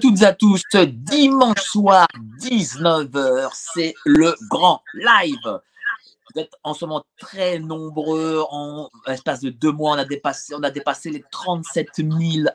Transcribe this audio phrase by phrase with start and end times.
[0.00, 0.62] Toutes et à tous.
[0.74, 2.08] Dimanche soir,
[2.40, 5.60] 19h, c'est le grand live.
[6.34, 8.44] Vous êtes en ce moment très nombreux.
[8.50, 12.10] En l'espace de deux mois, on a dépassé, on a dépassé les 37 000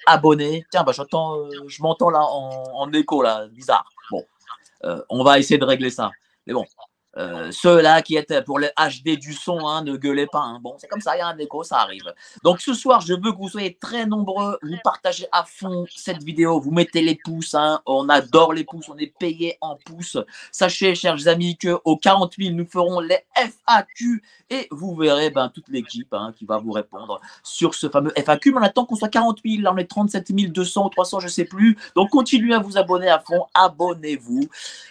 [0.05, 0.65] abonnés.
[0.69, 3.89] Tiens, bah, j'entends, euh, je m'entends là en, écho, là, bizarre.
[4.11, 4.25] Bon,
[4.83, 6.11] euh, on va essayer de régler ça.
[6.45, 6.65] Mais bon,
[7.19, 10.39] euh, ceux-là qui étaient pour le HD du son, hein, ne gueulez pas.
[10.39, 10.59] Hein.
[10.61, 12.13] Bon, c'est comme ça, il y a un écho, ça arrive.
[12.43, 14.57] Donc ce soir, je veux que vous soyez très nombreux.
[14.61, 16.59] Vous partagez à fond cette vidéo.
[16.59, 17.55] Vous mettez les pouces.
[17.55, 17.81] Hein.
[17.85, 18.87] On adore les pouces.
[18.89, 20.17] On est payé en pouces.
[20.51, 25.67] Sachez, chers amis, qu'au 40 000, nous ferons les FAQ et vous verrez ben, toute
[25.67, 28.51] l'équipe hein, qui va vous répondre sur ce fameux FAQ.
[28.53, 29.61] Mais on attend qu'on soit 40 000.
[29.61, 31.77] Là, on est 37 200 ou 300, je ne sais plus.
[31.95, 33.45] Donc continuez à vous abonner à fond.
[33.53, 34.49] Abonnez-vous.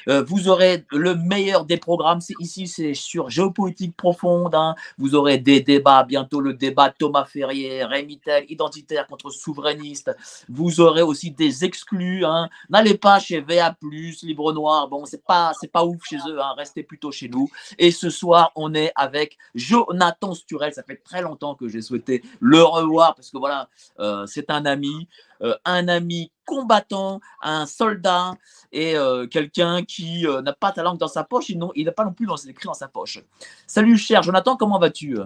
[0.08, 4.54] Euh, vous aurez le meilleur des programmes ici, c'est sur géopolitique profonde.
[4.54, 4.74] Hein.
[4.98, 10.14] Vous aurez des débats, bientôt le débat Thomas Ferrier, Rémy identitaire contre souverainiste.
[10.48, 12.24] Vous aurez aussi des exclus.
[12.24, 12.48] Hein.
[12.70, 13.76] N'allez pas chez VA+,
[14.22, 14.88] Libre Noir.
[14.88, 16.40] Bon, c'est pas, pas ouf chez eux.
[16.40, 16.54] Hein.
[16.56, 17.48] Restez plutôt chez nous.
[17.78, 20.72] Et ce soir, on est avec Jonathan Sturel.
[20.72, 23.68] Ça fait très longtemps que j'ai souhaité le revoir parce que voilà,
[24.00, 25.08] euh, c'est un ami.
[25.42, 28.34] Euh, un ami combattant, un soldat
[28.72, 32.04] et euh, quelqu'un qui euh, n'a pas ta langue dans sa poche, il n'a pas
[32.04, 33.20] non plus écrits dans sa poche.
[33.66, 35.16] Salut cher Jonathan, comment vas-tu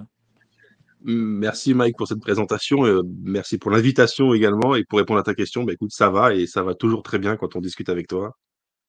[1.05, 2.84] Merci Mike pour cette présentation,
[3.22, 6.47] merci pour l'invitation également et pour répondre à ta question, bah, écoute ça va et
[6.47, 8.37] ça va toujours très bien quand on discute avec toi.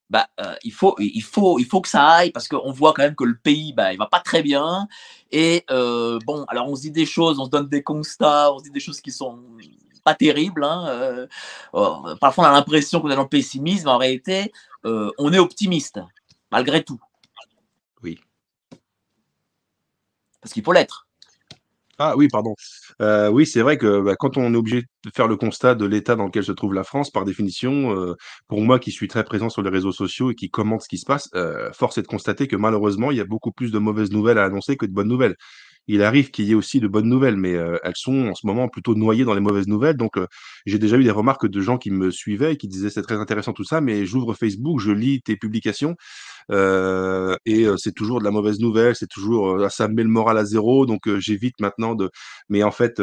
[0.10, 0.28] Bah,
[0.64, 3.24] il, faut, il, faut, il faut que ça aille parce qu'on voit quand même que
[3.24, 4.88] le pays, bah, il va pas très bien.
[5.32, 8.66] Et bon, alors on se dit des choses, on se donne des constats, on se
[8.66, 9.40] dit des choses qui sont
[10.04, 10.64] pas terrible.
[10.64, 11.28] Hein, euh,
[11.74, 13.88] oh, parfois, on a l'impression qu'on est dans le pessimisme.
[13.88, 14.52] En réalité,
[14.86, 16.00] euh, on est optimiste,
[16.52, 17.00] malgré tout.
[18.02, 18.20] Oui.
[20.42, 21.08] Parce qu'il faut l'être.
[22.00, 22.56] Ah oui, pardon.
[23.02, 25.86] Euh, oui, c'est vrai que bah, quand on est obligé de faire le constat de
[25.86, 28.16] l'état dans lequel se trouve la France, par définition,
[28.48, 30.98] pour moi qui suis très présent sur les réseaux sociaux et qui commente ce qui
[30.98, 31.30] se passe,
[31.72, 34.44] force est de constater que malheureusement, il y a beaucoup plus de mauvaises nouvelles à
[34.44, 35.36] annoncer que de bonnes nouvelles
[35.88, 38.70] il arrive qu'il y ait aussi de bonnes nouvelles, mais elles sont en ce moment
[38.70, 39.98] plutôt noyées dans les mauvaises nouvelles.
[39.98, 40.16] Donc,
[40.66, 43.18] j'ai déjà eu des remarques de gens qui me suivaient et qui disaient c'est très
[43.18, 45.96] intéressant tout ça, mais j'ouvre Facebook, je lis tes publications
[46.52, 50.46] et c'est toujours de la mauvaise nouvelle, c'est toujours ça me met le moral à
[50.46, 52.10] zéro, donc j'évite maintenant de.
[52.50, 53.02] Mais en fait,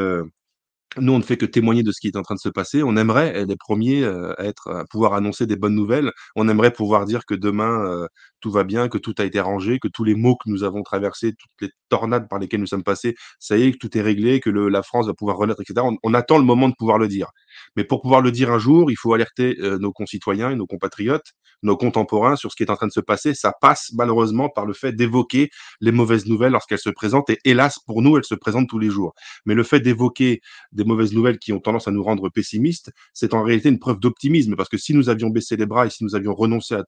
[0.99, 2.83] nous, on ne fait que témoigner de ce qui est en train de se passer.
[2.83, 6.11] On aimerait être les premiers à être, à pouvoir annoncer des bonnes nouvelles.
[6.37, 8.07] On aimerait pouvoir dire que demain
[8.41, 10.83] tout va bien, que tout a été rangé, que tous les maux que nous avons
[10.83, 14.01] traversés, toutes les tornades par lesquelles nous sommes passés, ça y est, que tout est
[14.01, 15.87] réglé, que la France va pouvoir renaître, etc.
[16.03, 17.31] On, attend le moment de pouvoir le dire.
[17.77, 21.33] Mais pour pouvoir le dire un jour, il faut alerter nos concitoyens et nos compatriotes,
[21.63, 23.35] nos contemporains sur ce qui est en train de se passer.
[23.35, 25.51] Ça passe malheureusement par le fait d'évoquer
[25.81, 27.31] les mauvaises nouvelles lorsqu'elles se présentent.
[27.31, 29.15] Et hélas, pour nous, elles se présentent tous les jours.
[29.45, 30.41] Mais le fait d'évoquer
[30.73, 34.01] des mauvaises nouvelles qui ont tendance à nous rendre pessimistes, c'est en réalité une preuve
[34.01, 34.57] d'optimisme.
[34.57, 36.85] Parce que si nous avions baissé les bras et si nous avions renoncé à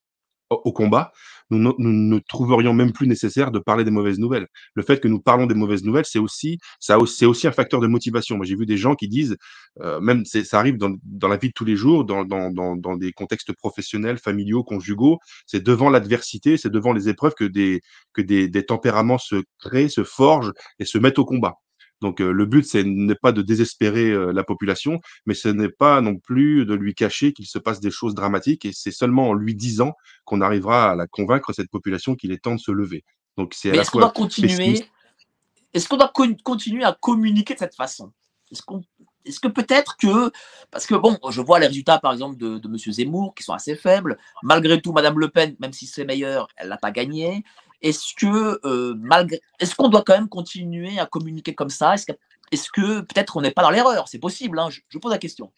[0.64, 1.12] au combat,
[1.50, 4.46] nous, ne trouverions même plus nécessaire de parler des mauvaises nouvelles.
[4.74, 6.58] Le fait que nous parlons des mauvaises nouvelles, c'est aussi,
[6.88, 8.36] un facteur de motivation.
[8.36, 9.36] Moi, j'ai vu des gens qui disent,
[9.80, 14.18] euh, même ça arrive dans, la vie de tous les jours, dans, des contextes professionnels,
[14.18, 20.04] familiaux, conjugaux, c'est devant l'adversité, c'est devant les épreuves que des tempéraments se créent, se
[20.04, 21.56] forgent et se mettent au combat.
[22.02, 26.16] Donc le but, ce n'est pas de désespérer la population, mais ce n'est pas non
[26.16, 28.64] plus de lui cacher qu'il se passe des choses dramatiques.
[28.64, 29.94] Et c'est seulement en lui disant
[30.24, 33.04] qu'on arrivera à la convaincre cette population qu'il est temps de se lever.
[33.38, 33.70] Donc c'est.
[33.70, 34.84] Est-ce qu'on doit continuer
[35.72, 36.12] Est-ce qu'on doit
[36.44, 38.12] continuer à communiquer de cette façon?
[38.50, 38.82] Est-ce qu'on
[39.24, 40.30] est-ce que peut-être que,
[40.70, 42.76] parce que bon, je vois les résultats par exemple de, de M.
[42.76, 46.68] Zemmour qui sont assez faibles, malgré tout, Mme Le Pen, même si c'est meilleur, elle
[46.68, 47.44] n'a pas gagné.
[47.82, 51.94] Est-ce que euh, malgré, est-ce qu'on doit quand même continuer à communiquer comme ça?
[51.94, 54.08] Est-ce que, peut-être on n'est pas dans l'erreur?
[54.08, 54.58] C'est possible.
[54.58, 55.52] Hein je, pose la question.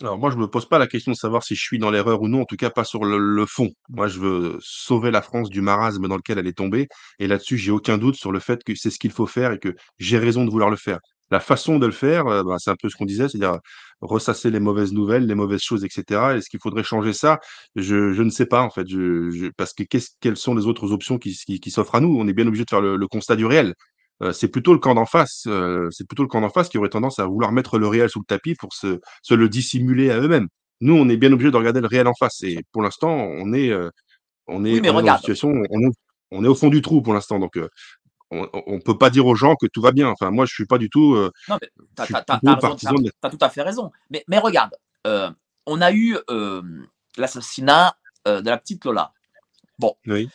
[0.00, 2.22] Alors moi, je me pose pas la question de savoir si je suis dans l'erreur
[2.22, 3.70] ou non, en tout cas pas sur le, fond.
[3.88, 6.88] Moi, je veux sauver la France du marasme dans lequel elle est tombée,
[7.18, 9.58] et là-dessus, j'ai aucun doute sur le fait que c'est ce qu'il faut faire et
[9.58, 10.98] que j'ai raison de vouloir le faire.
[11.32, 13.58] La façon de le faire, euh, bah, c'est un peu ce qu'on disait, c'est-à-dire
[14.02, 16.34] ressasser les mauvaises nouvelles, les mauvaises choses, etc.
[16.36, 17.40] Est-ce qu'il faudrait changer ça?
[17.74, 19.82] Je, je, ne sais pas en fait, je, parce que
[20.20, 22.14] quelles sont les autres options qui, qui, s'offrent à nous?
[22.20, 23.74] On est bien obligé de faire le, constat du réel.
[24.22, 26.76] Euh, c'est plutôt le camp d'en face, euh, c'est plutôt le camp d'en face qui
[26.76, 30.10] aurait tendance à vouloir mettre le réel sous le tapis pour se, se le dissimuler
[30.10, 30.48] à eux-mêmes.
[30.82, 32.42] Nous, on est bien obligé de regarder le réel en face.
[32.42, 33.72] Et pour l'instant, on est,
[34.48, 35.92] on est, dans une situation, on est,
[36.30, 37.38] on est au fond du trou pour l'instant.
[37.38, 37.56] Donc,
[38.32, 40.08] on ne peut pas dire aux gens que tout va bien.
[40.08, 41.14] Enfin, moi, je suis pas du tout.
[41.14, 41.68] Euh, non, mais
[42.06, 43.90] tu as, tout à fait raison.
[44.10, 44.74] Mais, mais regarde,
[45.06, 45.30] euh,
[45.66, 46.62] on a eu euh,
[47.16, 47.96] l'assassinat
[48.26, 49.12] de la petite Lola.
[49.78, 49.94] Bon.
[50.06, 50.28] Oui.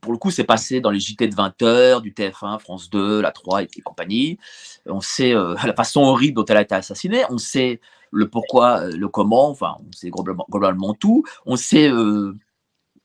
[0.00, 3.30] pour le coup, c'est passé dans les JT de 20h, du TF1, France 2, la
[3.30, 4.38] 3 et, compagnie.
[4.86, 5.32] On sait
[5.64, 7.24] la façon horrible dont elle a été assassinée.
[7.30, 7.80] On sait
[8.10, 11.24] le pourquoi, le comment, enfin, on sait globalement, tout.
[11.46, 11.90] On sait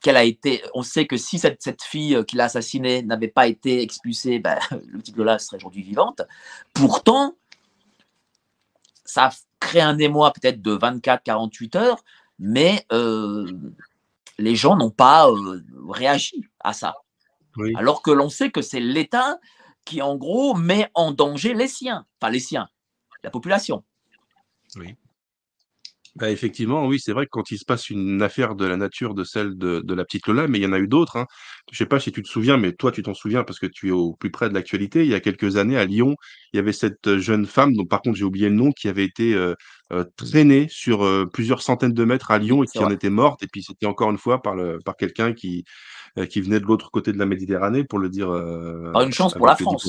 [0.07, 3.45] qu'elle a été, on sait que si cette, cette fille qui l'a assassinée n'avait pas
[3.45, 4.57] été expulsée, ben,
[4.87, 6.21] le petit Lola serait aujourd'hui vivante.
[6.73, 7.35] Pourtant,
[9.03, 12.01] ça a créé un émoi peut-être de 24-48 heures,
[12.39, 12.85] mais
[14.37, 15.27] les gens n'ont pas
[15.89, 16.95] réagi à ça.
[17.75, 19.41] Alors que l'on sait que c'est l'État
[19.83, 22.69] qui, en gros, met en danger les siens, enfin les siens,
[23.23, 23.83] la population.
[24.77, 24.95] Oui.
[26.17, 29.13] Bah, effectivement, oui, c'est vrai que quand il se passe une affaire de la nature
[29.13, 31.15] de celle de, de la petite Lola, mais il y en a eu d'autres.
[31.17, 31.27] Hein.
[31.71, 33.89] Je sais pas si tu te souviens, mais toi, tu t'en souviens parce que tu
[33.89, 35.03] es au plus près de l'actualité.
[35.03, 36.15] Il y a quelques années, à Lyon,
[36.53, 39.03] il y avait cette jeune femme, dont par contre j'ai oublié le nom, qui avait
[39.03, 39.53] été euh,
[39.91, 43.43] euh, traînée sur euh, plusieurs centaines de mètres à Lyon et qui en était morte.
[43.43, 45.65] Et puis c'était encore une fois par, le, par quelqu'un qui,
[46.31, 48.29] qui venait de l'autre côté de la Méditerranée, pour le dire.
[48.91, 49.87] Par une chance pour la France.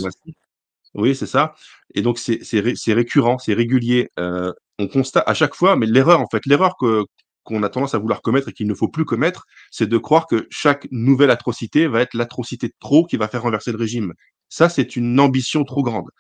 [0.94, 1.55] Oui, c'est ça.
[1.94, 4.08] Et donc, c'est récurrent, c'est régulier.
[4.17, 7.05] On constate à chaque fois, mais l'erreur, en fait, l'erreur que
[7.44, 10.26] qu'on a tendance à vouloir commettre et qu'il ne faut plus commettre, c'est de croire
[10.26, 14.12] que chaque nouvelle atrocité va être l'atrocité de trop qui va faire renverser le régime.
[14.50, 16.11] Ça, c'est une ambition trop grande.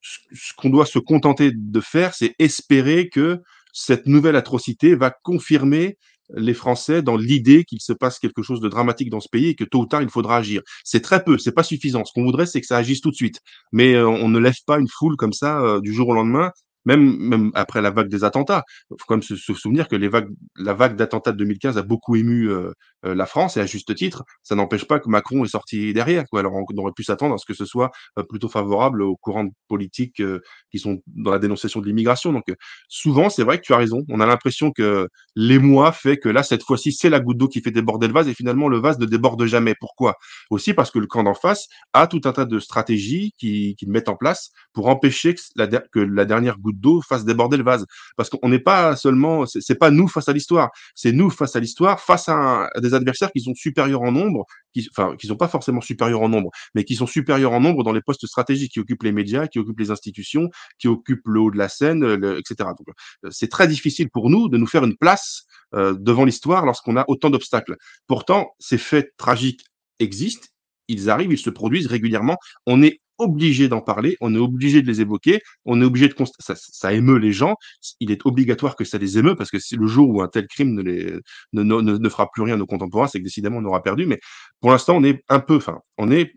[0.00, 3.40] Ce qu'on doit se contenter de faire, c'est espérer que
[3.72, 5.98] cette nouvelle atrocité va confirmer
[6.34, 9.54] les Français dans l'idée qu'il se passe quelque chose de dramatique dans ce pays et
[9.54, 10.62] que tôt ou tard il faudra agir.
[10.84, 12.04] C'est très peu, c'est pas suffisant.
[12.04, 13.40] Ce qu'on voudrait, c'est que ça agisse tout de suite.
[13.72, 16.52] Mais euh, on ne lève pas une foule comme ça euh, du jour au lendemain
[16.84, 18.64] même, après la vague des attentats.
[18.90, 22.48] Il faut quand même se, souvenir que la vague d'attentats de 2015 a beaucoup ému
[22.48, 22.72] euh,
[23.04, 24.24] euh, la France, et à juste titre.
[24.42, 26.24] Ça n'empêche pas que Macron est sorti derrière.
[26.34, 29.48] Alors on, aurait pu s'attendre à ce que ce soit euh, plutôt favorable aux courants
[29.68, 30.22] politiques
[30.70, 32.32] qui sont dans la dénonciation de l'immigration.
[32.32, 32.44] Donc
[32.88, 34.02] souvent, c'est vrai que tu as raison.
[34.08, 37.60] On a l'impression que l'émoi fait que là, cette fois-ci, c'est la goutte d'eau qui
[37.60, 39.74] fait déborder le vase, et finalement, le vase ne déborde jamais.
[39.78, 40.16] Pourquoi?
[40.50, 43.86] Aussi parce que le camp d'en face a tout un tas de stratégies qui, qui
[43.86, 47.64] mettent en place pour empêcher que la, que la dernière goutte d'eau fasse déborder le
[47.64, 47.86] vase.
[48.16, 51.60] Parce qu'on n'est pas seulement, c'est pas nous face à l'histoire, c'est nous face à
[51.60, 55.48] l'histoire, face à, des adversaires qui sont supérieurs en nombre, qui, enfin, qui sont pas
[55.48, 58.80] forcément supérieurs en nombre, mais qui sont supérieurs en nombre dans les postes stratégiques, qui
[58.80, 62.04] occupent les médias, qui occupent les institutions, qui occupent le haut de la scène,
[62.38, 62.70] etc.
[62.78, 62.88] Donc,
[63.24, 65.44] euh, c'est très difficile pour nous de nous faire une place
[65.74, 67.76] euh, devant l'histoire lorsqu'on a autant d'obstacles.
[68.06, 69.64] Pourtant, ces faits tragiques
[69.98, 70.48] existent,
[70.88, 72.36] ils arrivent, ils se produisent régulièrement.
[72.66, 76.14] On est obligé d'en parler, on est obligé de les évoquer, on est obligé de
[76.38, 77.54] ça, ça émeut les gens.
[78.00, 80.46] Il est obligatoire que ça les émeut parce que c'est le jour où un tel
[80.46, 81.20] crime ne,
[81.52, 84.06] ne, fera plus rien à nos contemporains, c'est que décidément on aura perdu.
[84.06, 84.20] Mais
[84.60, 86.32] pour l'instant, on est un peu, enfin, on est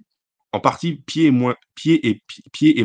[0.54, 1.56] en partie pieds et, moins,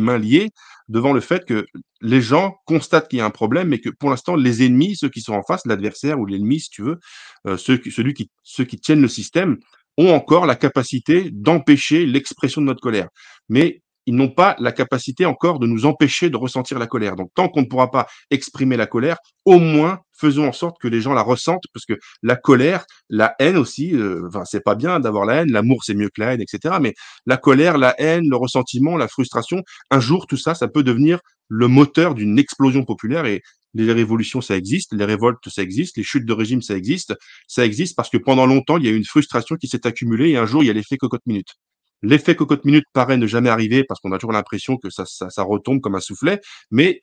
[0.00, 0.50] mains liés
[0.88, 1.66] devant le fait que
[2.00, 5.10] les gens constatent qu'il y a un problème, mais que pour l'instant, les ennemis, ceux
[5.10, 6.98] qui sont en face, l'adversaire ou l'ennemi, si tu veux,
[7.46, 9.58] euh, ceux, celui qui, ceux qui tiennent le système,
[9.98, 13.08] ont encore la capacité d'empêcher l'expression de notre colère.
[13.48, 17.14] Mais ils n'ont pas la capacité encore de nous empêcher de ressentir la colère.
[17.14, 20.88] Donc, tant qu'on ne pourra pas exprimer la colère, au moins faisons en sorte que
[20.88, 24.76] les gens la ressentent, parce que la colère, la haine aussi, euh, enfin, c'est pas
[24.76, 26.76] bien d'avoir la haine, l'amour c'est mieux que la haine, etc.
[26.80, 26.94] Mais
[27.26, 31.20] la colère, la haine, le ressentiment, la frustration, un jour tout ça, ça peut devenir
[31.48, 33.42] le moteur d'une explosion populaire et
[33.74, 37.14] les révolutions, ça existe, les révoltes, ça existe, les chutes de régime, ça existe.
[37.46, 40.30] Ça existe parce que pendant longtemps, il y a eu une frustration qui s'est accumulée
[40.30, 41.58] et un jour, il y a l'effet cocotte minute.
[42.02, 45.42] L'effet cocotte minute paraît ne jamais arriver parce qu'on a toujours l'impression que ça, ça,
[45.42, 46.40] retombe comme un soufflet,
[46.70, 47.00] mais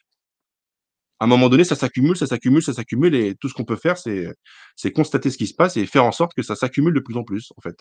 [1.19, 3.77] à un moment donné, ça s'accumule, ça s'accumule, ça s'accumule, et tout ce qu'on peut
[3.77, 4.27] faire, c'est,
[4.75, 7.15] c'est constater ce qui se passe et faire en sorte que ça s'accumule de plus
[7.17, 7.75] en plus, en fait.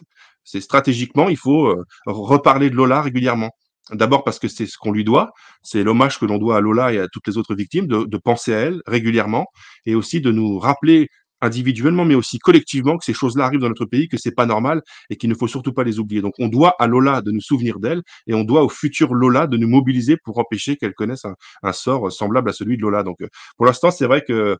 [0.44, 3.50] C'est stratégiquement, il faut euh, reparler de Lola régulièrement.
[3.90, 6.92] D'abord parce que c'est ce qu'on lui doit, c'est l'hommage que l'on doit à Lola
[6.92, 9.46] et à toutes les autres victimes, de, de penser à elle régulièrement,
[9.84, 11.08] et aussi de nous rappeler
[11.44, 14.82] individuellement, mais aussi collectivement, que ces choses-là arrivent dans notre pays, que c'est pas normal
[15.10, 16.22] et qu'il ne faut surtout pas les oublier.
[16.22, 19.46] Donc, on doit à Lola de nous souvenir d'elle et on doit au futur Lola
[19.46, 21.24] de nous mobiliser pour empêcher qu'elle connaisse
[21.62, 23.02] un, sort semblable à celui de Lola.
[23.02, 24.56] Donc, euh, pour l'instant, c'est vrai que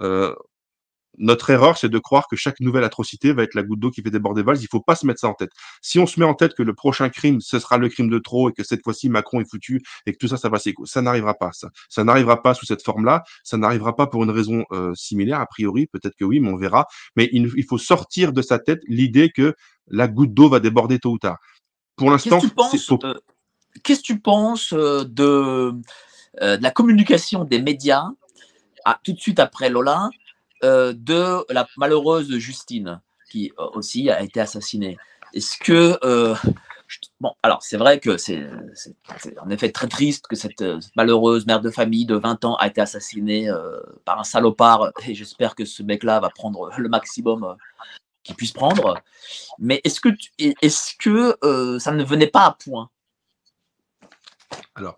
[0.00, 0.34] euh,
[1.18, 4.02] notre erreur, c'est de croire que chaque nouvelle atrocité va être la goutte d'eau qui
[4.02, 4.62] fait déborder le vase.
[4.62, 5.50] Il faut pas se mettre ça en tête.
[5.80, 8.18] Si on se met en tête que le prochain crime, ce sera le crime de
[8.18, 10.90] trop et que cette fois-ci Macron est foutu et que tout ça, ça va s'écouter,
[10.90, 11.50] ça n'arrivera pas.
[11.52, 13.24] Ça, ça n'arrivera pas sous cette forme-là.
[13.42, 15.40] Ça n'arrivera pas pour une raison euh, similaire.
[15.40, 16.86] A priori, peut-être que oui, mais on verra.
[17.16, 19.54] Mais il, il faut sortir de sa tête l'idée que
[19.88, 21.38] la goutte d'eau va déborder tôt ou tard.
[21.96, 22.40] Pour l'instant,
[23.82, 25.72] qu'est-ce que tu penses euh, de,
[26.42, 28.08] euh, de la communication des médias
[28.84, 30.08] à, tout de suite après Lola euh,
[30.62, 33.00] de la malheureuse Justine,
[33.34, 34.96] qui euh, aussi a été assassinée.
[35.32, 35.98] Est-ce que.
[36.04, 36.36] Euh,
[37.20, 38.46] bon, alors c'est vrai que c'est
[39.40, 42.80] en effet très triste que cette, malheureuse mère de famille de 20 ans a été
[42.80, 43.50] assassinée
[44.04, 47.56] par un salopard, et j'espère que ce mec-là va prendre le maximum
[48.22, 49.02] qu'il puisse prendre.
[49.58, 51.36] Mais est-ce que, est-ce que
[51.80, 52.90] ça ne venait pas à point?
[54.76, 54.96] Alors,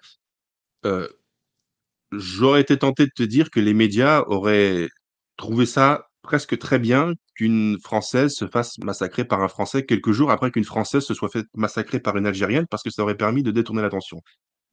[2.13, 4.89] j'aurais été tenté de te dire que les médias auraient
[5.37, 10.31] trouvé ça presque très bien qu'une Française se fasse massacrer par un Français quelques jours
[10.31, 13.43] après qu'une Française se soit fait massacrer par une Algérienne parce que ça aurait permis
[13.43, 14.21] de détourner l'attention.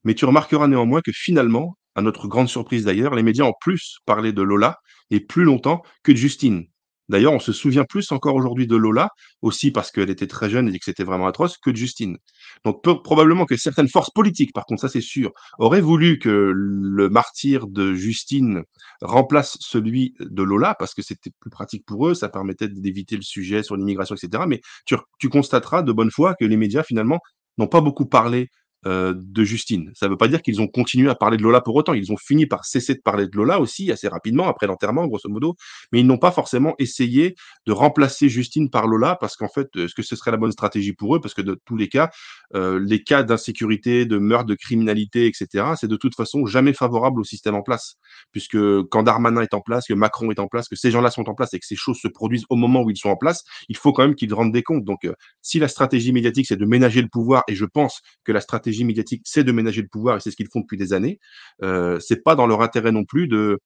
[0.03, 3.97] Mais tu remarqueras néanmoins que finalement, à notre grande surprise d'ailleurs, les médias ont plus
[4.05, 4.79] parlé de Lola
[5.11, 6.65] et plus longtemps que de Justine.
[7.13, 9.09] D'ailleurs, on se souvient plus encore aujourd'hui de Lola,
[9.43, 12.17] aussi parce qu'elle était très jeune et que c'était vraiment atroce, que de Justine.
[12.65, 15.29] Donc probablement que certaines forces politiques, par contre, ça c'est sûr,
[15.59, 18.63] auraient voulu que le martyr de Justine
[19.01, 23.21] remplace celui de Lola, parce que c'était plus pratique pour eux, ça permettait d'éviter le
[23.21, 24.45] sujet sur l'immigration, etc.
[24.47, 27.19] Mais tu, tu constateras de bonne foi que les médias, finalement,
[27.59, 28.49] n'ont pas beaucoup parlé
[28.85, 29.91] euh, de Justine.
[29.95, 31.93] Ça ne veut pas dire qu'ils ont continué à parler de Lola pour autant.
[31.93, 35.29] Ils ont fini par cesser de parler de Lola aussi assez rapidement après l'enterrement, grosso
[35.29, 35.55] modo.
[35.91, 37.35] Mais ils n'ont pas forcément essayé
[37.65, 40.91] de remplacer Justine par Lola parce qu'en fait, est-ce que ce serait la bonne stratégie
[40.91, 41.21] pour eux?
[41.21, 42.09] Parce que de tous les cas,
[42.55, 47.21] euh, les cas d'insécurité, de meurtre, de criminalité, etc., c'est de toute façon jamais favorable
[47.21, 47.95] au système en place.
[48.33, 48.57] Puisque
[48.89, 51.35] quand Darmanin est en place, que Macron est en place, que ces gens-là sont en
[51.35, 53.77] place et que ces choses se produisent au moment où ils sont en place, il
[53.77, 54.83] faut quand même qu'ils rendent des comptes.
[54.83, 58.33] Donc, euh, si la stratégie médiatique, c'est de ménager le pouvoir, et je pense que
[58.33, 60.93] la stratégie médiatique, c'est de ménager le pouvoir et c'est ce qu'ils font depuis des
[60.93, 61.19] années.
[61.61, 63.59] Euh, c'est pas dans leur intérêt non plus de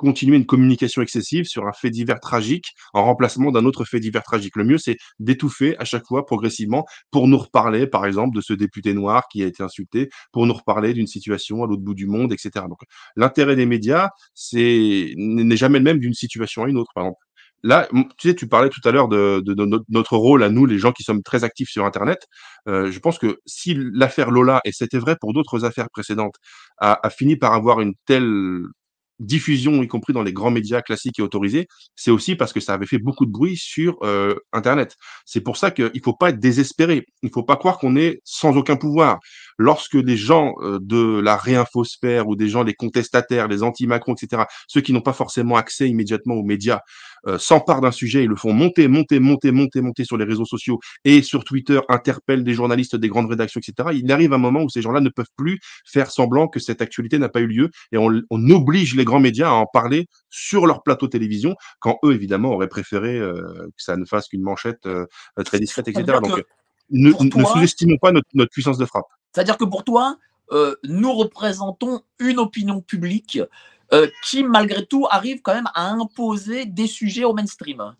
[0.00, 4.22] continuer une communication excessive sur un fait divers tragique en remplacement d'un autre fait divers
[4.22, 4.56] tragique.
[4.56, 8.54] Le mieux, c'est d'étouffer à chaque fois progressivement pour nous reparler, par exemple, de ce
[8.54, 12.06] député noir qui a été insulté, pour nous reparler d'une situation à l'autre bout du
[12.06, 12.64] monde, etc.
[12.66, 12.80] Donc,
[13.14, 16.92] l'intérêt des médias, c'est n'est jamais le même d'une situation à une autre.
[16.94, 17.20] Par exemple,
[17.62, 19.42] Là, tu sais, tu parlais tout à l'heure de,
[19.88, 22.26] notre rôle à nous, les gens qui sommes très actifs sur Internet.
[22.68, 26.36] Euh, je pense que si l'affaire Lola, et c'était vrai pour d'autres affaires précédentes,
[26.78, 28.62] a, fini par avoir une telle
[29.18, 32.72] diffusion, y compris dans les grands médias classiques et autorisés, c'est aussi parce que ça
[32.72, 34.96] avait fait beaucoup de bruit sur euh, Internet.
[35.26, 37.04] C'est pour ça qu'il ne faut pas être désespéré.
[37.22, 39.18] Il ne faut pas croire qu'on est sans aucun pouvoir.
[39.62, 44.44] Lorsque des gens euh, de la réinfosphère ou des gens, les contestataires, les anti-Macron, etc.,
[44.66, 46.80] ceux qui n'ont pas forcément accès immédiatement aux médias,
[47.26, 50.46] euh, s'emparent d'un sujet, ils le font monter, monter, monter, monter, monter sur les réseaux
[50.46, 53.90] sociaux et sur Twitter, interpellent des journalistes des grandes rédactions, etc.
[53.92, 57.18] Il arrive un moment où ces gens-là ne peuvent plus faire semblant que cette actualité
[57.18, 60.66] n'a pas eu lieu et on, on oblige les grands médias à en parler sur
[60.66, 63.42] leur plateau télévision, quand eux, évidemment, auraient préféré euh,
[63.76, 65.06] que ça ne fasse qu'une manchette euh,
[65.44, 66.18] très discrète, etc.
[66.22, 66.42] Donc,
[66.90, 69.06] ne, sous-estimons pas notre, puissance de frappe.
[69.32, 70.18] C'est-à-dire que pour toi,
[70.52, 73.40] euh, nous représentons une opinion publique
[74.24, 77.96] qui, malgré tout, arrive quand même à imposer des sujets au mainstream.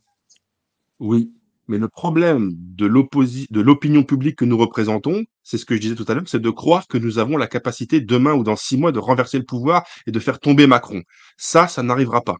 [1.00, 1.32] Oui,
[1.70, 6.04] mais le problème de l'opinion publique que nous représentons, c'est ce que je disais tout
[6.08, 8.90] à l'heure, c'est de croire que nous avons la capacité demain ou dans six mois
[8.90, 11.02] de renverser le pouvoir et de faire tomber Macron.
[11.37, 12.38] Ça, ça n'arrivera pas.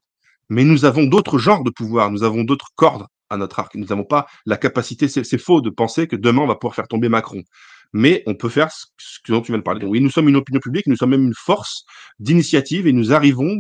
[0.49, 3.77] Mais nous avons d'autres genres de pouvoir, nous avons d'autres cordes à notre arc.
[3.77, 6.89] Nous n'avons pas la capacité, c'est faux de penser que demain on va pouvoir faire
[6.89, 7.45] tomber Macron.
[7.93, 9.87] Mais on peut faire ce dont tu viens de parler.
[9.87, 11.85] Oui, nous sommes une opinion publique, nous sommes même une force
[12.19, 13.57] d'initiative et nous arrivons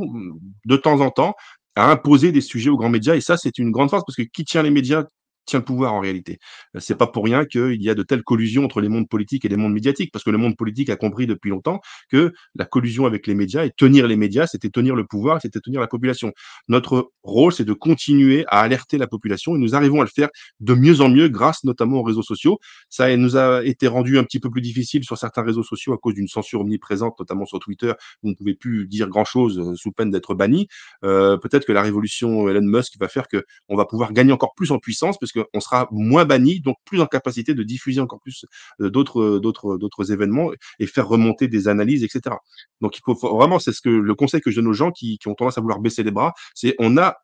[0.64, 1.34] de temps en temps
[1.76, 3.16] à imposer des sujets aux grands médias.
[3.16, 5.04] Et ça, c'est une grande force parce que qui tient les médias
[5.50, 6.38] tient le pouvoir en réalité.
[6.76, 9.44] Euh, c'est pas pour rien qu'il y a de telles collusions entre les mondes politiques
[9.44, 11.80] et les mondes médiatiques, parce que le monde politique a compris depuis longtemps
[12.10, 15.60] que la collusion avec les médias et tenir les médias, c'était tenir le pouvoir, c'était
[15.60, 16.32] tenir la population.
[16.68, 20.28] Notre rôle, c'est de continuer à alerter la population et nous arrivons à le faire
[20.60, 22.58] de mieux en mieux grâce notamment aux réseaux sociaux.
[22.88, 25.98] Ça nous a été rendu un petit peu plus difficile sur certains réseaux sociaux à
[25.98, 27.92] cause d'une censure omniprésente, notamment sur Twitter,
[28.22, 30.68] où on ne pouvait plus dire grand-chose euh, sous peine d'être banni.
[31.04, 34.54] Euh, peut-être que la révolution Elon Musk va faire que on va pouvoir gagner encore
[34.54, 38.00] plus en puissance, parce que on sera moins banni, donc plus en capacité de diffuser
[38.00, 38.44] encore plus
[38.80, 42.36] euh, d'autres, d'autres, d'autres événements et faire remonter des analyses, etc.
[42.80, 45.18] Donc il faut vraiment, c'est ce que le conseil que je donne aux gens qui,
[45.18, 47.16] qui ont tendance à vouloir baisser les bras, c'est on a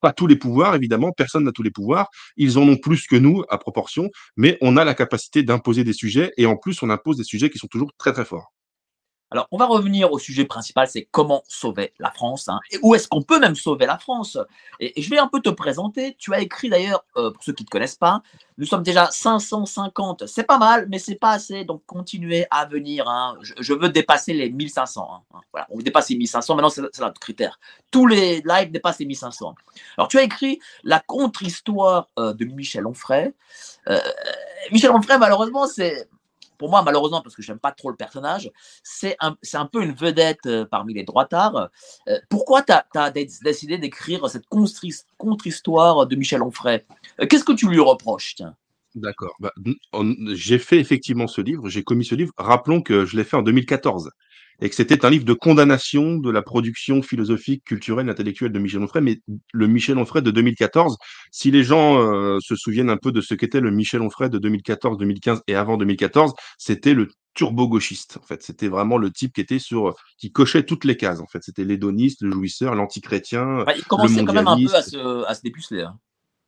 [0.00, 2.08] pas tous les pouvoirs, évidemment, personne n'a tous les pouvoirs.
[2.36, 5.92] Ils en ont plus que nous à proportion, mais on a la capacité d'imposer des
[5.92, 8.52] sujets et en plus, on impose des sujets qui sont toujours très très forts.
[9.30, 12.94] Alors, on va revenir au sujet principal, c'est comment sauver la France, hein, et où
[12.94, 14.38] est-ce qu'on peut même sauver la France.
[14.78, 16.14] Et, je vais un peu te présenter.
[16.18, 18.22] Tu as écrit d'ailleurs, euh, pour ceux qui ne te connaissent pas,
[18.58, 20.26] nous sommes déjà 550.
[20.26, 21.64] C'est pas mal, mais c'est pas assez.
[21.64, 23.08] Donc, continuez à venir.
[23.08, 23.36] Hein.
[23.42, 25.24] Je, veux dépasser les 1500.
[25.34, 26.54] Hein, voilà, on dépasse les 1500.
[26.54, 27.58] Maintenant, c'est notre critère.
[27.90, 29.54] Tous les lives dépassent les 1500.
[29.98, 33.34] Alors, tu as écrit la contre-histoire euh, de Michel Onfray.
[33.88, 33.98] Euh,
[34.70, 36.08] Michel Onfray, malheureusement, c'est
[36.58, 38.50] pour moi, malheureusement, parce que je n'aime pas trop le personnage,
[38.82, 41.70] c'est un, un, peu une vedette euh, parmi les droitards.
[42.08, 46.84] Euh, pourquoi tu as, décidé d'écrire cette contre-histoire de Michel Onfray?
[47.20, 48.36] Euh, Qu'est-ce que tu lui reproches
[48.94, 49.36] D'accord.
[49.40, 49.52] Bah,
[50.32, 52.32] j'ai fait effectivement ce livre, j'ai commis ce livre.
[52.38, 54.10] Rappelons que je l'ai fait en 2014.
[54.60, 58.82] Et que c'était un livre de condamnation de la production philosophique, culturelle, intellectuelle de Michel
[58.82, 59.20] Onfray, mais
[59.52, 60.96] le Michel Onfray de 2014.
[61.30, 64.38] Si les gens euh, se souviennent un peu de ce qu'était le Michel Onfray de
[64.38, 68.18] 2014, 2015 et avant 2014, c'était le turbo-gauchiste.
[68.22, 71.20] En fait, c'était vraiment le type qui était sur, qui cochait toutes les cases.
[71.20, 73.64] En fait, c'était l'hédoniste, le jouisseur, l'antichrétien.
[73.64, 75.82] Bah, il commençait quand même un peu à se, à se dépuceler.
[75.82, 75.98] Hein,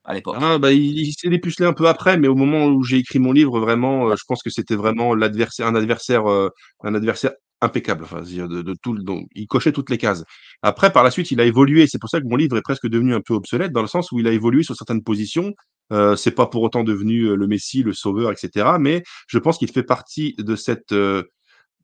[0.09, 0.37] à l'époque.
[0.41, 3.33] Ah, bah, il, s'est dépucelé un peu après, mais au moment où j'ai écrit mon
[3.33, 6.49] livre, vraiment, euh, je pense que c'était vraiment l'adversaire, un adversaire, euh,
[6.83, 8.05] un adversaire impeccable.
[8.05, 10.25] Enfin, de, de tout, donc, il cochait toutes les cases.
[10.63, 11.87] Après, par la suite, il a évolué.
[11.87, 14.13] C'est pour ça que mon livre est presque devenu un peu obsolète, dans le sens
[14.13, 15.55] où il a évolué sur certaines positions.
[15.93, 18.77] Euh, c'est pas pour autant devenu euh, le Messie, le Sauveur, etc.
[18.79, 21.25] Mais je pense qu'il fait partie de cette euh,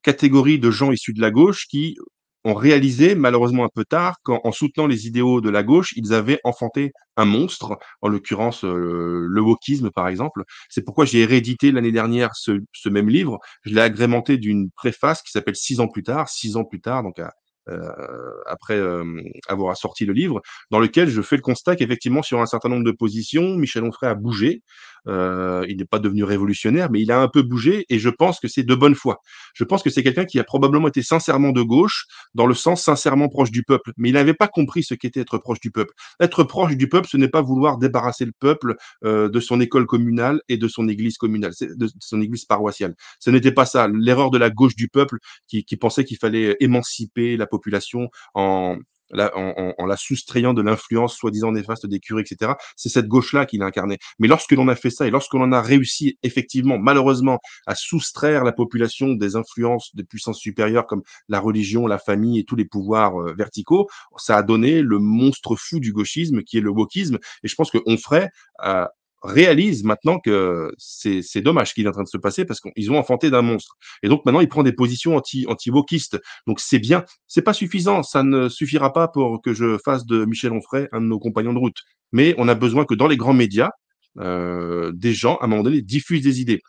[0.03, 1.97] catégorie de gens issus de la gauche qui
[2.45, 6.41] ont réalisé, malheureusement un peu tard, qu'en soutenant les idéaux de la gauche, ils avaient
[6.45, 10.43] enfanté un monstre, en l'occurrence euh, le wokisme par exemple.
[10.69, 13.39] C'est pourquoi j'ai réédité l'année dernière ce, ce, même livre.
[13.63, 17.03] Je l'ai agrémenté d'une préface qui s'appelle Six ans plus tard, six ans plus tard,
[17.03, 17.33] donc à,
[17.69, 22.41] euh, après euh, avoir sorti le livre, dans lequel je fais le constat qu'effectivement, sur
[22.41, 24.63] un certain nombre de positions, Michel Onfray a bougé.
[25.09, 28.41] Euh, il n'est pas devenu révolutionnaire, mais il a un peu bougé et je pense
[28.41, 29.21] que c'est de bonne foi.
[29.55, 32.83] Je pense que c'est quelqu'un qui a probablement été sincèrement de gauche, dans le sens
[32.83, 35.95] sincèrement proche du peuple, mais il n'avait pas compris ce qu'était être proche du peuple.
[36.21, 39.87] Être proche du peuple, ce n'est pas vouloir débarrasser le peuple euh, de son école
[39.87, 42.95] communale et de son église communale, de son église paroissiale.
[43.19, 43.89] Ce n'était pas ça.
[43.89, 48.79] L'erreur de la gauche du peuple qui, qui pensait qu'il fallait émanciper la population en,
[49.13, 52.53] en, la soustrayant de l'influence soi-disant néfaste des curés, etc.
[52.77, 53.99] C'est cette gauche-là qu'il a incarné.
[54.19, 58.45] Mais lorsque l'on a fait ça et lorsque l'on a réussi effectivement, malheureusement, à soustraire
[58.45, 62.65] la population des influences de puissances supérieures comme la religion, la famille et tous les
[62.65, 67.19] pouvoirs euh, verticaux, ça a donné le monstre fou du gauchisme qui est le wokisme.
[67.43, 68.31] Et je pense qu'on ferait
[68.65, 68.87] euh,
[69.25, 72.93] réalise maintenant que c'est dommage ce qui est en train de se passer parce qu'ils
[72.93, 73.77] ont enfanté d'un monstre.
[74.03, 76.21] Et donc maintenant, il prend des positions anti anti wokistes.
[76.47, 80.25] Donc c'est bien, c'est pas suffisant, ça ne suffira pas pour que je fasse de
[80.25, 81.79] Michel Onfray un de nos compagnons de route.
[82.13, 83.71] Mais on a besoin que dans les grands médias,
[84.19, 86.61] euh, des gens à un moment donné diffusent des idées.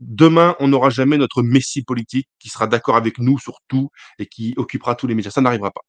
[0.00, 4.26] Demain, on n'aura jamais notre messie politique qui sera d'accord avec nous sur tout et
[4.26, 5.30] qui occupera tous les médias.
[5.30, 5.80] Ça n'arrivera pas.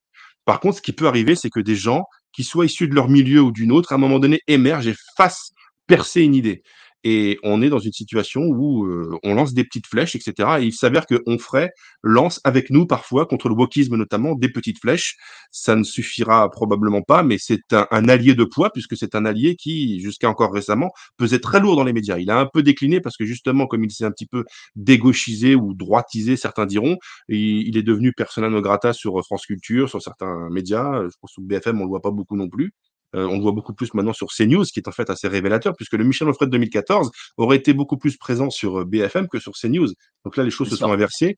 [0.45, 3.09] Par contre, ce qui peut arriver, c'est que des gens qui soient issus de leur
[3.09, 5.51] milieu ou d'une autre, à un moment donné, émergent et fassent
[5.87, 6.63] percer une idée.
[7.07, 10.57] Et on est dans une situation où euh, on lance des petites flèches, etc.
[10.59, 11.69] Et il s'avère que Onfray
[12.01, 15.15] lance avec nous parfois, contre le wokisme notamment, des petites flèches.
[15.51, 19.23] Ça ne suffira probablement pas, mais c'est un, un, allié de poids, puisque c'est un
[19.23, 22.17] allié qui, jusqu'à encore récemment, pesait très lourd dans les médias.
[22.17, 24.43] Il a un peu décliné parce que justement, comme il s'est un petit peu
[24.75, 26.97] dégauchisé ou droitisé, certains diront,
[27.29, 31.03] il, il est devenu persona non grata sur France Culture, sur certains médias.
[31.03, 32.73] Je pense que BFM, on le voit pas beaucoup non plus.
[33.15, 35.73] Euh, on le voit beaucoup plus maintenant sur CNews, qui est en fait assez révélateur,
[35.75, 39.39] puisque le Michel Onfray de 2014 aurait été beaucoup plus présent sur euh, BFM que
[39.39, 39.87] sur CNews.
[40.25, 41.35] Donc là, les choses se sont inversées.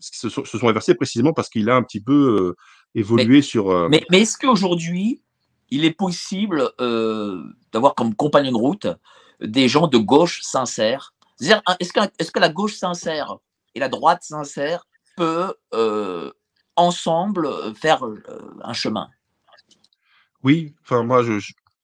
[0.00, 2.56] Se sont, se sont inversées précisément parce qu'il a un petit peu euh,
[2.94, 3.88] évolué sur.
[3.88, 5.22] Mais, mais est-ce qu'aujourd'hui,
[5.70, 8.86] il est possible d'avoir comme compagnon de route
[9.40, 11.14] des gens de gauche sincères?
[11.40, 13.36] Est-ce que, est que, la gauche sincère
[13.74, 15.54] et la droite sincère peuvent
[16.76, 18.02] ensemble faire
[18.62, 19.08] un chemin?
[20.44, 21.38] Oui, enfin moi je,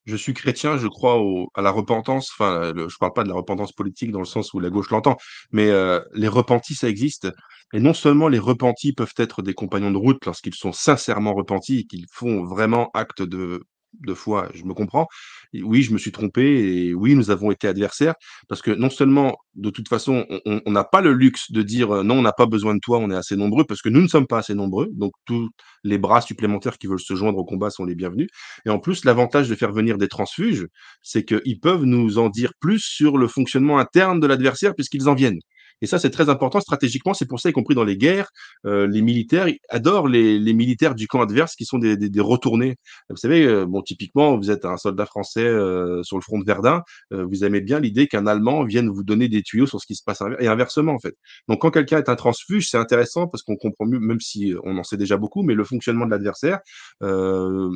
[0.06, 2.30] je, suis chrétien, je crois au, à la repentance.
[2.32, 4.90] Enfin, le, je parle pas de la repentance politique dans le sens où la gauche
[4.90, 5.16] l'entend,
[5.52, 7.28] mais euh, les repentis ça existe.
[7.72, 11.80] Et non seulement les repentis peuvent être des compagnons de route lorsqu'ils sont sincèrement repentis
[11.80, 13.64] et qu'ils font vraiment acte de
[14.00, 15.06] de foi, je me comprends.
[15.54, 16.42] Oui, je me suis trompé
[16.86, 18.14] et oui, nous avons été adversaires
[18.48, 22.02] parce que non seulement, de toute façon, on n'a pas le luxe de dire euh,
[22.02, 24.08] non, on n'a pas besoin de toi, on est assez nombreux parce que nous ne
[24.08, 24.88] sommes pas assez nombreux.
[24.92, 25.48] Donc, tous
[25.84, 28.28] les bras supplémentaires qui veulent se joindre au combat sont les bienvenus.
[28.66, 30.66] Et en plus, l'avantage de faire venir des transfuges,
[31.02, 35.14] c'est qu'ils peuvent nous en dire plus sur le fonctionnement interne de l'adversaire puisqu'ils en
[35.14, 35.40] viennent.
[35.82, 37.14] Et ça, c'est très important stratégiquement.
[37.14, 38.30] C'est pour ça, y compris dans les guerres,
[38.66, 42.20] euh, les militaires adorent les, les, militaires du camp adverse qui sont des, des, des
[42.20, 42.76] retournés.
[43.10, 46.44] Vous savez, euh, bon, typiquement, vous êtes un soldat français euh, sur le front de
[46.44, 46.82] Verdun,
[47.12, 49.94] euh, vous aimez bien l'idée qu'un Allemand vienne vous donner des tuyaux sur ce qui
[49.94, 51.16] se passe et inversement, en fait.
[51.48, 54.76] Donc, quand quelqu'un est un transfuge, c'est intéressant parce qu'on comprend mieux, même si on
[54.78, 56.60] en sait déjà beaucoup, mais le fonctionnement de l'adversaire,
[57.02, 57.70] euh,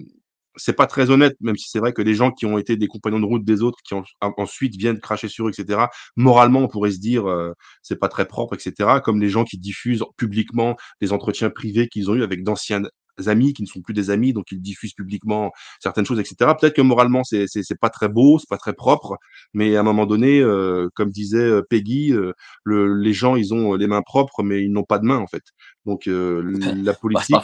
[0.57, 2.87] c'est pas très honnête, même si c'est vrai que les gens qui ont été des
[2.87, 5.87] compagnons de route des autres, qui ensuite viennent cracher sur eux, etc.
[6.17, 9.01] Moralement, on pourrait se dire euh, c'est pas très propre, etc.
[9.05, 12.83] Comme les gens qui diffusent publiquement des entretiens privés qu'ils ont eu avec d'anciens
[13.27, 16.53] amis qui ne sont plus des amis, donc ils diffusent publiquement certaines choses, etc.
[16.59, 19.17] Peut-être que moralement c'est c'est pas très beau, c'est pas très propre,
[19.53, 22.33] mais à un moment donné, euh, comme disait euh, Peggy, euh,
[22.63, 25.27] le, les gens ils ont les mains propres, mais ils n'ont pas de mains en
[25.27, 25.43] fait.
[25.87, 27.37] Donc la bah, politique,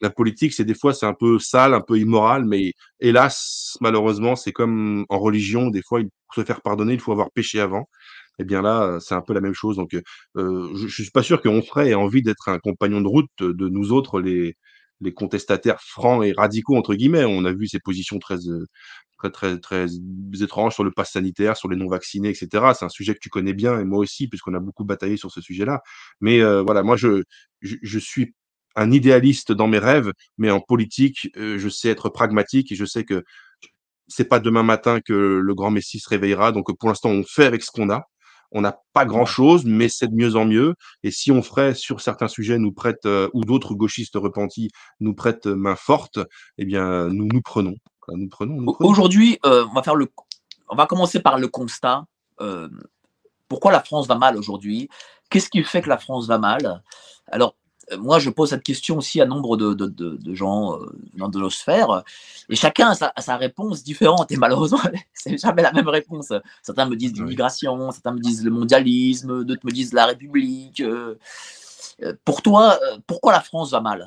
[0.00, 4.36] la politique, c'est des fois c'est un peu sale, un peu immoral, mais hélas, malheureusement,
[4.36, 6.00] c'est comme en religion, des fois,
[6.34, 7.88] faut se faire pardonner, il faut avoir péché avant.
[8.38, 9.76] Eh bien là, c'est un peu la même chose.
[9.76, 9.94] Donc,
[10.36, 13.68] euh, je, je suis pas sûr qu'Onfray ait envie d'être un compagnon de route de
[13.68, 14.56] nous autres, les,
[15.00, 17.24] les contestataires francs et radicaux entre guillemets.
[17.24, 18.38] On a vu ses positions très
[19.18, 19.86] très très très
[20.40, 22.72] étranges sur le pass sanitaire, sur les non vaccinés, etc.
[22.78, 25.30] C'est un sujet que tu connais bien et moi aussi puisqu'on a beaucoup bataillé sur
[25.30, 25.82] ce sujet-là.
[26.20, 27.22] Mais euh, voilà, moi je,
[27.62, 28.34] je suis
[28.78, 32.84] un idéaliste dans mes rêves, mais en politique, euh, je sais être pragmatique et je
[32.84, 33.24] sais que
[34.06, 36.52] c'est pas demain matin que le grand Messie se réveillera.
[36.52, 38.04] Donc pour l'instant, on fait avec ce qu'on a.
[38.50, 40.74] On n'a pas grand-chose, mais c'est de mieux en mieux.
[41.02, 45.12] Et si on ferait sur certains sujets nous prête euh, ou d'autres gauchistes repentis nous
[45.12, 46.18] prêtent main forte,
[46.56, 47.74] eh bien nous nous prenons.
[48.08, 48.64] Nous prenons.
[48.80, 50.08] Aujourd'hui, euh, on va faire le,
[50.70, 52.04] on va commencer par le constat.
[52.40, 52.68] Euh,
[53.48, 54.88] pourquoi la France va mal aujourd'hui?
[55.28, 56.82] Qu'est-ce qui fait que la France va mal?
[57.26, 57.54] Alors,
[57.96, 61.38] moi, je pose cette question aussi à nombre de, de, de, gens euh, dans de
[61.38, 62.02] nos sphères,
[62.48, 64.80] et chacun a sa, sa réponse différente, et malheureusement,
[65.14, 66.32] c'est jamais la même réponse.
[66.62, 70.80] Certains me disent l'immigration, certains me disent le mondialisme, d'autres me disent la République.
[70.80, 71.16] Euh,
[72.02, 74.06] euh, pour toi, pourquoi la France va mal?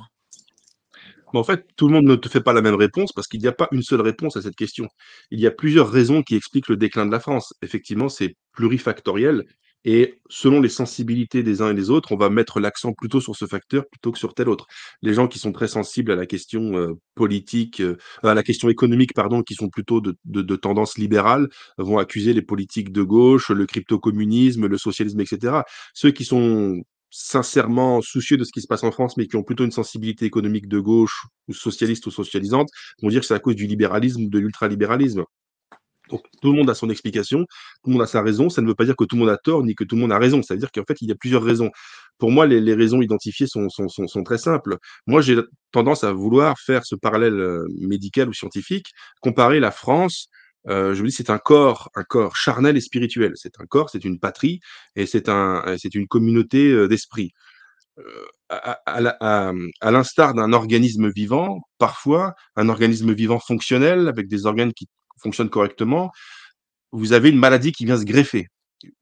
[1.34, 3.48] En fait, tout le monde ne te fait pas la même réponse parce qu'il n'y
[3.48, 4.89] a pas une seule réponse à cette question.
[5.30, 7.54] Il y a plusieurs raisons qui expliquent le déclin de la France.
[7.62, 9.46] Effectivement, c'est plurifactoriel
[9.86, 13.36] et selon les sensibilités des uns et des autres, on va mettre l'accent plutôt sur
[13.36, 14.67] ce facteur plutôt que sur tel autre.
[15.02, 18.70] Les gens qui sont très sensibles à la question euh, politique, euh, à la question
[18.70, 23.02] économique, pardon, qui sont plutôt de, de, de, tendance libérale, vont accuser les politiques de
[23.04, 25.62] gauche, le crypto-communisme, le socialisme, etc.
[25.94, 29.44] Ceux qui sont sincèrement soucieux de ce qui se passe en France, mais qui ont
[29.44, 32.70] plutôt une sensibilité économique de gauche ou socialiste ou socialisante,
[33.02, 35.24] vont dire que c'est à cause du libéralisme ou de l'ultralibéralisme.
[36.12, 37.45] Donc, tout le monde a son explication,
[37.84, 38.50] tout le monde a sa raison.
[38.50, 40.02] Ça ne veut pas dire que tout le monde a tort ni que tout le
[40.02, 40.43] monde a raison.
[40.43, 41.71] Ça veut dire qu'en fait, il y a plusieurs raisons.
[42.17, 44.78] Pour moi, les, raisons identifiées sont, sont, sont, très simples.
[45.08, 45.38] Moi, j'ai
[45.71, 48.88] tendance à vouloir faire ce parallèle euh, médical ou scientifique,
[49.21, 50.28] comparer la France.
[50.67, 53.32] Euh, je me dis, c'est un corps, un corps charnel et spirituel.
[53.36, 54.60] C'est un corps, c'est une patrie
[54.95, 57.32] et c'est un, c'est une communauté euh, d'esprit.
[58.50, 64.88] À l'instar d'un organisme vivant, parfois un organisme vivant fonctionnel avec des organes qui
[65.21, 66.12] fonctionne correctement,
[66.91, 68.47] vous avez une maladie qui vient se greffer,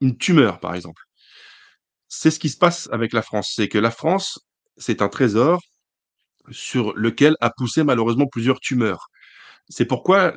[0.00, 1.02] une tumeur par exemple.
[2.08, 4.40] C'est ce qui se passe avec la France, c'est que la France,
[4.76, 5.60] c'est un trésor
[6.50, 9.08] sur lequel a poussé malheureusement plusieurs tumeurs.
[9.68, 10.34] C'est pourquoi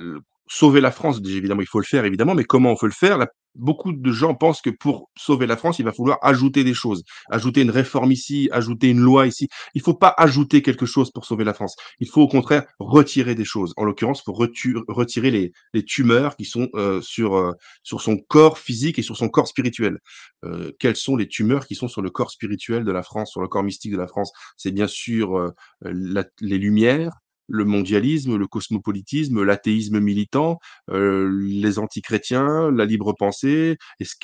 [0.53, 3.17] sauver la France, évidemment, il faut le faire, évidemment, mais comment on peut le faire?
[3.55, 7.03] Beaucoup de gens pensent que pour sauver la France, il va falloir ajouter des choses,
[7.29, 9.47] ajouter une réforme ici, ajouter une loi ici.
[9.75, 11.75] Il ne faut pas ajouter quelque chose pour sauver la France.
[11.99, 13.73] Il faut au contraire retirer des choses.
[13.77, 17.51] En l'occurrence, il faut retirer les, les, tumeurs qui sont euh, sur, euh,
[17.83, 19.99] sur son corps physique et sur son corps spirituel.
[20.45, 23.41] Euh, quelles sont les tumeurs qui sont sur le corps spirituel de la France, sur
[23.41, 24.31] le corps mystique de la France?
[24.57, 27.11] C'est bien sûr euh, la, les lumières,
[27.47, 34.15] le mondialisme, le cosmopolitisme, l'athéisme militant, euh, les antichrétiens, la libre pensée, ce,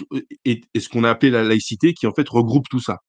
[0.46, 3.00] et, ce qu'on a appelé la laïcité, qui en fait regroupe tout ça?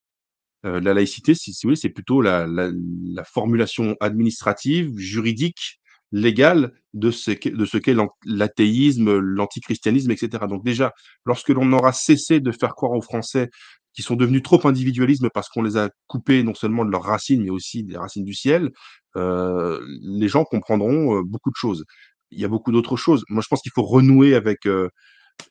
[0.66, 2.70] Euh, la laïcité, si, si vous voulez, c'est plutôt la, la,
[3.14, 5.81] la, formulation administrative, juridique,
[6.12, 7.94] légale de ce qu'est
[8.25, 10.44] l'athéisme, l'antichristianisme, etc.
[10.49, 10.92] Donc déjà,
[11.25, 13.49] lorsque l'on aura cessé de faire croire aux Français
[13.92, 17.42] qui sont devenus trop individualisme parce qu'on les a coupés non seulement de leurs racines,
[17.42, 18.70] mais aussi des racines du ciel,
[19.16, 21.85] euh, les gens comprendront euh, beaucoup de choses.
[22.31, 23.24] Il y a beaucoup d'autres choses.
[23.29, 24.88] Moi, je pense qu'il faut renouer avec euh,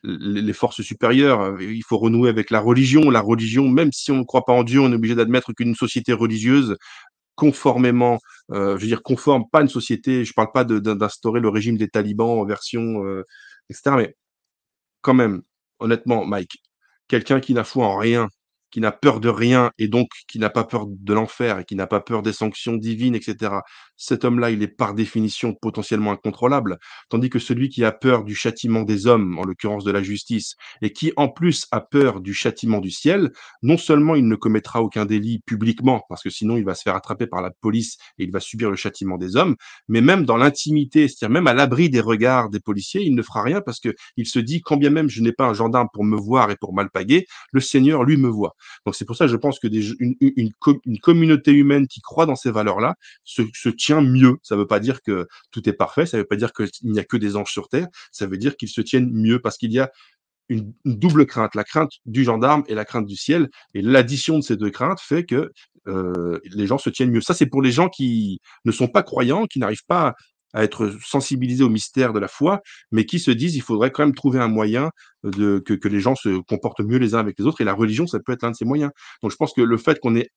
[0.04, 1.60] les forces supérieures.
[1.62, 3.10] Il faut renouer avec la religion.
[3.10, 5.76] La religion, même si on ne croit pas en Dieu, on est obligé d'admettre qu'une
[5.76, 6.78] société religieuse,
[7.40, 8.20] conformément,
[8.52, 11.88] euh, je veux dire conforme, pas une société, je parle pas d'instaurer le régime des
[11.88, 13.24] talibans en version, euh,
[13.70, 13.92] etc.
[13.98, 14.16] Mais
[15.02, 15.42] quand même,
[15.80, 16.62] honnêtement, Mike,
[17.10, 18.30] quelqu'un qui n'a foi en rien,
[18.72, 21.76] qui n'a peur de rien et donc qui n'a pas peur de l'enfer et qui
[21.76, 23.64] n'a pas peur des sanctions divines, etc.
[24.02, 28.34] Cet homme-là, il est par définition potentiellement incontrôlable, tandis que celui qui a peur du
[28.34, 32.34] châtiment des hommes, en l'occurrence de la justice, et qui en plus a peur du
[32.34, 33.32] châtiment du ciel,
[33.62, 36.96] non seulement il ne commettra aucun délit publiquement, parce que sinon il va se faire
[36.96, 39.56] attraper par la police et il va subir le châtiment des hommes,
[39.88, 43.44] mais même dans l'intimité, c'est-à-dire même à l'abri des regards des policiers, il ne fera
[43.44, 46.04] rien parce que il se dit, quand bien même je n'ai pas un gendarme pour
[46.04, 48.56] me voir et pour m'alpaguer, le Seigneur lui me voit.
[48.86, 50.52] Donc c'est pour ça je pense que des, une, une,
[50.86, 53.70] une, communauté humaine qui croit dans ces valeurs-là se, se,
[54.02, 54.38] mieux.
[54.44, 56.70] Ça ne veut pas dire que tout est parfait, ça ne veut pas dire qu'il
[56.84, 59.58] n'y a que des anges sur terre, ça veut dire qu'ils se tiennent mieux parce
[59.58, 59.92] qu'il y a
[60.50, 63.50] une, double crainte, la crainte du gendarme et la crainte du ciel.
[63.74, 65.52] Et l'addition de ces deux craintes fait que
[65.88, 67.22] euh, les gens se tiennent mieux.
[67.22, 70.16] Ça, c'est pour les gens qui ne sont pas croyants, qui n'arrivent pas
[70.54, 74.04] à être sensibilisés au mystère de la foi, mais qui se disent il faudrait quand
[74.04, 74.90] même trouver un moyen
[75.24, 77.62] de que, que les gens se comportent mieux les uns avec les autres.
[77.62, 78.92] Et la religion, ça peut être l'un de ces moyens.
[79.22, 80.30] Donc je pense que le fait qu'on ait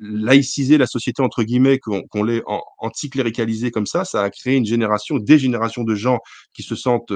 [0.00, 2.42] laïcisé la société entre guillemets, qu'on qu l'ait
[2.78, 6.18] anticléricalisé comme ça, ça a créé une génération, des générations de gens
[6.54, 7.12] qui se sentent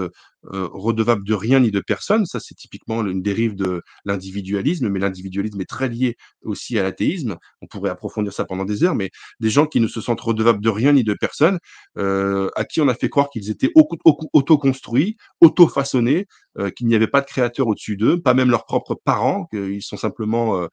[0.53, 2.27] euh, redevable de rien ni de personne.
[2.27, 7.37] Ça, c'est typiquement une dérive de l'individualisme, mais l'individualisme est très lié aussi à l'athéisme.
[7.61, 10.61] On pourrait approfondir ça pendant des heures, mais des gens qui ne se sentent redevables
[10.61, 11.59] de rien ni de personne,
[11.99, 16.27] euh, à qui on a fait croire qu'ils étaient auto-construits, auto-façonnés,
[16.59, 19.83] euh, qu'il n'y avait pas de créateur au-dessus d'eux, pas même leurs propres parents, qu'ils
[19.83, 20.69] sont simplement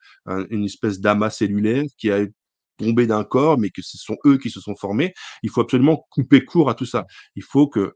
[0.50, 2.26] une espèce d'amas cellulaire qui a
[2.80, 5.12] tombé d'un corps, mais que ce sont eux qui se sont formés.
[5.42, 7.06] Il faut absolument couper court à tout ça.
[7.36, 7.94] Il faut que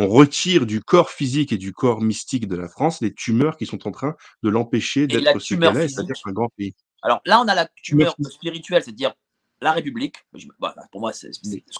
[0.00, 3.66] on retire du corps physique et du corps mystique de la France les tumeurs qui
[3.66, 6.74] sont en train de l'empêcher d'être ce qu'elle est, c'est-à-dire un grand pays.
[7.02, 9.12] Alors là, on a la tumeur spirituelle, c'est-à-dire
[9.60, 10.16] la République.
[10.58, 11.28] Bah, pour moi, ce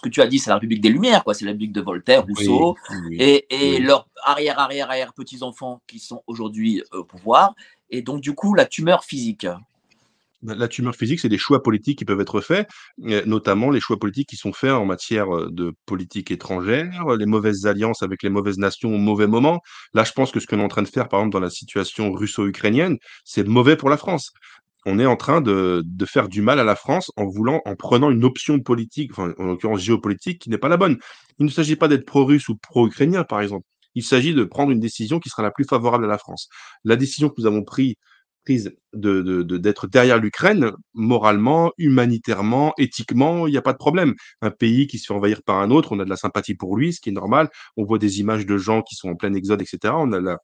[0.03, 1.33] que tu as dit, c'est la République des Lumières, quoi.
[1.33, 2.75] C'est la République de Voltaire, Rousseau,
[3.11, 7.55] et, leurs arrière, arrière, arrière petits enfants qui sont aujourd'hui au pouvoir.
[7.89, 9.47] Et donc, du coup, la tumeur physique.
[10.41, 13.97] Bah, la tumeur physique, c'est des choix politiques qui peuvent être faits, notamment les choix
[13.97, 18.57] politiques qui sont faits en matière de politique étrangère, les mauvaises alliances avec les mauvaises
[18.57, 19.61] nations au mauvais moment.
[19.93, 21.51] Là, je pense que ce qu'on est en train de faire, par exemple, dans la
[21.51, 24.31] situation russo-ukrainienne, c'est mauvais pour la France.
[24.87, 27.75] On est en train de, de, faire du mal à la France en voulant, en
[27.75, 30.97] prenant une option politique, enfin, en l'occurrence géopolitique, qui n'est pas la bonne.
[31.37, 33.65] Il ne s'agit pas d'être pro-russe ou pro-ukrainien, par exemple.
[33.93, 36.47] Il s'agit de prendre une décision qui sera la plus favorable à la France.
[36.83, 37.93] La décision que nous avons prise
[38.43, 44.15] prise de, d'être derrière l'Ukraine, moralement, humanitairement, éthiquement, il n'y a pas de problème.
[44.41, 46.75] Un pays qui se fait envahir par un autre, on a de la sympathie pour
[46.77, 47.49] lui, ce qui est normal.
[47.77, 49.93] On voit des images de gens qui sont en plein exode, etc.
[49.97, 50.39] On a la,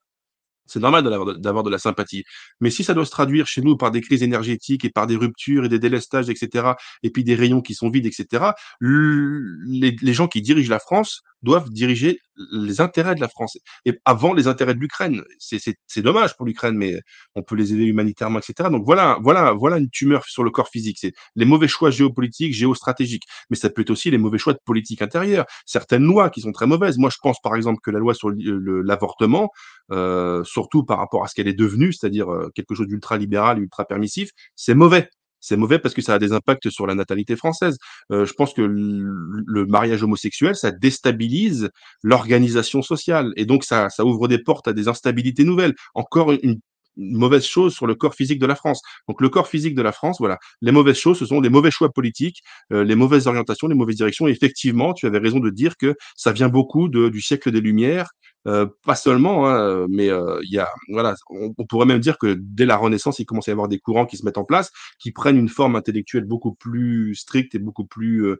[0.68, 1.04] c'est normal
[1.40, 2.24] d'avoir de la sympathie.
[2.60, 5.16] Mais si ça doit se traduire chez nous par des crises énergétiques et par des
[5.16, 8.52] ruptures et des délestages, etc., et puis des rayons qui sont vides, etc.,
[8.82, 12.20] les, les gens qui dirigent la France doivent diriger
[12.52, 15.24] les intérêts de la France et avant les intérêts de l'Ukraine.
[15.40, 17.00] C'est dommage pour l'Ukraine, mais
[17.36, 18.70] on peut les aider humanitairement, etc.
[18.70, 20.98] Donc voilà, voilà, voilà une tumeur sur le corps physique.
[21.00, 24.60] C'est les mauvais choix géopolitiques, géostratégiques, mais ça peut être aussi les mauvais choix de
[24.64, 25.46] politique intérieure.
[25.66, 26.98] Certaines lois qui sont très mauvaises.
[26.98, 29.50] Moi, je pense par exemple que la loi sur l'avortement,
[29.92, 33.60] euh, surtout par rapport à ce qu'elle est devenue, c'est-à-dire euh, quelque chose d'ultra libéral,
[33.60, 37.36] ultra permissif, c'est mauvais c'est mauvais parce que ça a des impacts sur la natalité
[37.36, 37.78] française.
[38.12, 41.70] Euh, je pense que le mariage homosexuel, ça déstabilise
[42.04, 45.76] l'organisation sociale et donc ça, ça ouvre des portes à des instabilités nouvelles.
[45.94, 46.60] Encore une,
[46.98, 48.82] mauvaise chose sur le corps physique de la France.
[49.08, 51.72] Donc le corps physique de la France, voilà, les mauvaises choses, ce sont les mauvais
[51.72, 52.42] choix politiques,
[52.74, 54.28] euh, les mauvaises orientations, les mauvaises directions.
[54.28, 58.10] Et effectivement, tu avais raison de dire que ça vient beaucoup du siècle des Lumières,
[58.48, 62.66] euh, pas seulement, hein, mais euh, y a, voilà, on, pourrait même dire que dès
[62.66, 65.12] la Renaissance, il commence à y avoir des courants qui se mettent en place, qui
[65.12, 68.40] prennent une forme intellectuelle beaucoup plus stricte et beaucoup plus euh,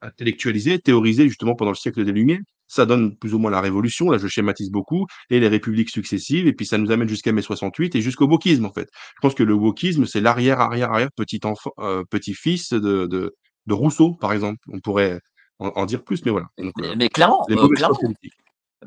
[0.00, 2.40] intellectualisée, théorisée justement pendant le siècle des Lumières.
[2.72, 6.46] Ça donne plus ou moins la Révolution, là je schématise beaucoup, et les républiques successives,
[6.46, 8.88] et puis ça nous amène jusqu'à mai 68 et jusqu'au wokisme en fait.
[9.16, 11.72] Je pense que le wokisme, c'est l'arrière, arrière, arrière petit enfant,
[12.10, 13.34] petit fils de, de,
[13.66, 14.58] de Rousseau, par exemple.
[14.72, 15.20] On pourrait
[15.60, 16.46] en, dire plus, mais voilà.
[16.58, 17.68] Euh, mais, clairement, euh,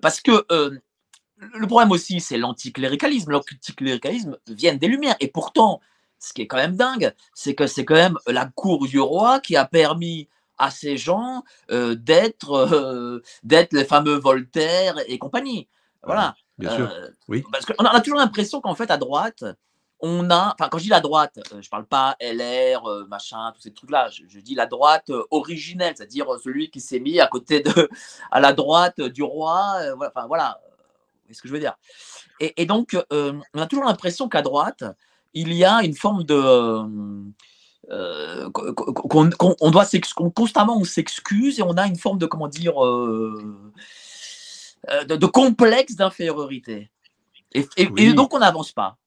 [0.02, 0.72] parce que euh,
[1.38, 3.32] le problème aussi, c'est l'anticléricalisme.
[3.32, 5.15] L'anticléricalisme vient des Lumières.
[5.19, 5.82] Et pourtant,
[6.19, 9.39] ce qui est quand même dingue, c'est que c'est quand même la cour du roi
[9.39, 15.68] qui a permis à ces gens d'être d'être les fameux Voltaire et compagnie.
[16.04, 16.36] Voilà.
[16.58, 16.92] Bien sûr.
[17.28, 17.44] Oui.
[17.52, 19.44] Parce qu'on a toujours l'impression qu'en fait, à droite,
[20.06, 23.54] on a, enfin quand je dis la droite, euh, je parle pas LR, euh, machin,
[23.56, 27.28] tous ces trucs-là, je, dis la droite euh, originelle, c'est-à-dire celui qui s'est mis à
[27.28, 27.89] côté de,
[28.32, 30.60] à la droite du roi, enfin voilà,
[31.28, 31.76] c'est ce que je veux dire?
[32.42, 34.84] Et, donc, on a toujours l'impression qu'à droite,
[35.34, 36.84] il y a une forme de,
[37.89, 39.86] qu'on doit
[40.36, 42.74] constamment on s'excuse et on a une forme de comment dire,
[45.08, 46.89] de, complexe d'infériorité.
[47.54, 48.98] et donc on n'avance pas.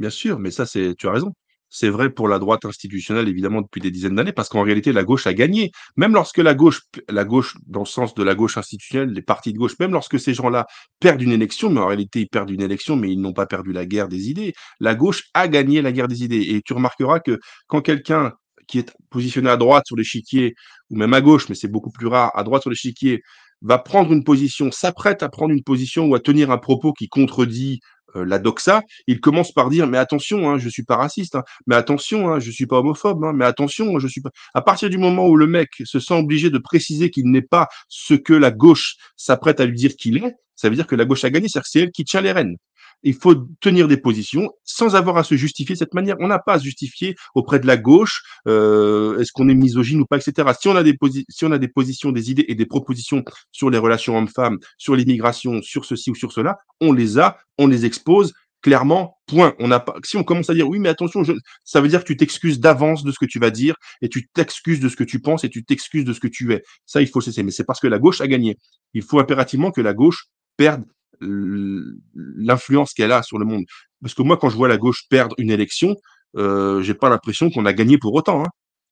[0.00, 1.34] Bien sûr, mais ça, c'est, tu as raison.
[1.72, 5.04] C'est vrai pour la droite institutionnelle, évidemment, depuis des dizaines d'années, parce qu'en réalité, la
[5.04, 5.70] gauche a gagné.
[5.96, 9.52] Même lorsque la gauche, la gauche, dans le sens de la gauche institutionnelle, les partis
[9.52, 10.66] de gauche, même lorsque ces gens-là
[10.98, 13.72] perdent une élection, mais en réalité, ils perdent une élection, mais ils n'ont pas perdu
[13.72, 14.52] la guerre des idées.
[14.80, 16.42] La gauche a gagné la guerre des idées.
[16.54, 18.32] Et tu remarqueras que quand quelqu'un
[18.66, 20.54] qui est positionné à droite sur l'échiquier,
[20.90, 23.22] ou même à gauche, mais c'est beaucoup plus rare, à droite sur l'échiquier,
[23.62, 27.08] va prendre une position, s'apprête à prendre une position ou à tenir un propos qui
[27.08, 27.80] contredit
[28.16, 31.44] euh, la doxa, il commence par dire mais attention, hein, je suis pas raciste, hein,
[31.66, 34.30] mais attention, hein, je suis pas homophobe, hein, mais attention, je suis pas.
[34.54, 37.68] À partir du moment où le mec se sent obligé de préciser qu'il n'est pas
[37.88, 41.04] ce que la gauche s'apprête à lui dire qu'il est, ça veut dire que la
[41.04, 42.56] gauche a gagné, c'est-à-dire que c'est elle qui tient les rênes
[43.02, 46.16] il faut tenir des positions sans avoir à se justifier de cette manière.
[46.20, 50.06] On n'a pas à justifier auprès de la gauche, euh, est-ce qu'on est misogyne ou
[50.06, 50.48] pas, etc.
[50.58, 50.96] Si on, a des
[51.28, 54.96] si on a des positions, des idées et des propositions sur les relations hommes-femmes, sur
[54.96, 58.32] l'immigration, sur ceci ou sur cela, on les a, on les expose
[58.62, 59.54] clairement, point.
[59.58, 59.94] On n'a pas.
[60.04, 61.22] Si on commence à dire oui, mais attention,
[61.64, 64.28] ça veut dire que tu t'excuses d'avance de ce que tu vas dire et tu
[64.28, 66.62] t'excuses de ce que tu penses et tu t'excuses de ce que tu es.
[66.86, 67.42] Ça, il faut cesser.
[67.42, 68.56] Mais c'est parce que la gauche a gagné.
[68.94, 70.84] Il faut impérativement que la gauche perde
[71.20, 73.64] l'influence qu'elle a sur le monde.
[74.02, 75.96] Parce que moi, quand je vois la gauche perdre une élection,
[76.36, 78.44] euh, j'ai pas l'impression qu'on a gagné pour autant.
[78.44, 78.48] Hein.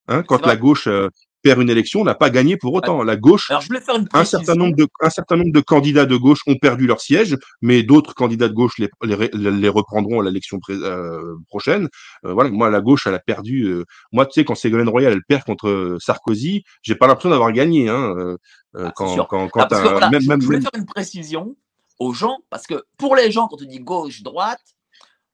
[0.09, 1.09] Hein, quand la gauche euh,
[1.43, 3.03] perd une élection, on n'a pas gagné pour autant.
[3.03, 6.87] La gauche, un certain nombre de un certain nombre de candidats de gauche ont perdu
[6.87, 11.89] leur siège, mais d'autres candidats de gauche les, les, les reprendront à l'élection euh, prochaine.
[12.25, 13.65] Euh, voilà, moi la gauche, elle a perdu.
[13.65, 17.53] Euh, moi, tu sais, quand Ségolène Royal elle perd contre Sarkozy, j'ai pas l'impression d'avoir
[17.53, 17.89] gagné.
[17.89, 18.37] Hein,
[18.77, 21.57] ah, quand, quand, quand ah, même, je voulais faire une précision
[21.99, 24.63] aux gens parce que pour les gens, quand on dit gauche droite,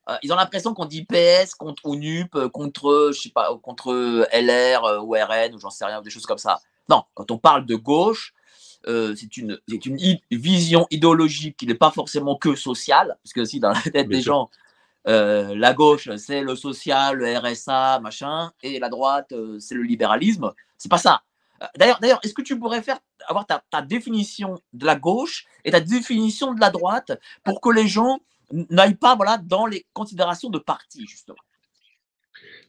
[0.09, 3.57] euh, ils ont l'impression qu'on dit PS contre ou NUP euh, contre, je sais pas,
[3.61, 6.59] contre LR euh, ou RN ou j'en sais rien, des choses comme ça.
[6.89, 8.33] Non, quand on parle de gauche,
[8.87, 13.71] c'est une, une vision idéologique qui n'est pas forcément que sociale, parce que si dans
[13.71, 14.51] la tête des gens,
[15.05, 20.53] la gauche, c'est le social, le RSA, machin, et la droite, c'est le libéralisme.
[20.77, 21.23] C'est pas ça.
[21.77, 25.79] D'ailleurs, d'ailleurs, est-ce que tu pourrais faire avoir ta, définition de la gauche et ta
[25.79, 27.13] définition de la droite
[27.43, 28.19] pour que les gens
[28.51, 31.35] n'aille pas voilà, dans les considérations de parti, justement?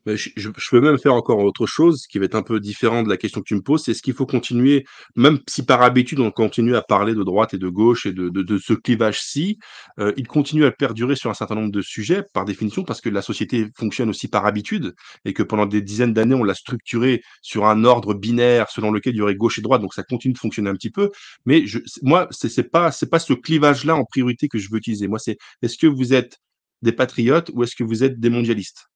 [0.07, 3.09] Je, je, peux même faire encore autre chose qui va être un peu différent de
[3.09, 4.85] la question que tu me poses, c'est est-ce qu'il faut continuer,
[5.17, 8.29] même si par habitude on continue à parler de droite et de gauche et de,
[8.29, 9.59] de, de ce clivage-ci,
[9.99, 13.09] euh, il continue à perdurer sur un certain nombre de sujets par définition parce que
[13.09, 17.23] la société fonctionne aussi par habitude et que pendant des dizaines d'années on l'a structuré
[17.43, 20.35] sur un ordre binaire selon lequel il y aurait gauche et droite, donc ça continue
[20.35, 21.11] de fonctionner un petit peu.
[21.47, 25.09] Mais je, moi, c'est pas c'est pas ce clivage-là en priorité que je veux utiliser.
[25.09, 26.39] Moi, c'est est-ce que vous êtes
[26.83, 28.87] des patriotes ou est-ce que vous êtes des mondialistes?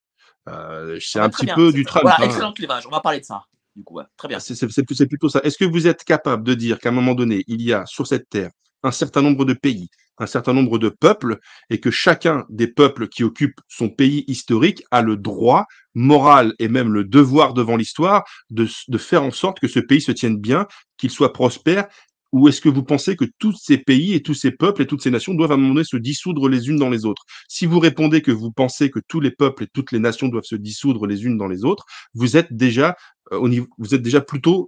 [0.49, 2.03] Euh, c'est un petit peu du Trump.
[2.03, 3.43] Voilà, excellent clivage, on va parler de ça.
[3.75, 4.39] Du coup, très bien.
[4.39, 5.39] C'est plutôt ça.
[5.43, 8.07] Est-ce que vous êtes capable de dire qu'à un moment donné, il y a sur
[8.07, 8.51] cette terre
[8.83, 13.07] un certain nombre de pays, un certain nombre de peuples, et que chacun des peuples
[13.07, 18.23] qui occupent son pays historique a le droit moral et même le devoir devant l'histoire
[18.49, 21.87] de, de faire en sorte que ce pays se tienne bien, qu'il soit prospère
[22.31, 25.01] ou est-ce que vous pensez que tous ces pays et tous ces peuples et toutes
[25.01, 27.23] ces nations doivent à un moment donné se dissoudre les unes dans les autres?
[27.47, 30.45] Si vous répondez que vous pensez que tous les peuples et toutes les nations doivent
[30.45, 32.95] se dissoudre les unes dans les autres, vous êtes déjà
[33.31, 34.67] euh, au niveau, vous êtes déjà plutôt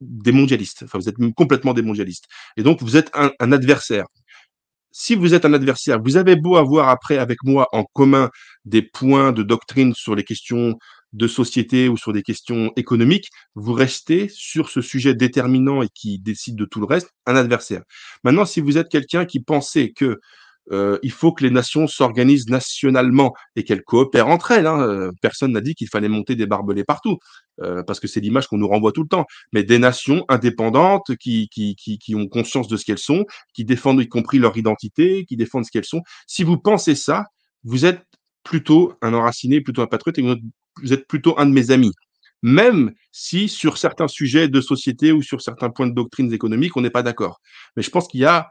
[0.00, 0.82] des mondialistes.
[0.84, 2.26] Enfin, vous êtes complètement des mondialistes.
[2.56, 4.06] Et donc, vous êtes un, un adversaire
[4.96, 8.30] si vous êtes un adversaire, vous avez beau avoir après avec moi en commun
[8.64, 10.78] des points de doctrine sur les questions
[11.14, 16.18] de société ou sur des questions économiques, vous restez sur ce sujet déterminant et qui
[16.18, 17.82] décide de tout le reste, un adversaire.
[18.24, 20.20] Maintenant, si vous êtes quelqu'un qui pensait que
[20.72, 24.66] euh, il faut que les nations s'organisent nationalement et qu'elles coopèrent entre elles.
[24.66, 24.80] Hein.
[24.80, 27.18] Euh, personne n'a dit qu'il fallait monter des barbelés partout,
[27.62, 29.26] euh, parce que c'est l'image qu'on nous renvoie tout le temps.
[29.52, 33.64] Mais des nations indépendantes qui, qui, qui, qui ont conscience de ce qu'elles sont, qui
[33.64, 36.02] défendent y compris leur identité, qui défendent ce qu'elles sont.
[36.26, 37.24] Si vous pensez ça,
[37.62, 38.02] vous êtes
[38.42, 40.22] plutôt un enraciné, plutôt un patriote, et
[40.82, 41.92] vous êtes plutôt un de mes amis.
[42.42, 46.82] Même si sur certains sujets de société ou sur certains points de doctrines économiques, on
[46.82, 47.40] n'est pas d'accord.
[47.76, 48.48] Mais je pense qu'il y a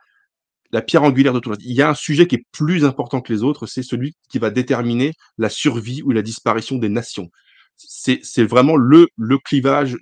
[0.71, 3.21] la pierre angulaire de tout le Il y a un sujet qui est plus important
[3.21, 7.29] que les autres, c'est celui qui va déterminer la survie ou la disparition des nations.
[7.77, 9.95] C'est vraiment le, le clivage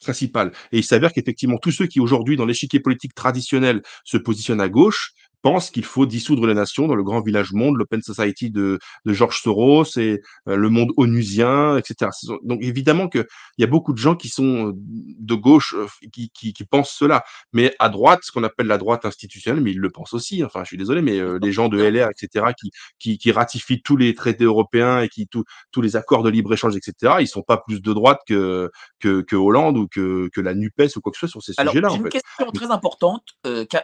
[0.00, 0.52] principal.
[0.72, 4.68] Et il s'avère qu'effectivement, tous ceux qui aujourd'hui, dans l'échiquier politique traditionnel, se positionnent à
[4.68, 8.78] gauche, pense qu'il faut dissoudre les nations dans le grand village monde, l'Open Society de,
[9.04, 12.10] de George Soros et euh, le monde onusien, etc.
[12.44, 13.26] Donc évidemment qu'il
[13.58, 16.92] y a beaucoup de gens qui sont euh, de gauche euh, qui, qui, qui, pensent
[16.92, 20.44] cela, mais à droite, ce qu'on appelle la droite institutionnelle, mais ils le pensent aussi.
[20.44, 23.96] Enfin, je suis désolé, mais les gens de LR, etc., qui, qui, qui ratifient tous
[23.96, 27.42] les traités européens et qui tous tous les accords de libre échange, etc., ils sont
[27.42, 28.70] pas plus de droite que
[29.00, 31.52] que, que Hollande ou que, que la Nupes ou quoi que ce soit sur ces
[31.52, 31.88] sujets-là.
[31.90, 33.24] J'ai une question très importante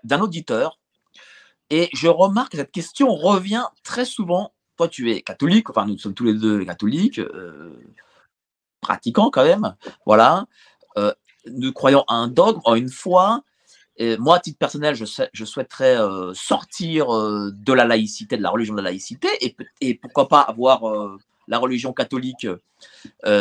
[0.05, 0.79] d'un auditeur
[1.71, 4.53] et je remarque que cette question revient très souvent.
[4.77, 7.73] Toi, tu es catholique, enfin, nous sommes tous les deux catholiques, euh,
[8.81, 9.75] pratiquants quand même.
[10.07, 10.47] Voilà.
[10.97, 11.13] Euh,
[11.47, 13.43] nous croyons à un dogme, en une foi.
[14.01, 18.81] Moi, à titre personnel, je, souhaiterais euh, sortir de la laïcité, de la religion de
[18.81, 19.29] la laïcité,
[19.81, 20.83] et pourquoi pas avoir
[21.49, 22.47] la religion catholique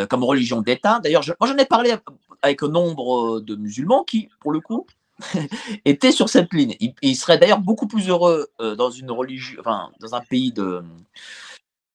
[0.09, 0.99] comme religion d'État.
[0.99, 1.93] D'ailleurs, moi, j'en ai parlé
[2.41, 4.87] avec un nombre de musulmans qui, pour le coup,
[5.85, 6.75] était sur cette ligne.
[7.01, 10.83] Il, serait d'ailleurs beaucoup plus heureux euh, dans une religion, enfin, dans un pays de,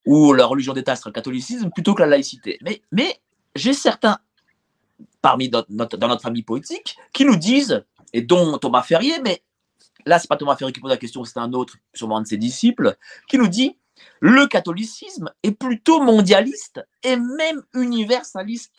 [0.07, 2.59] où la religion d'État serait le catholicisme plutôt que la laïcité.
[2.91, 3.20] Mais,
[3.55, 4.18] j'ai certains
[5.20, 9.43] parmi notre, dans notre famille politique qui nous disent, et dont Thomas Ferrier, mais
[10.07, 12.27] là c'est pas Thomas Ferrier qui pose la question, c'est un autre, sûrement un de
[12.27, 12.97] ses disciples,
[13.29, 13.77] qui nous dit
[14.20, 18.73] le catholicisme est plutôt mondialiste et même universaliste,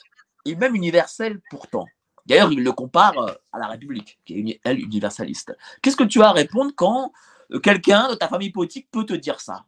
[0.46, 1.86] et même universel pourtant.
[2.26, 5.55] D'ailleurs, il le compare euh, à la République, qui est elle universaliste.
[5.82, 7.11] Qu'est-ce que tu as à répondre quand
[7.51, 9.65] euh, quelqu'un de ta famille politique peut te dire ça?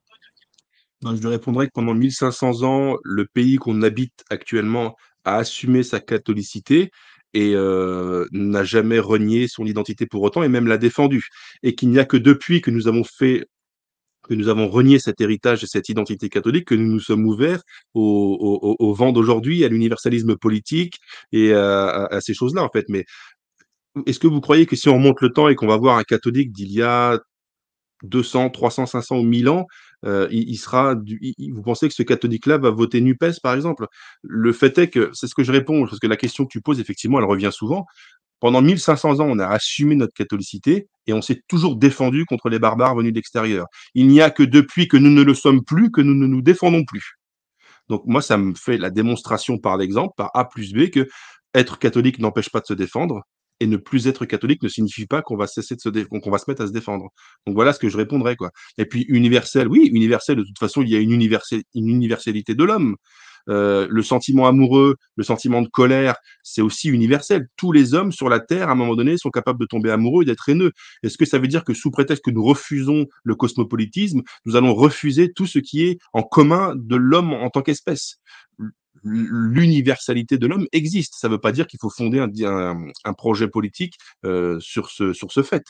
[1.03, 5.99] Je lui répondrais que pendant 1500 ans, le pays qu'on habite actuellement a assumé sa
[5.99, 6.91] catholicité
[7.33, 11.27] et euh, n'a jamais renié son identité pour autant et même l'a défendue.
[11.63, 13.45] Et qu'il n'y a que depuis que nous avons fait
[14.28, 17.61] que nous avons renié cet héritage et cette identité catholique, que nous nous sommes ouverts
[17.93, 20.99] au, vent d'aujourd'hui, à l'universalisme politique
[21.32, 22.86] et à, ces choses-là, en fait.
[22.89, 23.05] Mais
[24.05, 26.03] est-ce que vous croyez que si on remonte le temps et qu'on va voir un
[26.03, 27.19] catholique d'il y a
[28.03, 29.67] 200, 300, 500 ou 1000 ans,
[30.05, 30.95] euh, il, sera.
[30.95, 33.88] vous pensez que ce catholique-là va voter Nupes, par exemple?
[34.21, 36.61] Le fait est que c'est ce que je réponds, parce que la question que tu
[36.61, 37.86] poses, effectivement, elle revient souvent.
[38.39, 42.59] Pendant 1500 ans, on a assumé notre catholicité et on s'est toujours défendu contre les
[42.59, 43.67] barbares venus d'extérieur.
[43.93, 46.41] Il n'y a que depuis que nous ne le sommes plus que nous ne nous
[46.41, 47.15] défendons plus.
[47.88, 51.07] Donc moi, ça me fait la démonstration par l'exemple, par A plus B, que
[51.53, 53.21] être catholique n'empêche pas de se défendre
[53.59, 56.38] et ne plus être catholique ne signifie pas qu'on va cesser de se qu'on va
[56.38, 57.07] se mettre à se défendre.
[57.47, 58.36] Donc voilà ce que je répondrais.
[58.77, 62.95] Et puis universel, oui, universel de toute façon, il y a une universalité de l'homme.
[63.49, 67.47] Euh, le sentiment amoureux, le sentiment de colère, c'est aussi universel.
[67.57, 70.23] Tous les hommes sur la terre, à un moment donné, sont capables de tomber amoureux
[70.23, 70.71] et d'être haineux.
[71.03, 74.73] Est-ce que ça veut dire que sous prétexte que nous refusons le cosmopolitisme, nous allons
[74.73, 78.17] refuser tout ce qui est en commun de l'homme en tant qu'espèce?
[79.03, 81.13] L'universalité de l'homme existe.
[81.15, 83.93] Ça ne veut pas dire qu'il faut fonder un, projet politique
[84.25, 85.63] euh, sur, ce, sur ce fait.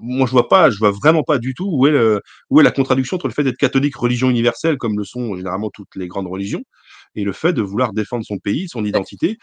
[0.00, 2.20] Moi, je vois pas, je vois vraiment pas du tout où est,
[2.50, 5.70] où est la contradiction entre le fait d'être catholique, religion universelle, comme le sont généralement
[5.70, 6.64] toutes les grandes religions,
[7.16, 9.38] et le fait de vouloir défendre son pays, son identité.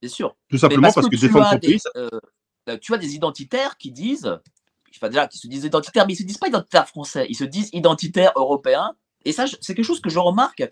[0.00, 0.36] Bien sûr.
[0.48, 1.80] Tout simplement parce, que, défendre son pays.
[1.96, 2.08] Euh,
[2.80, 4.38] tu as des identitaires qui disent,
[4.96, 7.44] enfin déjà, qui se disent identitaires, mais ils se disent pas identitaires français, ils se
[7.44, 8.94] disent identitaires européens
[9.26, 10.62] et ça, c'est quelque chose que je remarque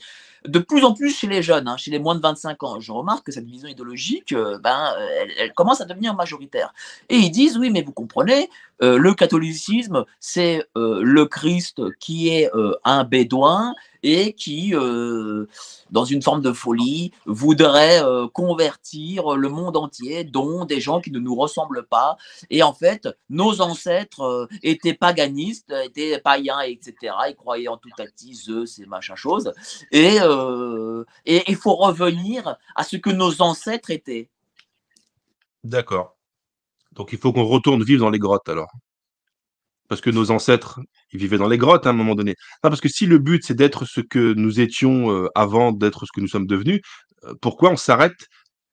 [0.46, 2.78] de plus en plus chez les jeunes, hein, chez les moins de 25 ans.
[2.78, 4.94] Je remarque que cette vision idéologique, euh, ben,
[5.36, 6.72] elle, commence à devenir majoritaire.
[7.09, 8.48] Et ils disent, oui, mais vous comprenez,
[8.82, 12.50] euh, le catholicisme, c'est euh, le Christ qui est
[12.84, 15.46] un bédouin et qui, euh,
[15.90, 21.10] dans une forme de folie, voudrait euh, convertir le monde entier, dont des gens qui
[21.10, 22.16] ne nous ressemblent pas.
[22.50, 27.14] Et en fait, nos ancêtres euh, étaient paganistes, étaient païens, etc.
[27.28, 29.52] Ils croyaient en tout à Zeus et machin chose.
[29.90, 30.18] Et
[31.24, 34.28] il faut revenir à ce que nos ancêtres étaient.
[35.62, 36.13] D'accord.
[36.95, 38.70] Donc il faut qu'on retourne vivre dans les grottes alors
[39.88, 40.80] parce que nos ancêtres,
[41.12, 42.34] ils vivaient dans les grottes hein, à un moment donné.
[42.62, 46.07] Non, parce que si le but, c'est d'être ce que nous étions euh, avant d'être
[46.07, 46.80] ce que nous sommes devenus,
[47.24, 48.28] euh, pourquoi on s'arrête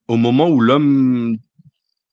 [0.08, 1.38] au moment où l'homme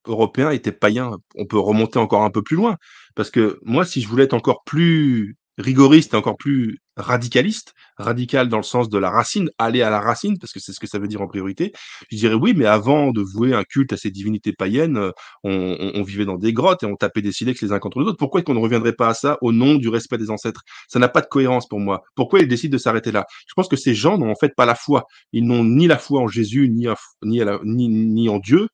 [0.07, 1.13] européen était païen?
[1.37, 2.77] On peut remonter encore un peu plus loin.
[3.15, 8.59] Parce que moi, si je voulais être encore plus rigoriste encore plus radicaliste, radical dans
[8.59, 10.99] le sens de la racine, aller à la racine, parce que c'est ce que ça
[10.99, 11.73] veut dire en priorité,
[12.11, 15.13] je dirais oui, mais avant de vouer un culte à ces divinités païennes, euh,
[15.45, 18.19] on, vivait dans des grottes et on tapait des silex les uns contre les autres.
[18.19, 20.63] Pourquoi est-ce qu'on ne reviendrait pas à ça au nom du respect des ancêtres?
[20.89, 22.03] Ça n'a pas de cohérence pour moi.
[22.15, 23.27] Pourquoi ils décident de s'arrêter là?
[23.47, 25.07] Je pense que ces gens n'ont en fait pas la foi.
[25.33, 26.87] Ils n'ont ni la foi en Jésus, ni,
[27.23, 28.69] ni, ni, ni en Dieu,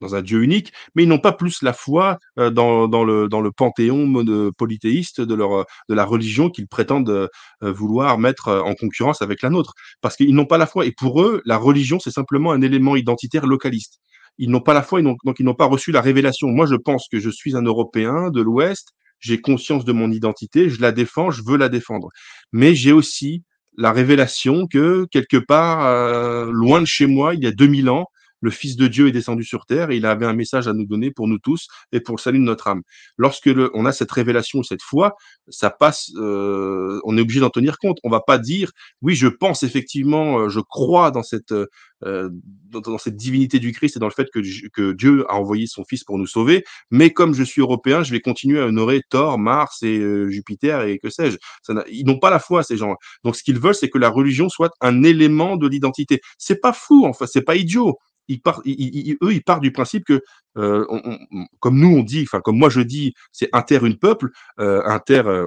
[0.00, 3.28] dans un Dieu unique, mais ils n'ont pas plus la foi euh, dans, dans, le,
[3.28, 7.28] dans le panthéon polythéiste de, leur, de la religion qu'ils prétendent euh,
[7.62, 9.72] vouloir mettre euh, en concurrence avec la nôtre.
[10.00, 10.86] Parce qu'ils n'ont pas la foi.
[10.86, 14.00] Et pour eux, la religion, c'est simplement un élément identitaire localiste.
[14.38, 16.48] Ils n'ont pas la foi, donc ils n'ont pas reçu la révélation.
[16.48, 18.88] Moi, je pense que je suis un Européen de l'Ouest,
[19.18, 22.08] j'ai conscience de mon identité, je la défends, je veux la défendre.
[22.52, 23.44] Mais j'ai aussi
[23.78, 28.08] la révélation que quelque part, loin de chez moi, il y a 2000 ans,
[28.40, 30.86] le Fils de Dieu est descendu sur terre et il avait un message à nous
[30.86, 32.82] donner pour nous tous et pour le salut de notre âme.
[33.16, 35.16] Lorsque le, on a cette révélation, cette foi,
[35.48, 37.98] ça passe, euh, on est obligé d'en tenir compte.
[38.04, 38.72] On va pas dire,
[39.02, 42.30] oui, je pense effectivement, euh, je crois dans cette, euh,
[42.70, 46.04] dans, cette divinité du Christ et dans le fait que, Dieu a envoyé son Fils
[46.04, 49.82] pour nous sauver, mais comme je suis européen, je vais continuer à honorer Thor, Mars
[49.82, 51.36] et Jupiter et que sais-je.
[51.90, 52.94] Ils n'ont pas la foi, ces gens.
[53.24, 56.20] Donc, ce qu'ils veulent, c'est que la religion soit un élément de l'identité.
[56.38, 57.98] C'est pas fou, enfin, c'est pas idiot
[58.28, 60.22] ils partent, eux, ils partent du principe que,
[60.56, 60.84] euh,
[61.60, 64.82] comme nous on dit, enfin comme moi je dis, c'est un terre, une peuple, euh,
[64.84, 65.46] un terre, euh,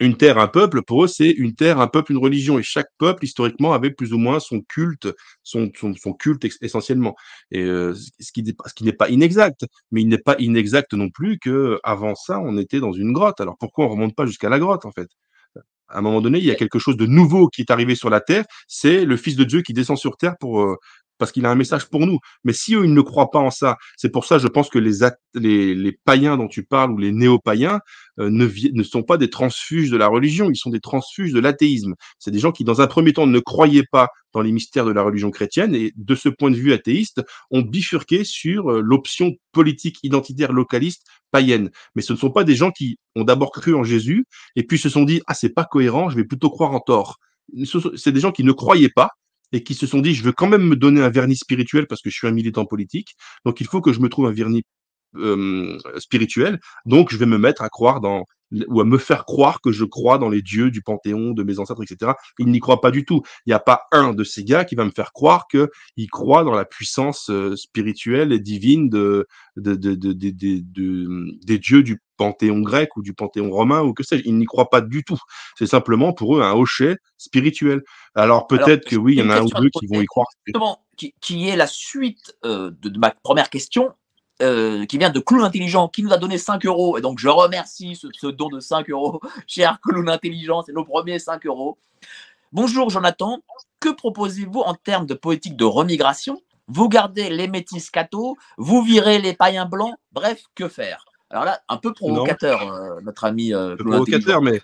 [0.00, 0.82] une terre, un peuple.
[0.82, 2.58] Pour eux, c'est une terre, un peuple, une religion.
[2.58, 5.08] Et chaque peuple historiquement avait plus ou moins son culte,
[5.44, 7.14] son, son, culte essentiellement.
[7.52, 11.38] Et ce qui, ce qui n'est pas inexact, mais il n'est pas inexact non plus
[11.38, 13.40] que avant ça, on était dans une grotte.
[13.40, 15.08] Alors pourquoi on remonte pas jusqu'à la grotte en fait?
[15.88, 18.10] À un moment donné, il y a quelque chose de nouveau qui est arrivé sur
[18.10, 18.44] la terre.
[18.66, 20.78] C'est le Fils de Dieu qui descend sur terre pour,
[21.22, 22.18] parce qu'il a un message pour nous.
[22.42, 24.80] Mais si eux, ils ne croient pas en ça, c'est pour ça, je pense que
[24.80, 27.78] les, païens dont tu parles ou les néo-païens
[28.18, 31.38] euh, ne, ne sont pas des transfuges de la religion, ils sont des transfuges de
[31.38, 31.94] l'athéisme.
[32.18, 34.90] C'est des gens qui, dans un premier temps, ne croyaient pas dans les mystères de
[34.90, 39.30] la religion chrétienne et, de ce point de vue athéiste, ont bifurqué sur euh, l'option
[39.52, 41.70] politique identitaire localiste païenne.
[41.94, 44.24] Mais ce ne sont pas des gens qui ont d'abord cru en Jésus
[44.56, 47.20] et puis se sont dit, ah, c'est pas cohérent, je vais plutôt croire en tort
[47.96, 49.10] c'est des gens qui ne croyaient pas
[49.52, 52.00] et qui se sont dit, je veux quand même me donner un vernis spirituel parce
[52.02, 53.14] que je suis un militant politique.
[53.44, 54.62] Donc, il faut que je me trouve un vernis
[55.98, 56.58] spirituel.
[56.86, 58.24] Donc, je vais me mettre à croire dans
[58.68, 61.58] ou à me faire croire que je crois dans les dieux du panthéon de mes
[61.58, 62.12] ancêtres, etc.
[62.38, 63.22] Il n'y croit pas du tout.
[63.46, 66.44] Il n'y a pas un de ces gars qui va me faire croire qu'il croit
[66.44, 69.26] dans la puissance euh, spirituelle et divine de,
[69.56, 74.22] de, de, de, des dieux du panthéon grec ou du panthéon romain ou que sais-je.
[74.24, 75.18] Ils n'y croient pas du tout.
[75.58, 77.82] C'est simplement pour eux un hochet spirituel.
[78.14, 80.26] Alors peut-être que oui, il y en a un ou deux qui vont y croire.
[80.96, 83.94] Qui, qui est la suite euh, de ma première question
[84.42, 86.98] euh, qui vient de Clown Intelligent, qui nous a donné 5 euros.
[86.98, 91.18] Et donc, je remercie ce, don de 5 euros, cher Clown Intelligent, c'est nos premiers
[91.18, 91.78] 5 euros.
[92.52, 93.40] Bonjour Jonathan,
[93.80, 96.42] que proposez-vous en termes de politique de remigration?
[96.68, 101.04] Vous gardez les métis cathos, vous virez les païens blancs, bref, que faire?
[101.30, 104.60] Alors là, un peu provocateur, euh, notre ami euh, Provocateur, mais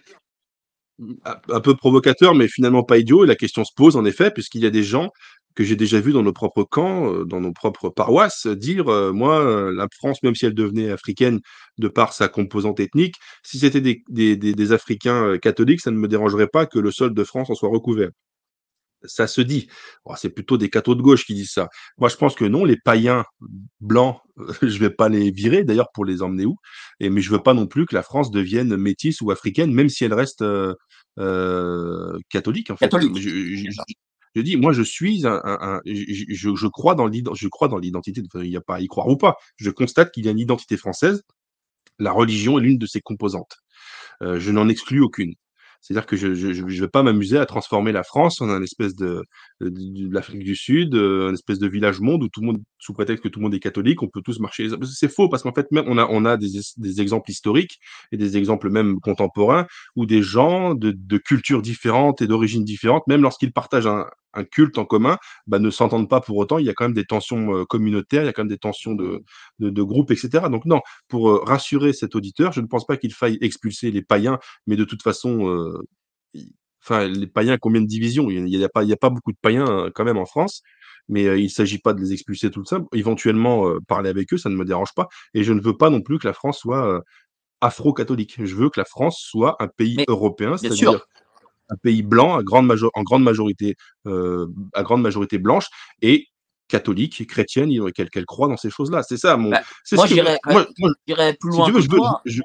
[1.48, 3.24] un peu provocateur, mais finalement pas idiot.
[3.24, 5.12] Et la question se pose en effet, puisqu'il y a des gens
[5.58, 9.12] que j'ai déjà vu dans nos propres camps, euh, dans nos propres paroisses, dire euh,
[9.12, 11.40] moi, euh, la France, même si elle devenait africaine
[11.78, 16.06] de par sa composante ethnique, si c'était des, des, des, Africains catholiques, ça ne me
[16.06, 18.10] dérangerait pas que le sol de France en soit recouvert.
[19.02, 19.68] Ça se dit.
[20.16, 21.68] c'est plutôt des cathos de gauche qui disent ça.
[21.96, 23.24] Moi, je pense que non, les païens
[23.80, 24.20] blancs,
[24.62, 26.56] je vais pas les virer, d'ailleurs, pour les emmener où.
[27.00, 29.88] Et, mais je veux pas non plus que la France devienne métisse ou africaine, même
[29.88, 30.44] si elle reste
[31.18, 32.70] euh, catholique.
[32.70, 32.88] En fait.
[32.88, 33.18] Catholique.
[33.18, 34.07] Je
[34.40, 38.22] dis, moi, je suis un, je, je, crois dans je crois dans l'identité.
[38.34, 39.36] Il n'y a pas à y croire ou pas.
[39.56, 41.22] Je constate qu'il y a une identité française.
[41.98, 43.58] La religion est l'une de ses composantes.
[44.22, 45.34] Euh, je n'en exclus aucune.
[45.80, 49.24] C'est-à-dire que je ne vais pas m'amuser à transformer la France en un espèce de,
[49.60, 52.92] de, l'Afrique du Sud, euh, un espèce de village monde où tout le monde, sous
[52.92, 54.68] prétexte que tout le monde est catholique, on peut tous marcher.
[54.84, 57.78] C'est faux parce qu'en fait, même on a, on a des, des, exemples historiques
[58.12, 59.66] et des exemples même contemporains
[59.96, 64.44] où des gens de, de cultures différentes et d'origines différentes, même lorsqu'ils partagent un, un
[64.44, 66.58] culte en commun, bah, ne s'entendent pas pour autant.
[66.58, 68.58] Il y a quand même des tensions euh, communautaires, il y a quand même des
[68.58, 69.22] tensions de,
[69.58, 70.44] de, de groupe, etc.
[70.50, 74.02] Donc non, pour euh, rassurer cet auditeur, je ne pense pas qu'il faille expulser les
[74.02, 75.67] païens, mais de toute façon, euh,
[76.82, 78.30] enfin les païens, combien de divisions?
[78.30, 80.62] Il n'y a, a pas beaucoup de païens quand même en France.
[81.10, 82.80] Mais il ne s'agit pas de les expulser tout ça.
[82.92, 85.08] Éventuellement, parler avec eux, ça ne me dérange pas.
[85.32, 87.02] Et je ne veux pas non plus que la France soit
[87.62, 88.44] afro-catholique.
[88.44, 91.00] Je veux que la France soit un pays européen, c'est-à-dire
[91.70, 95.66] un pays blanc à grande en grande majorité, euh, à grande majorité blanche
[96.02, 96.26] et
[96.68, 99.02] catholique, chrétienne, qu'elle qu'elle croit dans ces choses-là.
[99.02, 99.36] C'est ça.
[99.36, 99.62] Mon, bah,
[99.92, 101.72] moi, j'irais plus loin.
[101.72, 102.20] que toi.
[102.26, 102.42] Je,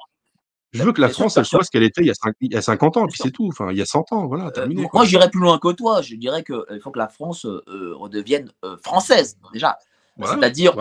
[0.82, 2.62] veux, que la France, elle soit ce qu'elle était il y, a il y a
[2.62, 3.46] 50 ans, puis c'est tout.
[3.48, 4.88] Enfin, il y a 100 ans, voilà, euh, terminé.
[4.92, 6.02] moi, j'irais plus loin que toi.
[6.02, 8.50] Je dirais qu'il euh, faut que la France redevienne
[8.82, 9.78] française, déjà.
[10.22, 10.74] C'est-à-dire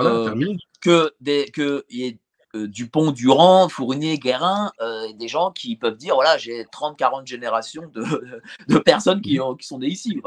[0.81, 2.19] que des, que y ait
[2.55, 7.25] euh, Dupont, Durand, Fournier, Guérin, euh, des gens qui peuvent dire voilà, j'ai 30, 40
[7.25, 8.03] générations de,
[8.67, 10.21] de personnes qui, ont, qui, sont nées ici.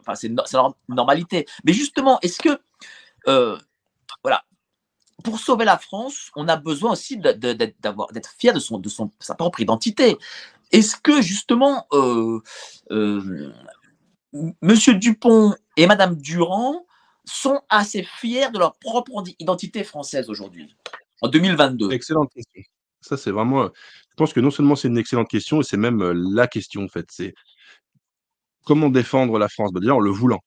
[0.00, 0.30] Enfin, c'est
[0.88, 1.44] normalité.
[1.64, 2.60] Mais justement, est-ce que,
[3.26, 3.58] euh,
[4.22, 4.44] voilà,
[5.22, 8.60] pour sauver la France, on a besoin aussi d'être fier de,
[9.20, 10.16] sa propre identité.
[10.72, 11.86] Est-ce que, justement,
[14.62, 16.86] Monsieur Dupont et Madame Durand
[17.24, 20.74] sont assez fiers de leur propre identité française aujourd'hui
[21.20, 22.62] en 2022 Excellente question.
[23.00, 23.64] Ça, c'est vraiment.
[24.10, 26.84] Je pense que non seulement c'est une excellente question, et c'est même euh, la question,
[26.84, 27.06] en fait.
[27.10, 27.34] C'est
[28.64, 29.72] comment défendre la France?
[29.72, 30.40] Bah, Déjà, en le voulant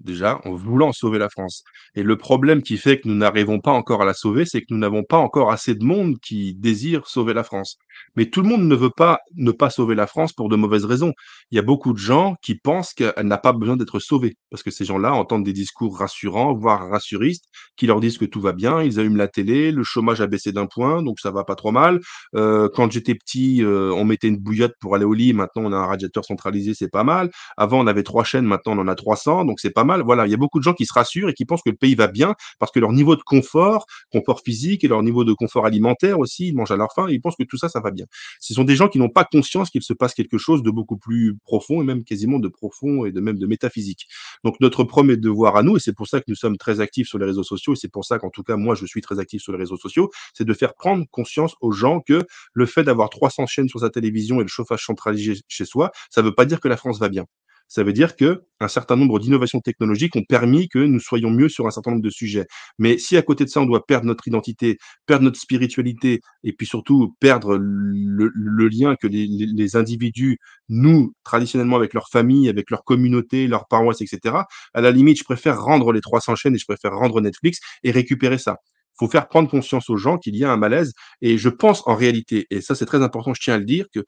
[0.00, 1.64] déjà, en voulant sauver la France.
[1.94, 4.66] Et le problème qui fait que nous n'arrivons pas encore à la sauver, c'est que
[4.70, 7.76] nous n'avons pas encore assez de monde qui désire sauver la France.
[8.16, 10.84] Mais tout le monde ne veut pas ne pas sauver la France pour de mauvaises
[10.84, 11.12] raisons.
[11.50, 14.62] Il y a beaucoup de gens qui pensent qu'elle n'a pas besoin d'être sauvée, parce
[14.62, 17.44] que ces gens-là entendent des discours rassurants, voire rassuristes,
[17.76, 20.52] qui leur disent que tout va bien, ils allument la télé, le chômage a baissé
[20.52, 22.00] d'un point, donc ça va pas trop mal.
[22.34, 25.72] Euh, quand j'étais petit, euh, on mettait une bouillotte pour aller au lit, maintenant on
[25.72, 27.30] a un radiateur centralisé, c'est pas mal.
[27.56, 30.02] Avant on avait trois chaînes, maintenant on en a 300, donc c'est pas mal.
[30.02, 31.76] Voilà, il y a beaucoup de gens qui se rassurent et qui pensent que le
[31.76, 35.32] pays va bien parce que leur niveau de confort, confort physique et leur niveau de
[35.32, 37.80] confort alimentaire aussi, ils mangent à leur faim et ils pensent que tout ça, ça
[37.80, 38.06] va bien.
[38.40, 40.96] Ce sont des gens qui n'ont pas conscience qu'il se passe quelque chose de beaucoup
[40.96, 44.06] plus profond et même quasiment de profond et de même de métaphysique.
[44.44, 47.08] Donc notre premier devoir à nous, et c'est pour ça que nous sommes très actifs
[47.08, 49.18] sur les réseaux sociaux, et c'est pour ça qu'en tout cas moi je suis très
[49.18, 52.84] actif sur les réseaux sociaux, c'est de faire prendre conscience aux gens que le fait
[52.84, 56.34] d'avoir 300 chaînes sur sa télévision et le chauffage centralisé chez soi, ça ne veut
[56.34, 57.26] pas dire que la France va bien
[57.72, 61.48] ça veut dire que un certain nombre d'innovations technologiques ont permis que nous soyons mieux
[61.48, 62.44] sur un certain nombre de sujets.
[62.78, 66.52] Mais si à côté de ça, on doit perdre notre identité, perdre notre spiritualité, et
[66.52, 70.36] puis surtout perdre le, lien que les, individus,
[70.68, 74.36] nous, traditionnellement avec leur famille, avec leur communauté, leurs paroisses, etc.,
[74.74, 77.90] à la limite, je préfère rendre les 300 chaînes et je préfère rendre Netflix et
[77.90, 78.58] récupérer ça
[78.98, 80.92] faut faire prendre conscience aux gens qu'il y a un malaise.
[81.20, 83.86] Et je pense en réalité, et ça c'est très important, je tiens à le dire,
[83.92, 84.00] que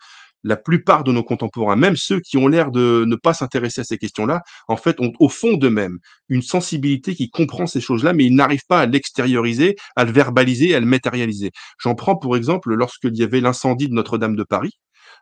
[0.44, 3.84] la plupart de nos contemporains, même ceux qui ont l'air de ne pas s'intéresser à
[3.84, 8.26] ces questions-là, en fait, ont au fond d'eux-mêmes une sensibilité qui comprend ces choses-là, mais
[8.26, 11.50] ils n'arrivent pas à l'extérioriser, à le verbaliser, à le matérialiser.
[11.78, 14.78] J'en prends pour exemple lorsqu'il y avait l'incendie de Notre-Dame de Paris,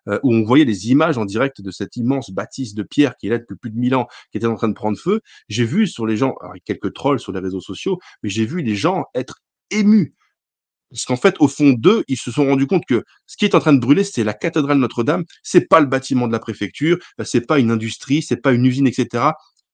[0.09, 3.29] euh, où on voyait les images en direct de cette immense bâtisse de pierre qui
[3.29, 5.21] est là depuis plus de mille ans, qui était en train de prendre feu.
[5.49, 8.63] J'ai vu sur les gens, alors, quelques trolls sur les réseaux sociaux, mais j'ai vu
[8.63, 9.39] les gens être
[9.71, 10.15] émus
[10.93, 13.55] parce qu'en fait, au fond d'eux, ils se sont rendus compte que ce qui est
[13.55, 15.25] en train de brûler, c'est la cathédrale Notre-Dame.
[15.43, 18.87] C'est pas le bâtiment de la préfecture, c'est pas une industrie, c'est pas une usine,
[18.87, 19.31] etc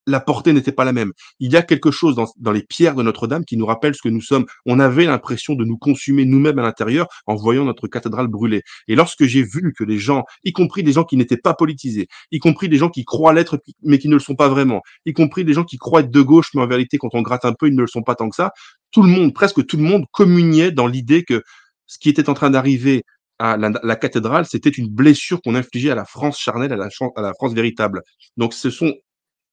[0.09, 1.13] la portée n'était pas la même.
[1.39, 4.09] Il y a quelque chose dans, les pierres de Notre-Dame qui nous rappelle ce que
[4.09, 4.47] nous sommes.
[4.67, 8.63] On avait l'impression de nous consumer nous-mêmes à l'intérieur en voyant notre cathédrale brûler.
[8.89, 12.09] Et lorsque j'ai vu que les gens, y compris des gens qui n'étaient pas politisés,
[12.33, 15.13] y compris des gens qui croient l'être mais qui ne le sont pas vraiment, y
[15.13, 17.53] compris des gens qui croient être de gauche mais en vérité quand on gratte un
[17.53, 18.53] peu ils ne le sont pas tant que ça,
[18.91, 21.43] tout le monde, presque tout le monde communiait dans l'idée que
[21.87, 23.03] ce qui était en train d'arriver
[23.39, 27.23] à la, cathédrale, c'était une blessure qu'on infligeait à la France charnelle, à la, à
[27.23, 28.03] la France véritable.
[28.37, 28.95] Donc ce sont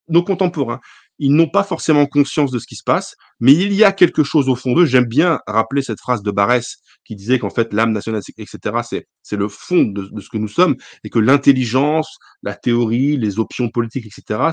[0.07, 0.79] nos contemporains,
[1.19, 4.23] ils n'ont pas forcément conscience de ce qui se passe, mais il y a quelque
[4.23, 4.85] chose au fond d'eux.
[4.85, 9.07] J'aime bien rappeler cette phrase de Barès qui disait qu'en fait l'âme nationale, etc., c'est
[9.25, 13.69] c'est le fond de, ce que nous sommes, et que l'intelligence, la théorie, les options
[13.69, 14.51] politiques, etc.,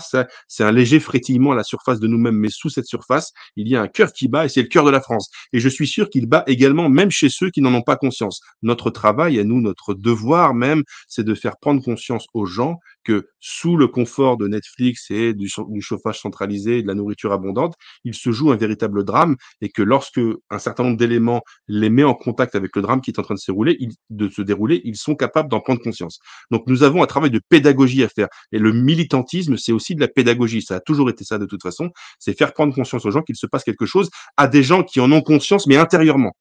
[0.49, 3.77] c'est un léger frétillement à la surface de nous-mêmes, mais sous cette surface, il y
[3.77, 5.31] a un cœur qui bat, et c'est le cœur de la France.
[5.53, 8.41] Et je suis sûr qu'il bat également, même chez ceux qui n'en ont pas conscience.
[8.63, 13.29] Notre travail, à nous, notre devoir même, c'est de faire prendre conscience aux gens que
[13.41, 15.51] sous le confort de Netflix et du,
[15.81, 17.75] chauffage centralisé, de la nourriture abondante,
[18.05, 22.05] il se joue un véritable drame et que lorsque un certain nombre d'éléments les met
[22.05, 23.79] en contact avec le drame qui est en train de se dérouler,
[24.11, 26.19] de se dérouler, ils sont capables d'en prendre conscience.
[26.51, 28.29] Donc nous avons un travail de pédagogie à faire.
[28.53, 30.63] Et le militantisme, c'est aussi de la pédagogie.
[30.63, 31.91] Ça a toujours été ça de toute façon.
[32.19, 35.01] C'est faire prendre conscience aux gens qu'il se passe quelque chose à des gens qui
[35.01, 36.33] en ont conscience, mais intérieurement.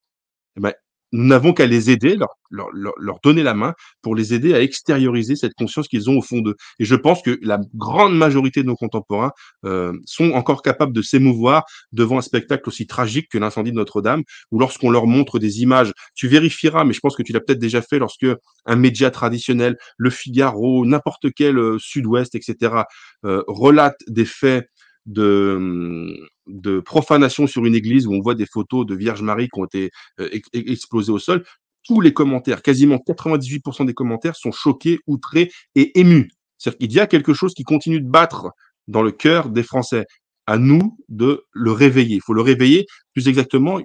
[0.57, 0.73] Eh ben,
[1.11, 2.17] nous n'avons qu'à les aider,
[2.49, 6.39] leur, donner la main pour les aider à extérioriser cette conscience qu'ils ont au fond
[6.39, 6.55] d'eux.
[6.79, 9.31] Et je pense que la grande majorité de nos contemporains
[9.65, 14.23] euh, sont encore capables de s'émouvoir devant un spectacle aussi tragique que l'incendie de Notre-Dame,
[14.51, 15.91] ou lorsqu'on leur montre des images.
[16.15, 18.27] Tu vérifieras, mais je pense que tu l'as peut-être déjà fait lorsque
[18.65, 22.83] un média traditionnel, Le Figaro, n'importe quel euh, Sud-Ouest, etc.,
[23.25, 24.67] euh, relate des faits
[25.05, 29.59] de, de profanation sur une église où on voit des photos de Vierge Marie qui
[29.59, 31.43] ont été euh, explosées au sol,
[31.83, 36.29] tous les commentaires, quasiment 98% des commentaires sont choqués, outrés et émus.
[36.57, 38.51] C'est-à-dire qu'il y a quelque chose qui continue de battre
[38.87, 40.05] dans le cœur des Français.
[40.47, 42.15] À nous de le réveiller.
[42.15, 43.79] Il faut le réveiller, plus exactement,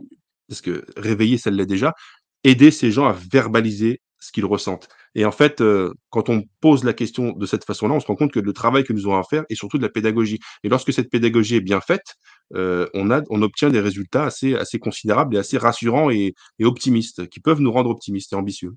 [0.49, 1.93] parce que réveiller, ça l'est déjà,
[2.45, 4.89] aider ces gens à verbaliser ce qu'ils ressentent.
[5.15, 8.17] Et en fait, euh, quand on pose la question de cette façon-là, on se rend
[8.17, 10.39] compte que le travail que nous avons à faire est surtout de la pédagogie.
[10.65, 12.17] Et lorsque cette pédagogie est bien faite,
[12.55, 17.29] euh, on, a, on obtient des résultats assez, assez considérables et assez rassurants et, optimistes,
[17.29, 18.75] qui peuvent nous rendre optimistes et ambitieux.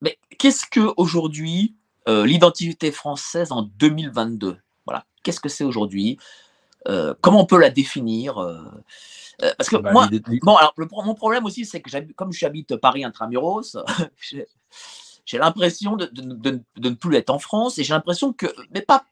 [0.00, 1.76] Mais qu'est-ce que aujourd'hui
[2.08, 6.18] euh, l'identité française en 2022 Voilà, qu'est-ce que c'est aujourd'hui?
[7.20, 8.36] Comment on peut la définir?
[9.38, 10.08] Parce que bah, moi,
[10.42, 10.72] bon, alors
[11.04, 13.76] mon problème aussi, c'est que comme j'habite Paris intramuros,
[15.30, 16.10] j'ai l'impression de,
[16.78, 19.04] ne plus être en France et j'ai l'impression que, mais pas,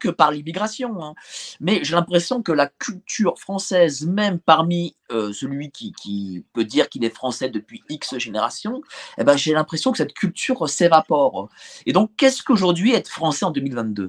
[0.00, 1.14] que par l'immigration, hein,
[1.60, 7.04] mais j'ai l'impression que la culture française, même parmi euh, celui qui, peut dire qu'il
[7.04, 8.80] est français depuis X générations,
[9.18, 11.50] eh ben, j'ai l'impression que cette culture s'évapore.
[11.84, 14.08] Et donc, qu'est-ce qu'aujourd'hui être français en 2022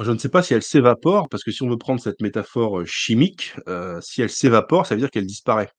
[0.00, 2.78] je ne sais pas si elle s'évapore, parce que si on veut prendre cette métaphore
[2.78, 5.72] euh, chimique, euh, si elle s'évapore, ça veut dire qu'elle disparaît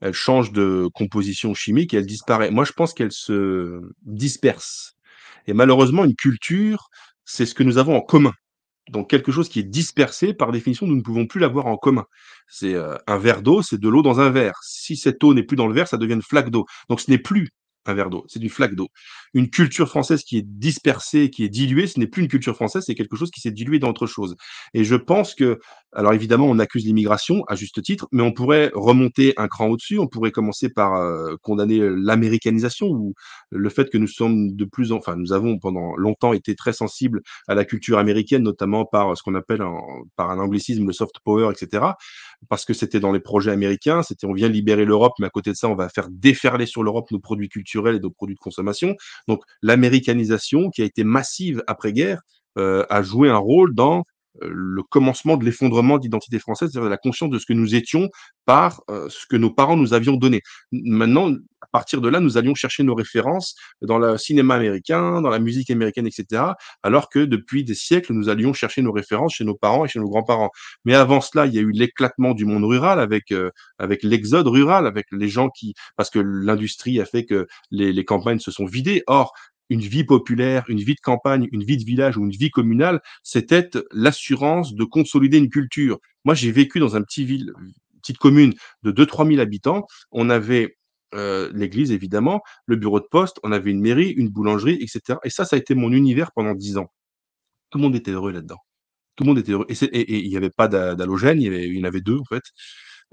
[0.00, 2.50] elle change de composition chimique et elle disparaît.
[2.50, 4.94] Moi, je pense qu'elle se disperse.
[5.46, 6.88] Et malheureusement, une culture,
[7.24, 8.32] c'est ce que nous avons en commun.
[8.90, 12.04] Donc quelque chose qui est dispersé, par définition, nous ne pouvons plus l'avoir en commun.
[12.48, 14.58] C'est euh, un verre d'eau, c'est de l'eau dans un verre.
[14.62, 16.64] Si cette eau n'est plus dans le verre, ça devient une flaque d'eau.
[16.88, 17.50] Donc ce n'est plus
[17.88, 18.88] un verre d'eau, c'est une flaque d'eau.
[19.34, 22.84] Une culture française qui est dispersée, qui est diluée, ce n'est plus une culture française,
[22.86, 24.36] c'est quelque chose qui s'est dilué dans autre chose.
[24.74, 25.58] Et je pense que,
[25.92, 29.98] alors évidemment, on accuse l'immigration à juste titre, mais on pourrait remonter un cran au-dessus,
[29.98, 33.14] on pourrait commencer par euh, condamner l'américanisation ou
[33.50, 36.72] le fait que nous sommes de plus en, enfin, nous avons pendant longtemps été très
[36.72, 39.62] sensibles à la culture américaine, notamment par ce qu'on appelle
[40.16, 41.84] par un anglicisme le soft power, etc.
[42.48, 45.50] Parce que c'était dans les projets américains, c'était on vient libérer l'Europe, mais à côté
[45.50, 48.40] de ça, on va faire déferler sur l'Europe nos produits culturels et de produits de
[48.40, 48.96] consommation.
[49.26, 52.22] Donc l'américanisation, qui a été massive après-guerre,
[52.58, 54.04] euh, a joué un rôle dans
[54.42, 58.08] le commencement de l'effondrement d'identité française, c'est-à-dire la conscience de ce que nous étions
[58.44, 60.42] par euh, ce que nos parents nous avions donné.
[60.72, 65.28] Maintenant, à partir de là, nous allions chercher nos références dans le cinéma américain, dans
[65.30, 66.42] la musique américaine, etc.
[66.82, 69.98] Alors que depuis des siècles, nous allions chercher nos références chez nos parents et chez
[69.98, 70.50] nos grands-parents.
[70.84, 74.46] Mais avant cela, il y a eu l'éclatement du monde rural avec euh, avec l'exode
[74.46, 78.50] rural, avec les gens qui, parce que l'industrie a fait que les, les campagnes se
[78.50, 79.02] sont vidées.
[79.06, 79.34] Or,
[79.68, 83.00] une vie populaire, une vie de campagne, une vie de village ou une vie communale,
[83.22, 85.98] c'était l'assurance de consolider une culture.
[86.24, 87.52] Moi, j'ai vécu dans un petit ville,
[88.00, 89.86] petite commune de 2-3 000 habitants.
[90.10, 90.76] On avait
[91.14, 95.18] euh, l'église, évidemment, le bureau de poste, on avait une mairie, une boulangerie, etc.
[95.24, 96.90] Et ça, ça a été mon univers pendant 10 ans.
[97.70, 98.58] Tout le monde était heureux là-dedans.
[99.16, 99.66] Tout le monde était heureux.
[99.68, 102.44] Et il n'y avait pas d'halogène, il, y en avait deux, en fait.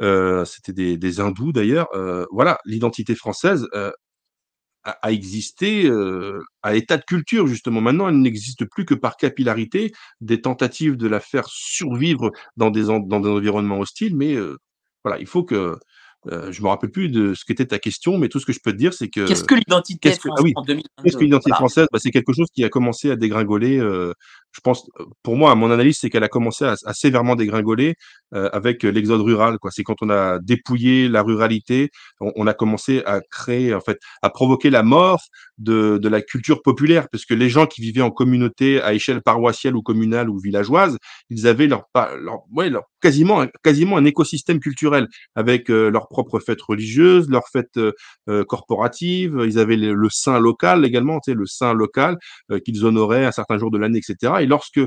[0.02, 1.88] Euh, C'était des, des, hindous, d'ailleurs.
[1.96, 3.92] Euh, voilà, l'identité française, euh,
[4.86, 7.82] a, existé euh, à état de culture, justement.
[7.82, 12.86] Maintenant, elle n'existe plus que par capillarité, des tentatives de la faire survivre dans des,
[12.86, 14.58] dans des environnements hostiles, mais euh,
[15.04, 15.78] voilà, il faut que
[16.32, 18.60] euh, je me rappelle plus de ce qu'était ta question, mais tout ce que je
[18.64, 19.28] peux te dire, c'est que.
[19.28, 21.88] Qu'est-ce que l'identité française ah oui, en 2022 Qu'est-ce que l'identité française?
[21.92, 23.78] Bah, C'est quelque chose qui a commencé à dégringoler.
[23.78, 24.14] Euh,
[24.52, 24.90] je pense,
[25.22, 27.96] pour moi, mon analyse, c'est qu'elle a commencé à, à, sévèrement dégringoler
[28.34, 29.58] euh, avec l'exode rural.
[29.70, 31.90] C'est quand on a dépouillé la ruralité,
[32.22, 35.22] on, on, a commencé à créer, en fait, à provoquer la mort
[35.58, 39.22] de, de la culture populaire, parce que les gens qui vivaient en communauté à échelle
[39.22, 40.98] paroissiale ou communale ou villageoise,
[41.30, 46.40] ils avaient leur, leur, ouais, leur quasiment, quasiment un écosystème culturel avec euh, leurs propres
[46.40, 47.92] fêtes religieuses, leurs fêtes euh,
[48.30, 49.44] euh corporatives.
[49.46, 52.18] Ils avaient le, le saint local également, tu sais, le saint local
[52.52, 54.34] euh, qu'ils honoraient un certain jour de l'année, etc.
[54.42, 54.82] Et lorsque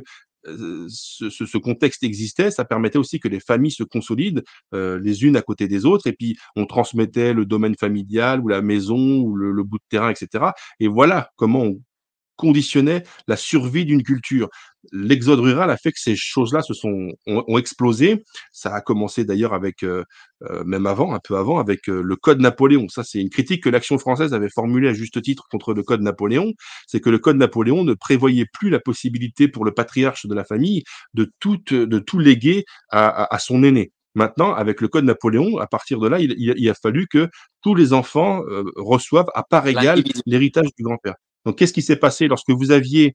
[0.45, 4.43] ce, ce, ce, contexte existait, ça permettait aussi que les familles se consolident
[4.74, 8.49] euh, les unes à côté des autres, et puis on transmettait le domaine familial ou
[8.49, 10.53] la maison ou le, le bout de terrain, etc.
[10.81, 11.81] Et voilà comment on
[12.39, 14.49] conditionnait la survie d'une culture.
[14.93, 18.24] L'exode rural a fait que ces choses-là se sont ont, ont, explosé.
[18.53, 20.05] Ça a commencé d'ailleurs avec euh,
[20.49, 22.89] euh, même avant, un peu avant, avec euh, le Code Napoléon.
[22.89, 26.01] Ça, c'est une critique que l'Action française avait formulée à juste titre contre le Code
[26.01, 26.53] Napoléon.
[26.86, 30.45] C'est que le Code Napoléon ne prévoyait plus la possibilité pour le patriarche de la
[30.45, 33.93] famille de tout de tout léguer à, à, à son aîné.
[34.18, 37.28] Maintenant, avec le code Napoléon, à partir de là, il, il, il a fallu que
[37.62, 41.14] tous les enfants euh, reçoivent à part égale l'héritage du grand-père.
[41.49, 43.14] Donc, qu'est-ce qui s'est passé lorsque vous aviez,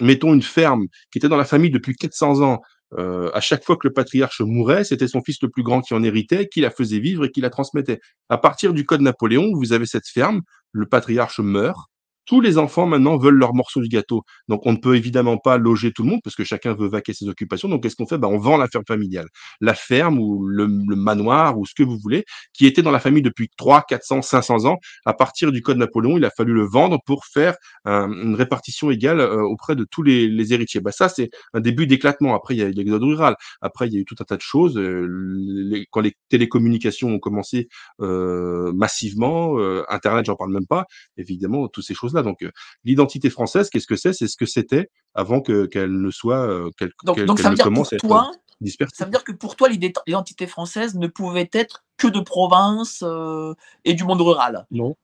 [0.00, 2.62] mettons, une ferme qui était dans la famille depuis 400 ans
[2.96, 5.92] euh, à chaque fois que le patriarche mourait, c'était son fils le plus grand qui
[5.92, 8.00] en héritait, qui la faisait vivre et qui la transmettait.
[8.30, 10.40] À partir du code Napoléon, vous avez cette ferme,
[10.72, 11.90] le patriarche meurt,
[12.26, 14.22] tous les enfants maintenant veulent leur morceau du gâteau.
[14.48, 17.14] Donc on ne peut évidemment pas loger tout le monde parce que chacun veut vaquer
[17.14, 17.68] ses occupations.
[17.68, 18.18] Donc qu'est-ce qu'on fait?
[18.18, 19.28] Ben, On vend la ferme familiale.
[19.60, 23.00] La ferme ou le, le, manoir ou ce que vous voulez, qui était dans la
[23.00, 24.78] famille depuis 3, 400, 500 ans.
[25.04, 28.90] À partir du Code Napoléon, il a fallu le vendre pour faire un, une répartition
[28.90, 30.80] égale euh, auprès de tous les, les héritiers.
[30.80, 32.34] Ben, ça, c'est un début d'éclatement.
[32.34, 33.36] Après, il y a l'exode rural.
[33.60, 34.76] Après, il y a eu tout un tas de choses.
[34.76, 37.68] Euh, les, quand les télécommunications ont commencé
[38.00, 42.44] euh, massivement, euh, Internet, j'en parle même pas, évidemment, toutes ces choses donc,
[42.84, 44.12] l'identité française, qu'est-ce que c'est?
[44.12, 47.56] C'est ce que c'était avant que qu'elle ne soit qu'elle donc, qu donc ça veut
[47.56, 48.96] dire pour toi, dispersée.
[48.96, 53.54] Ça veut dire que pour toi, l'identité française ne pouvait être que de province euh,
[53.84, 54.66] et du monde rural?
[54.70, 54.96] Non.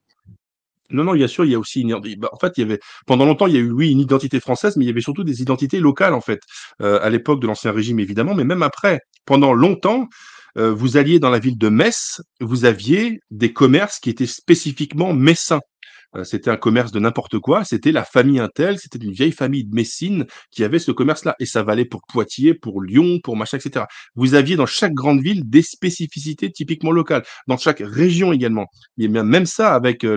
[0.90, 1.98] Non, non, bien sûr, il y a aussi une.
[2.18, 4.40] Bah, en fait, il y avait pendant longtemps, il y a eu oui une identité
[4.40, 6.40] française, mais il y avait surtout des identités locales en fait.
[6.82, 10.06] Euh, à l'époque de l'ancien régime, évidemment, mais même après, pendant longtemps,
[10.58, 15.14] euh, vous alliez dans la ville de Metz, vous aviez des commerces qui étaient spécifiquement
[15.14, 15.60] messins.
[16.16, 19.64] Euh, c'était un commerce de n'importe quoi, c'était la famille Intel, c'était une vieille famille
[19.64, 21.34] de Messine qui avait ce commerce-là.
[21.38, 23.86] Et ça valait pour Poitiers, pour Lyon, pour machin, etc.
[24.14, 28.66] Vous aviez dans chaque grande ville des spécificités typiquement locales, dans chaque région également.
[28.98, 30.16] Et même ça, avec euh,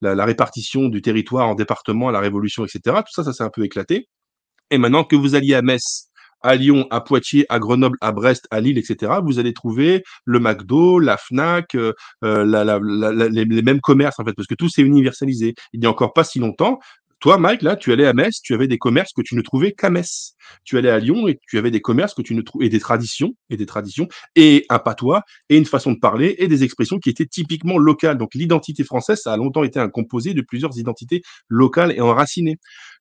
[0.00, 3.64] la, répartition du territoire en département la Révolution, etc., tout ça, ça s'est un peu
[3.64, 4.08] éclaté.
[4.70, 6.09] Et maintenant que vous alliez à Metz,
[6.42, 10.40] à Lyon, à Poitiers, à Grenoble, à Brest, à Lille, etc., vous allez trouver le
[10.40, 14.54] McDo, la Fnac, euh, la, la, la, les, les, mêmes commerces en fait, parce que
[14.54, 15.54] tout s'est universalisé.
[15.72, 16.78] Il n'y a encore pas si longtemps,
[17.20, 19.72] toi, Mike, là, tu allais à Metz, tu avais des commerces que tu ne trouvais
[19.72, 20.36] qu'à Metz.
[20.64, 22.80] Tu allais à Lyon et tu avais des commerces que tu ne trouvais et des
[22.80, 26.98] traditions et des traditions et un patois et une façon de parler et des expressions
[26.98, 28.16] qui étaient typiquement locales.
[28.16, 32.56] Donc l'identité française, ça a longtemps été un composé de plusieurs identités locales et enracinées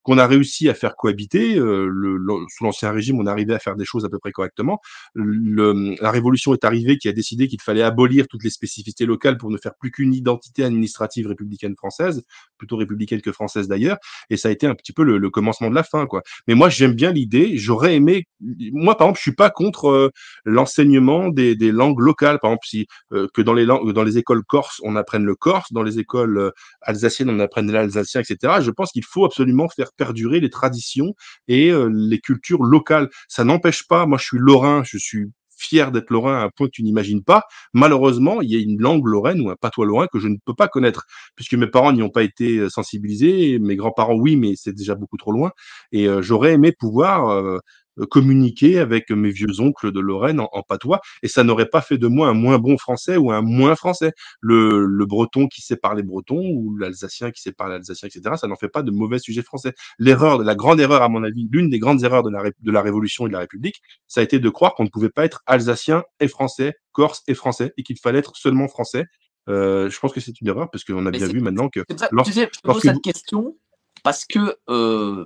[0.10, 1.56] qu'on a réussi à faire cohabiter.
[1.56, 4.32] Euh, le, le, sous l'ancien régime, on arrivait à faire des choses à peu près
[4.32, 4.82] correctement.
[5.14, 9.38] Le, la révolution est arrivée qui a décidé qu'il fallait abolir toutes les spécificités locales
[9.38, 12.24] pour ne faire plus qu'une identité administrative républicaine française,
[12.58, 13.98] plutôt républicaine que française d'ailleurs.
[14.32, 16.24] Et ça a été un petit peu le, commencement de la fin, quoi.
[16.48, 17.56] Mais moi, j'aime bien l'idée.
[17.58, 18.26] J'aurais aimé.
[18.40, 20.10] Moi, par exemple, je suis pas contre euh,
[20.44, 22.40] l'enseignement des, des, langues locales.
[22.40, 25.36] Par exemple, si euh, que dans les langues, dans les écoles corses, on apprenne le
[25.36, 26.52] corse, dans les écoles euh,
[26.82, 28.56] alsaciennes, on apprenne l'alsacien, etc.
[28.62, 31.14] Je pense qu'il faut absolument faire perdurer les traditions
[31.48, 33.10] et euh, les cultures locales.
[33.28, 34.06] Ça n'empêche pas.
[34.08, 34.84] Moi, je suis lorrain.
[34.84, 35.28] Je suis
[35.60, 37.44] fier d'être lorrain à un point que tu n'imagines pas.
[37.74, 40.54] Malheureusement, il y a une langue lorraine ou un patois lorrain que je ne peux
[40.54, 44.54] pas connaître, puisque mes parents n'y ont pas été euh, sensibilisés, mes grands-parents oui, mais
[44.56, 45.52] c'est déjà beaucoup trop loin.
[45.92, 47.60] Et euh, j'aurais aimé pouvoir
[48.06, 52.08] communiquer avec mes vieux oncles de Lorraine en, patois, et ça n'aurait pas fait de
[52.08, 54.14] moi un moins bon français ou un moins français.
[54.42, 58.48] Le, le breton qui sait parler breton ou l'alsacien qui sait parler alsacien, etc., ça
[58.48, 59.74] n'en fait pas de mauvais sujet français.
[59.98, 62.82] L'erreur, la grande erreur, à mon avis, l'une des grandes erreurs de la, de la
[62.82, 65.42] Révolution et de la République, ça a été de croire qu'on ne pouvait pas être
[65.46, 69.06] alsacien et français, corse et français, et qu'il fallait être seulement français.
[69.48, 71.82] Euh, je pense que c'est une erreur parce qu'on a bien vu maintenant que.
[71.98, 73.56] Ça, tu sais, je pose cette question
[74.04, 75.26] parce que euh,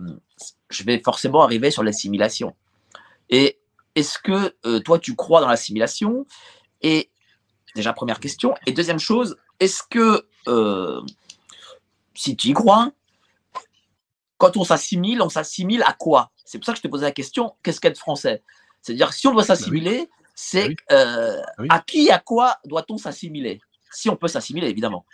[0.69, 2.55] je vais forcément arriver sur l'assimilation.
[3.33, 3.59] Et
[3.95, 6.27] est-ce que euh, toi, tu crois dans l'assimilation?
[6.81, 7.09] Et
[7.75, 8.53] déjà, première question.
[8.67, 11.01] Et deuxième chose, est-ce que euh,
[12.13, 12.91] si tu y crois,
[14.37, 16.31] quand on s'assimile, on s'assimile à quoi?
[16.45, 18.43] C'est pour ça que je te posais la question qu'est-ce qu'être français?
[18.83, 23.61] C'est-à-dire, si on doit bah s'assimiler, c'est bah à qui, à quoi doit-on s'assimiler?
[23.89, 25.05] Si on peut s'assimiler, évidemment.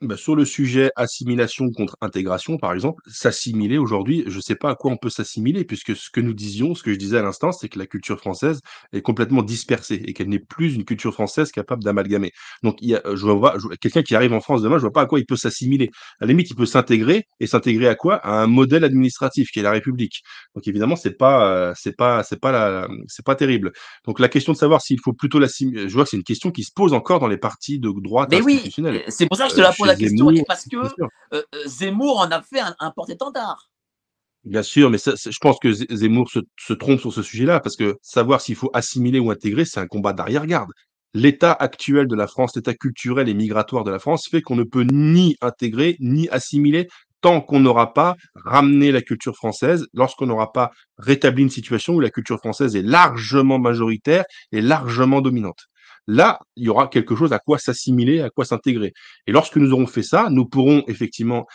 [0.00, 4.70] Bah, sur le sujet assimilation contre intégration, par exemple, s'assimiler aujourd'hui, je ne sais pas
[4.70, 7.22] à quoi on peut s'assimiler, puisque ce que nous disions, ce que je disais à
[7.22, 8.60] l'instant, c'est que la culture française
[8.92, 12.30] est complètement dispersée et qu'elle n'est plus une culture française capable d'amalgamer.
[12.62, 15.02] Donc, il y a, je vois, quelqu'un qui arrive en France demain, je vois pas
[15.02, 15.90] à quoi il peut s'assimiler.
[16.20, 18.16] À la limite, il peut s'intégrer et s'intégrer à quoi?
[18.16, 20.22] À un modèle administratif qui est la République.
[20.54, 23.72] Donc, évidemment, c'est pas, euh, c'est pas, c'est pas la, c'est pas terrible.
[24.06, 26.52] Donc, la question de savoir s'il faut plutôt l'assimiler, je vois que c'est une question
[26.52, 28.70] qui se pose encore dans les partis de droite Mais oui,
[29.08, 32.20] c'est pour ça que je te la pose la question parce que euh, euh, Zemmour
[32.20, 33.70] en a fait un, porte-étendard.
[34.44, 38.40] Bien sûr, mais je pense que Zemmour se, trompe sur ce sujet-là, parce que savoir
[38.40, 40.70] s'il faut assimiler ou intégrer, c'est un combat d'arrière-garde.
[41.14, 44.62] L'état actuel de la France, l'état culturel et migratoire de la France fait qu'on ne
[44.62, 46.86] peut ni intégrer ni assimiler
[47.20, 48.14] tant qu'on n'aura pas
[48.44, 52.82] ramené la culture française, lorsqu'on n'aura pas rétabli une situation où la culture française est
[52.82, 55.67] largement majoritaire et largement dominante.
[56.08, 58.94] Là, il y aura quelque chose à quoi s'assimiler, à quoi s'intégrer.
[59.26, 61.46] Et lorsque nous aurons fait ça, nous pourrons effectivement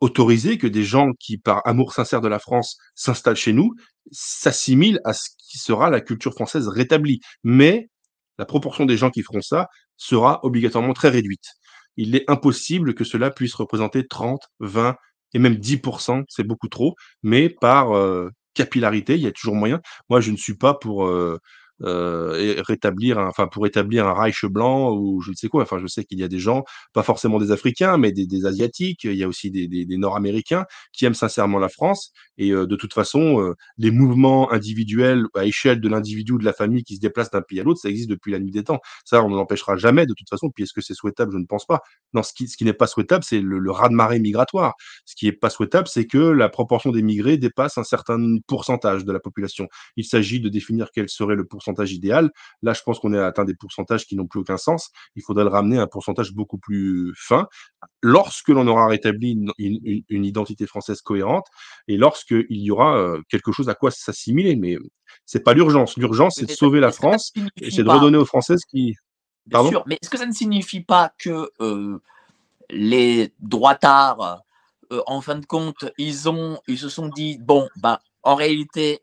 [0.00, 3.72] autoriser que des gens qui, par amour sincère de la France, s'installent chez nous,
[4.12, 7.20] s'assimilent à ce qui sera la culture française rétablie.
[7.44, 7.88] Mais
[8.38, 11.46] la proportion des gens qui feront ça sera obligatoirement très réduite.
[11.96, 14.96] Il est impossible que cela puisse représenter 30, 20
[15.32, 19.80] et même 10%, c'est beaucoup trop, mais par euh, capillarité, il y a toujours moyen.
[20.10, 21.38] Moi, je ne suis pas pour euh,
[21.82, 25.62] euh, rétablir, enfin pour établir un Reich blanc ou je ne sais quoi.
[25.62, 26.62] Enfin, je sais qu'il y a des gens,
[26.92, 29.04] pas forcément des Africains, mais des, Asiatiques.
[29.04, 32.12] Il y a aussi des, Nord-Américains qui aiment sincèrement la France.
[32.38, 36.44] Et euh, de toute façon, euh, les mouvements individuels à échelle de l'individu ou de
[36.44, 38.64] la famille qui se déplacent d'un pays à l'autre, ça existe depuis la nuit des
[38.64, 38.80] temps.
[39.04, 40.50] Ça, on ne l'empêchera jamais de toute façon.
[40.50, 41.32] Puis est-ce que c'est souhaitable?
[41.32, 41.80] Je ne pense pas.
[42.12, 44.74] Non, ce qui, ce qui n'est pas souhaitable, c'est le, le raz-de-marée migratoire.
[45.06, 49.04] Ce qui n'est pas souhaitable, c'est que la proportion des migrés dépasse un certain pourcentage
[49.04, 49.68] de la population.
[49.96, 52.30] Il s'agit de définir quel serait le pourcentage idéal.
[52.62, 54.90] Là, je pense qu'on est atteint des pourcentages qui n'ont plus aucun sens.
[55.16, 57.46] Il faudrait le ramener à un pourcentage beaucoup plus fin
[58.02, 61.46] lorsque l'on aura rétabli une, identité française cohérente
[61.88, 64.56] et lorsqu'il y aura euh, quelque chose à quoi s'assimiler.
[64.56, 64.76] Mais
[65.24, 65.96] c'est pas l'urgence.
[65.96, 68.94] L'urgence, c'est de sauver la France et c'est de redonner aux Françaises qui.
[69.46, 72.00] Bien sûr, mais est-ce que ça ne signifie pas que euh,
[72.70, 74.42] les droitards,
[74.90, 79.00] euh, en fin de compte, ils ont, ils se sont dit bon, bah, en réalité,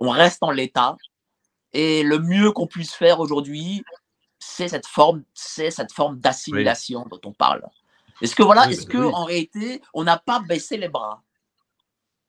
[0.00, 0.96] on reste en l'état,
[1.72, 3.82] et le mieux qu'on puisse faire aujourd'hui,
[4.38, 7.62] c'est cette forme, c'est cette forme d'assimilation dont on parle.
[8.22, 11.22] Est-ce que voilà, est-ce que en réalité, on n'a pas baissé les bras?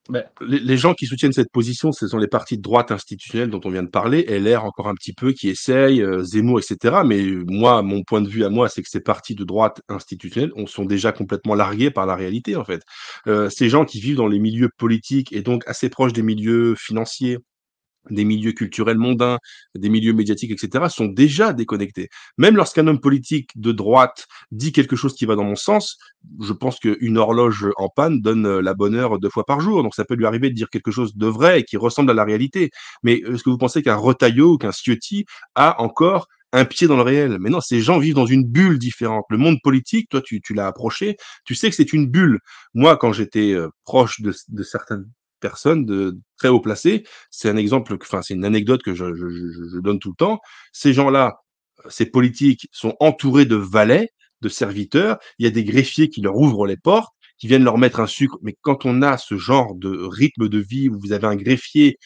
[0.09, 3.61] Ben, les, gens qui soutiennent cette position, ce sont les partis de droite institutionnels dont
[3.63, 7.01] on vient de parler, LR encore un petit peu, qui essayent, euh, Zemmour, etc.
[7.05, 10.51] Mais moi, mon point de vue à moi, c'est que ces partis de droite institutionnels
[10.55, 12.81] on, sont déjà complètement largués par la réalité, en fait.
[13.27, 16.73] Euh, ces gens qui vivent dans les milieux politiques et donc assez proches des milieux
[16.75, 17.37] financiers,
[18.09, 19.37] des milieux culturels mondains,
[19.75, 22.09] des milieux médiatiques, etc., sont déjà déconnectés.
[22.37, 25.97] Même lorsqu'un homme politique de droite dit quelque chose qui va dans mon sens,
[26.41, 29.83] je pense qu'une horloge en panne donne euh, la bonne heure deux fois par jour.
[29.83, 32.13] Donc ça peut lui arriver de dire quelque chose de vrai et qui ressemble à
[32.13, 32.71] la réalité.
[33.03, 35.25] Mais euh, est-ce que vous pensez qu'un Retailleau ou qu'un Ciotti
[35.55, 37.37] a encore un pied dans le réel?
[37.39, 39.25] Mais non, ces gens vivent dans une bulle différente.
[39.29, 42.39] Le monde politique, toi, tu, tu l'as approché, tu sais que c'est une bulle.
[42.73, 45.05] Moi, quand j'étais euh, proche de, de certaines
[45.41, 47.03] personnes de très haut placées.
[47.29, 50.39] C'est un exemple, enfin, c'est une anecdote que je, donne tout le temps.
[50.71, 51.41] Ces gens-là,
[51.89, 54.09] ces politiques sont entourés de valets,
[54.41, 55.17] de serviteurs.
[55.39, 58.07] Il y a des greffiers qui leur ouvrent les portes qui viennent leur mettre un
[58.07, 58.37] sucre.
[58.43, 61.97] Mais quand on a ce genre de rythme de vie où vous avez un greffier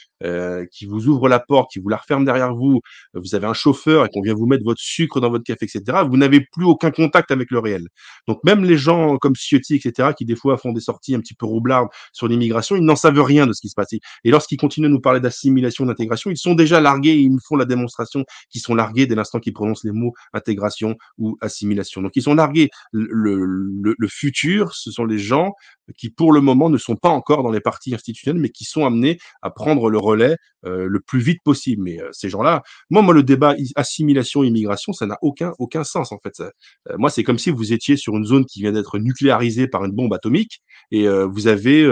[0.72, 2.82] qui vous ouvre la porte, qui vous la referme derrière vous,
[3.14, 6.00] vous avez un chauffeur et qu'on vient vous mettre votre sucre dans votre café, etc.,
[6.10, 7.88] vous n'avez plus aucun contact avec le réel.
[8.28, 11.34] Donc même les gens comme Ciotti, etc., qui des fois font des sorties un petit
[11.34, 13.94] peu roublardes sur l'immigration, ils n'en savent rien de ce qui se passe.
[13.94, 17.40] Et lorsqu'ils continuent à nous parler d'assimilation, d'intégration, ils sont déjà largués et ils nous
[17.46, 22.02] font la démonstration qu'ils sont largués dès l'instant qu'ils prononcent les mots intégration ou assimilation.
[22.02, 22.70] Donc ils sont largués.
[22.92, 25.54] Le, le, le futur, ce sont les gens
[25.98, 28.86] qui pour le moment ne sont pas encore dans les partis institutionnels, mais qui sont
[28.86, 31.84] amenés à prendre le relais euh, le plus vite possible.
[31.84, 36.20] Mais euh, ces gens-là, moi, moi, le débat assimilation-immigration, ça n'a aucun aucun sens en
[36.20, 36.40] fait.
[36.40, 36.50] Euh,
[36.98, 39.92] moi, c'est comme si vous étiez sur une zone qui vient d'être nucléarisée par une
[39.92, 40.62] bombe atomique
[40.92, 41.88] et vous avez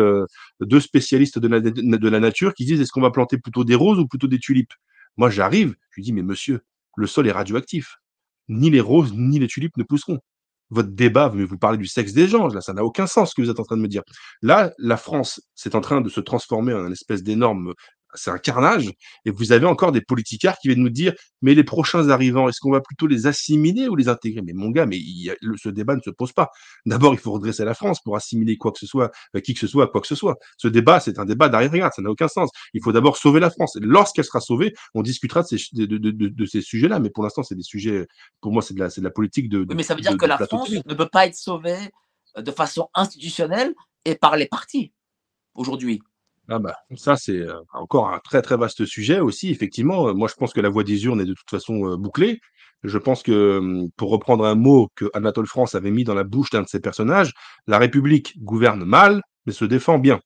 [0.62, 3.76] deux spécialistes de la, de la nature qui disent est-ce qu'on va planter plutôt des
[3.76, 4.74] roses ou plutôt des tulipes?
[5.18, 6.62] Moi, j'arrive, je lui dis mais monsieur,
[6.96, 7.98] le sol est radioactif.
[8.50, 10.20] Ni les roses ni les tulipes ne pousseront
[10.74, 13.42] votre débat, vous parlez du sexe des gens, là, ça n'a aucun sens ce que
[13.42, 14.04] vous êtes en train de me dire.
[14.42, 17.74] Là, la France, c'est en train de se transformer en une espèce d'énorme
[18.16, 18.92] c'est un carnage.
[19.26, 22.60] Et vous avez encore des politicards qui viennent nous dire, mais les prochains arrivants, est-ce
[22.60, 24.42] qu'on va plutôt les assimiler ou les intégrer?
[24.42, 25.00] Mais mon gars, mais
[25.58, 26.50] ce débat ne se pose pas.
[26.86, 29.60] D'abord, il faut redresser la France pour assimiler quoi que ce soit, euh, qui que
[29.60, 30.38] ce soit, quoi que ce soit.
[30.58, 32.50] Ce débat, c'est un débat d'arrière-garde, ça n'a aucun sens.
[32.74, 33.78] Il faut d'abord sauver la France.
[33.82, 37.00] Lorsqu'elle sera sauvée, on discutera de ces, de, ces sujets-là.
[37.00, 38.08] Mais pour l'instant, c'est des sujets,
[38.42, 39.66] pour moi, c'est de la, de la politique de.
[39.74, 41.92] mais ça veut dire que la France ne peut pas être sauvée
[42.38, 43.74] euh, de façon institutionnelle
[44.06, 44.94] et par les partis
[45.56, 46.02] aujourd'hui.
[46.50, 47.42] Ah bah, ça, c'est
[47.74, 49.50] encore un très très vaste sujet aussi.
[49.50, 52.40] Effectivement, moi je pense que la voie des urnes est de toute façon bouclée.
[52.84, 56.26] Je pense que, mmh, pour reprendre un mot que Anatole France avait mis dans la
[56.26, 57.32] bouche d'un de ses personnages,
[57.66, 60.20] la République gouverne mal, mais se défend bien.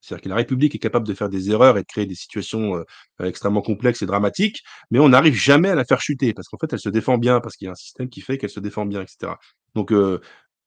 [0.00, 2.84] C'est-à-dire que la République est capable de faire des erreurs et de créer des situations
[3.22, 6.72] extrêmement complexes et dramatiques, mais on n'arrive jamais à la faire chuter parce qu'en fait,
[6.72, 8.86] elle se défend bien, parce qu'il y a un système qui fait qu'elle se défend
[8.86, 9.38] bien, etc.
[9.74, 9.92] Donc,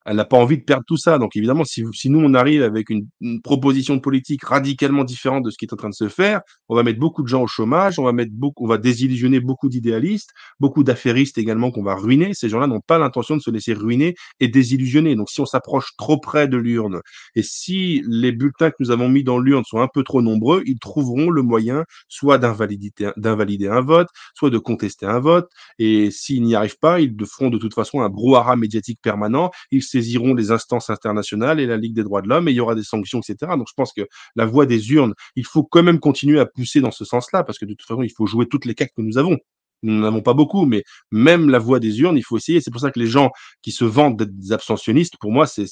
[0.06, 1.18] elle n'a pas envie de perdre tout ça.
[1.18, 3.08] Donc évidemment, si, si nous, on arrive avec une,
[3.44, 6.76] proposition de politique radicalement différente de ce qui est en train de se faire, on
[6.76, 9.70] va mettre beaucoup de gens au chômage, on va mettre beaucoup, on va désillusionner beaucoup
[9.70, 12.34] d'idéalistes, beaucoup d'affairistes également qu'on va ruiner.
[12.34, 15.16] Ces gens-là n'ont pas l'intention de se laisser ruiner et désillusionner.
[15.16, 17.02] Donc si on s'approche trop près de l'urne
[17.36, 20.64] et si les bulletins que nous avons mis dans l'urne sont un peu trop nombreux,
[20.66, 25.50] ils trouveront le moyen soit d'invalider un vote, soit de contester un vote.
[25.80, 29.52] Et s'ils n'y arrivent pas, ils feront de toute façon un brouhaha médiatique permanent.
[29.94, 32.76] Saisiront les instances internationales et la Ligue des droits de l'homme et il y aura
[32.76, 33.54] des sanctions, etc.
[33.58, 34.02] Donc je pense que
[34.36, 37.60] la voie des urnes, il faut quand même continuer à pousser dans ce sens-là parce
[37.60, 39.38] que de toute façon, il faut jouer toutes les cartes que nous avons.
[39.84, 42.62] Nous n'en avons pas beaucoup, mais même la voie des urnes, il faut essayer.
[42.62, 43.32] C'est pour ça que les gens
[43.62, 45.68] qui se vantent d'être des abstentionnistes, pour moi, c'est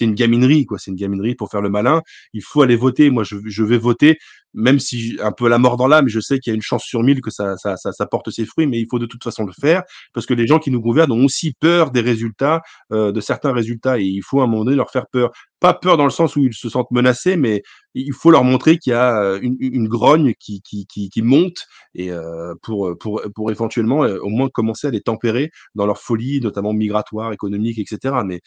[0.00, 0.78] une gaminerie, quoi.
[0.78, 2.00] C'est une gaminerie pour faire le malin.
[2.32, 3.10] Il faut aller voter.
[3.10, 4.16] Moi, je vais voter
[4.56, 6.82] même si un peu la mort dans l'âme, je sais qu'il y a une chance
[6.82, 9.22] sur mille que ça, ça, ça, ça, porte ses fruits, mais il faut de toute
[9.22, 9.82] façon le faire
[10.12, 13.52] parce que les gens qui nous gouvernent ont aussi peur des résultats, euh, de certains
[13.52, 15.30] résultats, et il faut à un moment donné leur faire peur.
[15.60, 17.62] Pas peur dans le sens où ils se sentent menacés, mais
[17.96, 21.22] il faut leur montrer qu'il y a euh, une, une, grogne qui, qui, qui, qui
[21.22, 25.86] monte et euh, pour, pour, pour éventuellement euh, au moins commencer à les tempérer dans
[25.86, 28.16] leur folie, notamment migratoire, économique, etc.
[28.24, 28.40] Mais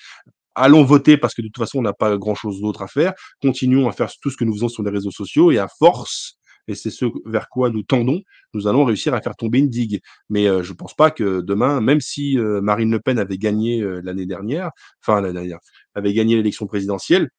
[0.60, 3.14] allons voter parce que de toute façon, on n'a pas grand-chose d'autre à faire.
[3.42, 6.40] Continuons à faire tout ce que nous faisons sur les réseaux sociaux et à force,
[6.68, 8.22] et c'est ce vers quoi nous tendons,
[8.54, 10.02] nous allons réussir à faire tomber une digue.
[10.30, 13.38] Mais euh, je ne pense pas que demain, même si euh, Marine Le Pen avait
[13.38, 15.60] gagné euh, l'année dernière, enfin l'année dernière,
[15.96, 17.30] avait gagné l'élection présidentielle,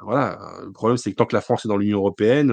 [0.00, 2.52] voilà, le problème c'est que tant que la France est dans l'Union européenne,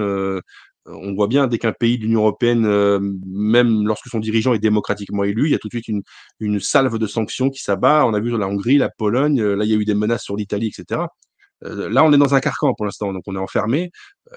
[0.86, 4.58] on voit bien dès qu'un pays de l'Union européenne, euh, même lorsque son dirigeant est
[4.58, 6.02] démocratiquement élu, il y a tout de suite une,
[6.40, 8.04] une salve de sanctions qui s'abat.
[8.06, 10.24] On a vu la Hongrie, la Pologne, euh, là il y a eu des menaces
[10.24, 11.02] sur l'Italie, etc.
[11.64, 13.92] Euh, là, on est dans un carcan pour l'instant, donc on est enfermé.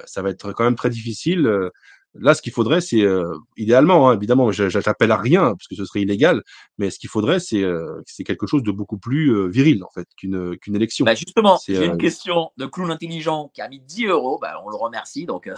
[0.05, 1.49] ça va être quand même très difficile.
[2.17, 3.03] Là, ce qu'il faudrait, c'est
[3.57, 6.43] idéalement, hein, évidemment, j'appelle à rien parce que ce serait illégal,
[6.77, 10.75] mais ce qu'il faudrait, c'est quelque chose de beaucoup plus viril en fait qu'une qu'une
[10.75, 11.03] élection.
[11.03, 14.37] Bah justement, j'ai une question de clown intelligent qui a mis 10 euros.
[14.39, 15.49] Bah, on le remercie, donc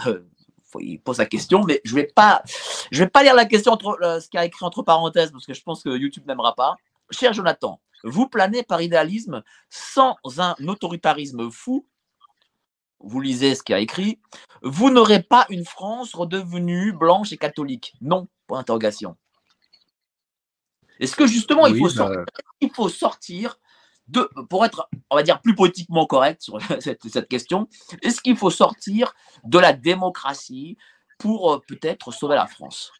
[0.80, 2.42] il pose la question, mais je vais pas,
[2.90, 5.46] je vais pas lire la question entre euh, ce qu'il a écrit entre parenthèses parce
[5.46, 6.76] que je pense que YouTube n'aimera pas.
[7.10, 11.86] Cher Jonathan, vous planez par idéalisme sans un autoritarisme fou.
[13.00, 14.20] Vous lisez ce qu'il a écrit.
[14.62, 17.94] Vous n'aurez pas une France redevenue blanche et catholique.
[18.00, 18.26] Non.
[18.46, 19.16] Point d'interrogation.
[20.98, 22.24] Est-ce que justement il, faut bah,
[22.60, 23.58] il faut sortir
[24.48, 27.68] pour être, on va dire, plus politiquement correct sur cette, question,
[28.02, 30.76] est-ce qu'il faut sortir de la démocratie
[31.18, 32.92] pour euh, peut-être sauver la France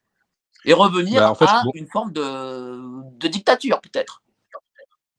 [0.64, 4.22] et revenir bah, à une forme de, dictature, peut-être?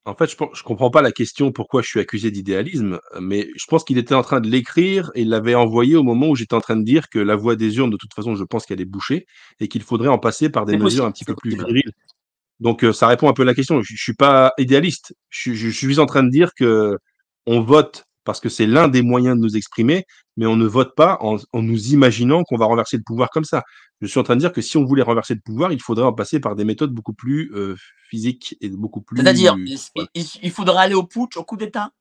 [0.06, 3.66] En fait, je ne comprends pas la question pourquoi je suis accusé d'idéalisme, mais je
[3.68, 6.56] pense qu'il était en train de l'écrire et il l'avait envoyé au moment où j'étais
[6.56, 8.82] en train de dire que la voie des urnes, de toute façon, je pense qu'elle
[8.82, 9.28] est bouchée
[9.60, 11.92] et qu'il faudrait en passer par des mesures un petit peu plus viriles.
[12.60, 13.82] Donc ça répond un peu à la question.
[13.82, 15.16] Je, ne suis pas idéaliste.
[15.30, 16.98] Je, suis en train de dire que
[17.46, 20.06] on vote parce que c'est l'un des moyens de nous exprimer,
[20.38, 23.64] mais on ne vote pas en, nous imaginant qu'on va renverser le pouvoir comme ça.
[24.02, 26.06] Je suis en train de dire que si on voulait renverser le pouvoir, il faudrait
[26.06, 27.52] en passer par des méthodes beaucoup plus
[28.10, 29.22] physiques et beaucoup plus.
[29.22, 29.56] C'est-à-dire,
[30.14, 31.92] il, faudrait aller au putsch, au coup d'État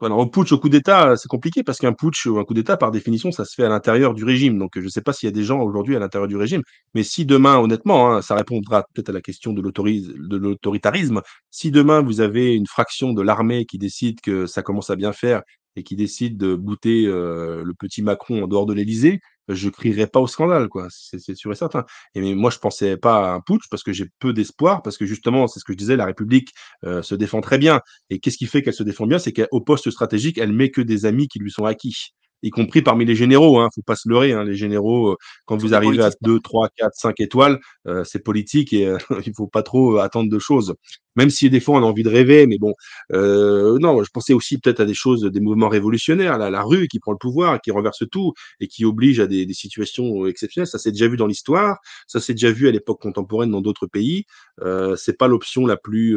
[0.00, 2.78] Voilà, au putsch, au coup d'État, c'est compliqué parce qu'un putsch ou un coup d'État,
[2.78, 4.58] par définition, ça se fait à l'intérieur du régime.
[4.58, 6.62] Donc, je ne sais pas s'il y a des gens aujourd'hui à l'intérieur du régime.
[6.94, 11.20] Mais si demain, honnêtement, hein, ça répondra peut-être à la question de l'autoritarisme.
[11.50, 15.12] Si demain, vous avez une fraction de l'armée qui décide que ça commence à bien
[15.12, 15.42] faire
[15.76, 19.20] et qui décide de bouter euh, le petit Macron en dehors de l'Élysée,
[19.54, 20.88] je crierai pas au scandale, quoi.
[20.90, 21.84] C'est sûr et certain.
[22.14, 24.96] Et mais moi, je pensais pas à un putsch parce que j'ai peu d'espoir, parce
[24.98, 26.50] que justement, c'est ce que je disais, la République
[26.84, 27.80] euh, se défend très bien.
[28.10, 29.18] Et qu'est-ce qui fait qu'elle se défend bien?
[29.18, 32.12] C'est qu'au poste stratégique, elle met que des amis qui lui sont acquis
[32.42, 33.58] y compris parmi les généraux.
[33.58, 34.32] Hein, faut pas se leurrer.
[34.32, 35.16] Hein, les généraux, euh,
[35.46, 39.32] quand vous arrivez à 2, 3, 4, 5 étoiles, euh, c'est politique et euh, il
[39.34, 40.74] faut pas trop euh, attendre de choses.
[41.16, 42.72] Même si des fois on a envie de rêver, mais bon,
[43.10, 47.00] non, je pensais aussi peut-être à des choses, des mouvements révolutionnaires, la, la rue qui
[47.00, 50.68] prend le pouvoir, qui renverse tout et qui oblige à des, des situations exceptionnelles.
[50.68, 53.86] Ça s'est déjà vu dans l'histoire, ça s'est déjà vu à l'époque contemporaine dans d'autres
[53.86, 54.24] pays.
[54.62, 56.16] Euh, c'est pas l'option la plus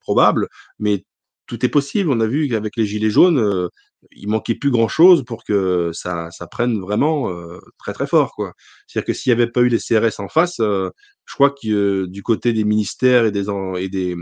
[0.00, 0.48] probable,
[0.80, 1.04] mais
[1.46, 2.10] tout est possible.
[2.10, 3.68] On a vu qu'avec les gilets jaunes,
[4.10, 8.32] il manquait plus grand chose pour que ça, ça prenne vraiment euh, très très fort
[8.34, 8.52] quoi.
[8.86, 10.90] C'est-à-dire que s'il n'y avait pas eu les CRS en face, euh,
[11.24, 13.46] je crois que euh, du côté des ministères et des
[13.78, 14.16] et des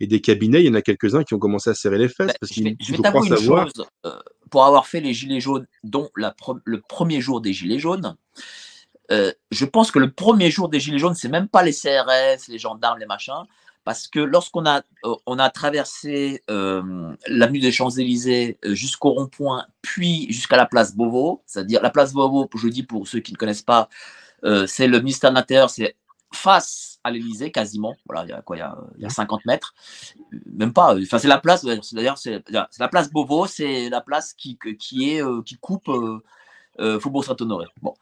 [0.00, 2.28] et des cabinets, il y en a quelques-uns qui ont commencé à serrer les fesses
[2.28, 3.84] bah, parce je vais, je vais t'avouer une chose
[4.50, 8.16] pour avoir fait les gilets jaunes, dont la le premier jour des gilets jaunes.
[9.10, 12.58] je pense que le premier jour des Gilets jaunes, c'est même pas les CRS, les
[12.58, 13.44] gendarmes, les machins
[13.88, 19.64] parce que lorsqu'on a, euh, on a traversé euh, l'avenue des Champs-Élysées euh, jusqu'au rond-point,
[19.80, 23.38] puis jusqu'à la place Beauvau, c'est-à-dire la place Beauvau, je dis pour ceux qui ne
[23.38, 23.88] connaissent pas,
[24.66, 25.96] c'est le ministère de l'Intérieur, c'est
[26.34, 27.96] face à l'Élysée quasiment.
[28.04, 29.72] Voilà, il y a quoi, il y a, 50 mètres,
[30.44, 30.94] même pas.
[30.94, 31.64] Enfin, c'est la place.
[31.64, 35.90] D'ailleurs, c'est la place Beauvau, c'est la place qui, qui est qui coupe
[37.00, 37.64] Faubourg Saint-Honoré.
[37.80, 37.94] Bon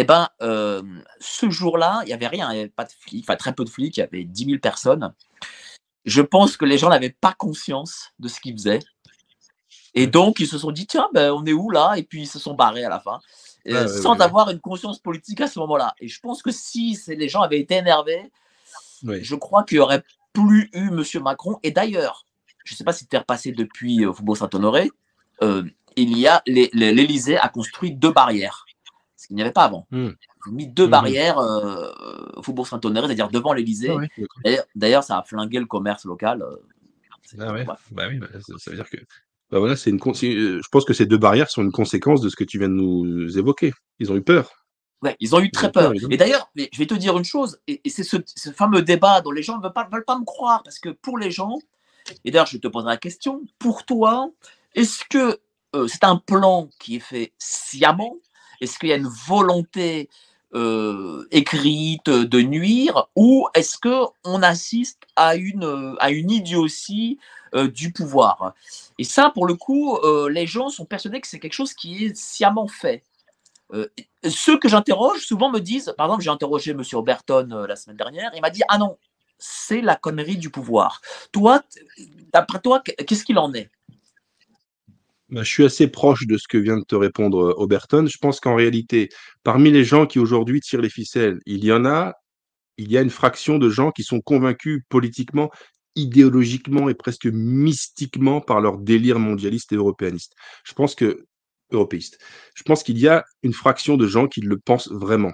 [0.00, 0.82] eh ben, euh,
[1.20, 3.66] ce jour-là, il n'y avait rien, il n'y avait pas de flics, enfin très peu
[3.66, 5.12] de flics, il y avait 10 000 personnes.
[6.06, 8.80] Je pense que les gens n'avaient pas conscience de ce qu'ils faisaient.
[9.92, 11.96] Et donc, ils se sont dit, tiens, ben, on est où là?
[11.98, 13.20] Et puis, ils se sont barrés à la fin,
[13.68, 15.94] euh, sans avoir une conscience politique à ce moment-là.
[16.00, 18.32] Et je pense que si les gens avaient été énervés,
[19.02, 21.04] je crois qu'il n'y aurait plus eu M.
[21.22, 21.58] Macron.
[21.62, 22.24] Et d'ailleurs,
[22.64, 24.90] je ne sais pas si tu es repassé depuis euh, Faubourg Saint-Honoré,
[25.96, 28.64] il y a l'Élysée a construit deux barrières
[29.28, 29.86] il n'y avait pas avant.
[29.90, 30.08] Mmh.
[30.46, 31.90] Ils ont mis deux mmh barrières euh,
[32.36, 33.94] au Faubourg Saint-Honoré, c'est-à-dire devant l'Elysée.
[34.44, 36.42] Ah d'ailleurs, ça a flingué le commerce local.
[36.42, 36.56] Euh,
[37.38, 37.64] ah ouais.
[37.92, 38.96] Bah oui, bah, ça, veut dire que.
[39.50, 40.00] Bah voilà, c'est une.
[40.02, 42.74] Je pense que ces deux barrières sont une conséquence de ce que tu viens de
[42.74, 43.72] nous évoquer.
[43.98, 44.50] Ils ont eu peur.
[45.02, 45.92] Ouais, ils ont eu très peur.
[46.10, 48.18] Et d'ailleurs, je vais te dire une chose, et, c'est ce,
[48.54, 51.16] fameux débat dont les gens ne veulent pas, veulent pas me croire, parce que pour
[51.16, 51.58] les gens,
[52.24, 54.30] et d'ailleurs, je te poserai la question, pour toi,
[54.74, 55.40] est-ce que
[55.74, 58.16] euh, c'est un plan qui est fait sciemment
[58.60, 60.08] est-ce qu'il y a une volonté
[60.54, 67.18] euh, écrite de nuire ou est-ce qu'on assiste à une, à idiotie
[67.54, 68.54] euh, du pouvoir?
[68.98, 72.04] Et ça, pour le coup, euh, les gens sont persuadés que c'est quelque chose qui
[72.06, 73.04] est sciemment fait.
[74.28, 76.82] ceux que j'interroge souvent me disent, par exemple, j'ai interrogé M.
[76.94, 78.98] Oberton la semaine dernière, il m'a dit Ah non,
[79.38, 81.00] c'est la connerie du pouvoir.
[81.32, 81.62] Toi,
[82.32, 83.70] d'après toi, qu'est-ce qu'il en est?
[85.32, 88.06] Je suis assez proche de ce que vient de te répondre Oberton.
[88.06, 89.08] Je pense qu'en réalité,
[89.42, 92.14] parmi les gens qui aujourd'hui tirent les ficelles, il y en a,
[92.76, 95.50] il y a une fraction de gens qui sont convaincus politiquement,
[95.96, 100.34] idéologiquement et presque mystiquement par leur délire mondialiste et européaniste.
[100.64, 101.26] Je pense que
[101.72, 102.18] européiste.
[102.54, 105.32] Je pense qu'il y a une fraction de gens qui le pensent vraiment.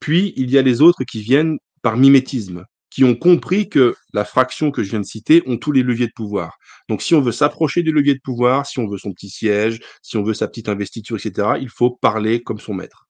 [0.00, 4.24] Puis il y a les autres qui viennent par mimétisme, qui ont compris que la
[4.24, 6.58] fraction que je viens de citer ont tous les leviers de pouvoir.
[6.88, 9.80] Donc, si on veut s'approcher du levier de pouvoir, si on veut son petit siège,
[10.02, 13.06] si on veut sa petite investiture, etc., il faut parler comme son maître.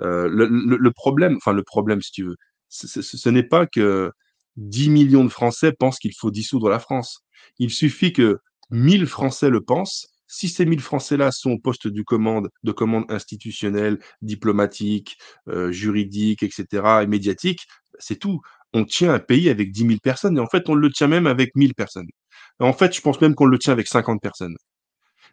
[0.00, 2.36] Euh, le, le, problème, enfin le problème, si tu veux,
[2.68, 4.12] ce n'est pas que
[4.56, 7.24] 10 millions de Français pensent qu'il faut dissoudre la France.
[7.58, 8.38] Il suffit que
[8.70, 10.08] 1000 Français le pensent.
[10.26, 15.16] Si ces 1000 Français-là sont au poste du commande, de commande institutionnelle, diplomatique,
[15.48, 16.66] euh, juridique, etc.,
[17.02, 17.66] et médiatique,
[17.98, 18.40] c'est tout
[18.72, 21.26] on tient un pays avec 10 000 personnes et en fait, on le tient même
[21.26, 22.08] avec 1000 personnes.
[22.60, 24.56] en fait, je pense même qu'on le tient avec 50 personnes.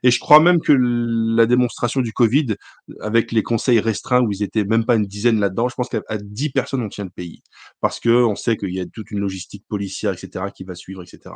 [0.03, 2.56] Et je crois même que la démonstration du Covid,
[3.02, 6.02] avec les conseils restreints où ils étaient même pas une dizaine là-dedans, je pense qu'à
[6.22, 7.41] 10 personnes, on tient le pays.
[7.82, 11.02] Parce que on sait qu'il y a toute une logistique policière, etc., qui va suivre,
[11.02, 11.36] etc.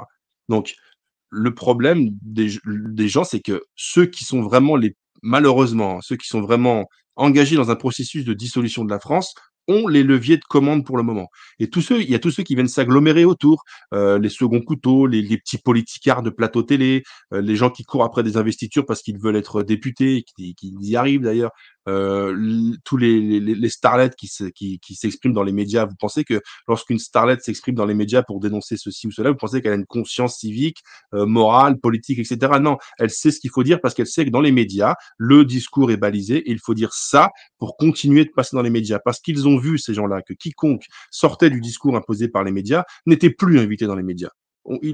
[0.49, 0.75] Donc,
[1.31, 6.27] le problème des, des gens, c'est que ceux qui sont vraiment les, malheureusement, ceux qui
[6.27, 6.85] sont vraiment
[7.15, 9.33] engagés dans un processus de dissolution de la France
[9.69, 11.29] ont les leviers de commande pour le moment.
[11.59, 13.63] Et tous ceux, il y a tous ceux qui viennent s'agglomérer autour,
[13.93, 18.03] euh, les seconds couteaux, les, petits politicards de plateau télé, euh, les gens qui courent
[18.03, 21.51] après des investitures parce qu'ils veulent être députés, qui, qui y arrivent d'ailleurs.
[21.89, 27.37] Euh, tous les, les, starlets qui, s'expriment dans les médias, vous pensez que lorsqu'une starlet
[27.39, 30.37] s'exprime dans les médias pour dénoncer ceci ou cela, vous pensez qu'elle a une conscience
[30.37, 30.77] civique,
[31.13, 32.59] euh, morale, politique, etc.
[32.61, 35.45] Non, elle sait ce qu'il faut dire parce qu'elle sait que dans les médias, le
[35.45, 38.99] discours est balisé et il faut dire ça pour continuer de passer dans les médias.
[38.99, 42.83] Parce qu'ils ont vu, ces gens-là, que quiconque sortait du discours imposé par les médias
[43.05, 44.29] n'était plus invité dans les médias.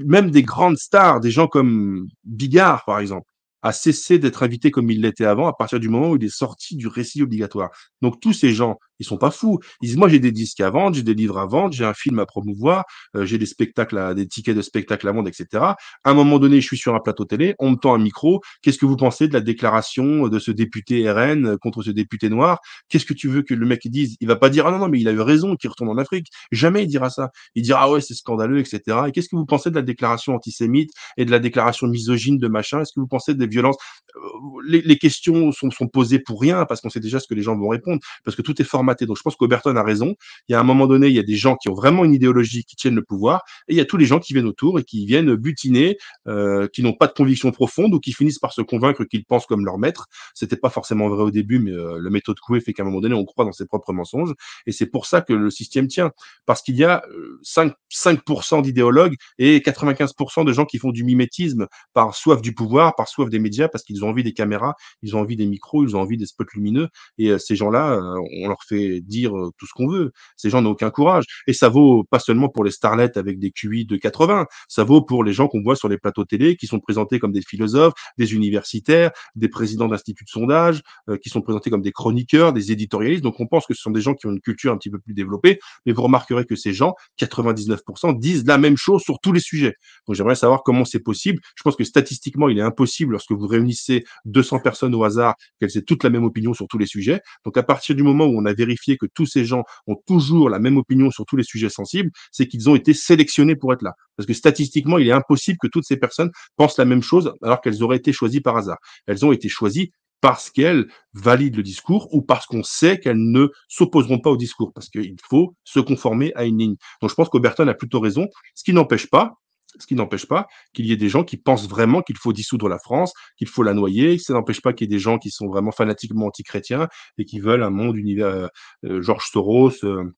[0.06, 3.28] même des grandes stars, des gens comme Bigard, par exemple,
[3.62, 6.28] a cessé d'être invité comme il l'était avant à partir du moment où il est
[6.28, 7.70] sorti du récit obligatoire.
[8.02, 9.60] Donc tous ces gens ils sont pas fous.
[9.82, 11.94] Ils disent moi j'ai des disques à vendre, j'ai des livres à vendre, j'ai un
[11.94, 15.46] film à promouvoir, euh, j'ai des spectacles, à, des tickets de spectacles à vendre, etc.
[15.62, 18.40] À un moment donné, je suis sur un plateau télé, on me tend un micro.
[18.62, 22.60] Qu'est-ce que vous pensez de la déclaration de ce député RN contre ce député noir?
[22.88, 24.16] Qu'est-ce que tu veux que le mec dise?
[24.20, 25.98] Il va pas dire ah non non mais il a eu raison, qu'il retourne en
[25.98, 26.28] Afrique.
[26.52, 27.30] Jamais il dira ça.
[27.54, 28.80] Il dira ah ouais c'est scandaleux, etc.
[29.08, 32.48] Et qu'est-ce que vous pensez de la déclaration antisémite et de la déclaration misogyne de
[32.48, 32.80] machin?
[32.80, 33.76] Est-ce que vous pensez des violences?
[34.16, 34.20] Euh,
[34.66, 37.42] les, les, questions sont, sont posées pour rien parce qu'on sait déjà ce que les
[37.42, 40.14] gens vont répondre parce que tout est formé donc je pense qu'Oberton a raison.
[40.48, 42.14] Il y a un moment donné, il y a des gens qui ont vraiment une
[42.14, 44.78] idéologie qui tiennent le pouvoir, et il y a tous les gens qui viennent autour
[44.78, 48.52] et qui viennent butiner, euh, qui n'ont pas de conviction profonde ou qui finissent par
[48.52, 50.06] se convaincre qu'ils pensent comme leur maître.
[50.34, 53.00] C'était pas forcément vrai au début, mais euh, la méthode Coué fait qu'à un moment
[53.00, 54.32] donné, on croit dans ses propres mensonges,
[54.66, 56.12] et c'est pour ça que le système tient,
[56.46, 57.02] parce qu'il y a
[57.42, 62.54] 5, euh, 5% d'idéologues et 95% de gens qui font du mimétisme par soif du
[62.54, 65.46] pouvoir, par soif des médias, parce qu'ils ont envie des caméras, ils ont envie des
[65.46, 66.88] micros, ils ont envie des spots lumineux,
[67.18, 68.00] et euh, ces gens-là,
[68.42, 70.12] on leur fait dire tout ce qu'on veut.
[70.36, 71.24] Ces gens n'ont aucun courage.
[71.46, 75.02] Et ça vaut pas seulement pour les starlets avec des QI de 80, ça vaut
[75.02, 77.94] pour les gens qu'on voit sur les plateaux télé qui sont présentés comme des philosophes,
[78.18, 80.82] des universitaires, des présidents d'instituts de sondage,
[81.22, 83.22] qui sont présentés comme des chroniqueurs, des éditorialistes.
[83.22, 84.98] Donc on pense que ce sont des gens qui ont une culture un petit peu
[84.98, 89.32] plus développée, mais vous remarquerez que ces gens, 99%, disent la même chose sur tous
[89.32, 89.74] les sujets.
[90.06, 91.40] Donc j'aimerais savoir comment c'est possible.
[91.56, 95.76] Je pense que statistiquement, il est impossible lorsque vous réunissez 200 personnes au hasard qu'elles
[95.76, 97.20] aient toutes la même opinion sur tous les sujets.
[97.44, 100.58] Donc à partir du moment où on a que tous ces gens ont toujours la
[100.58, 103.94] même opinion sur tous les sujets sensibles, c'est qu'ils ont été sélectionnés pour être là.
[104.16, 107.60] Parce que statistiquement, il est impossible que toutes ces personnes pensent la même chose alors
[107.60, 108.78] qu'elles auraient été choisies par hasard.
[109.06, 109.90] Elles ont été choisies
[110.20, 114.72] parce qu'elles valident le discours ou parce qu'on sait qu'elles ne s'opposeront pas au discours,
[114.72, 116.76] parce qu'il faut se conformer à une ligne.
[117.00, 119.34] Donc je pense qu'Oberton a plutôt raison, ce qui n'empêche pas,
[119.78, 122.68] ce qui n'empêche pas qu'il y ait des gens qui pensent vraiment qu'il faut dissoudre
[122.68, 124.18] la France, qu'il faut la noyer.
[124.18, 126.88] Ça n'empêche pas qu'il y ait des gens qui sont vraiment fanatiquement anti-chrétiens
[127.18, 128.26] et qui veulent un monde univers.
[128.26, 128.48] Euh,
[128.84, 130.12] euh, Georges Soros, euh,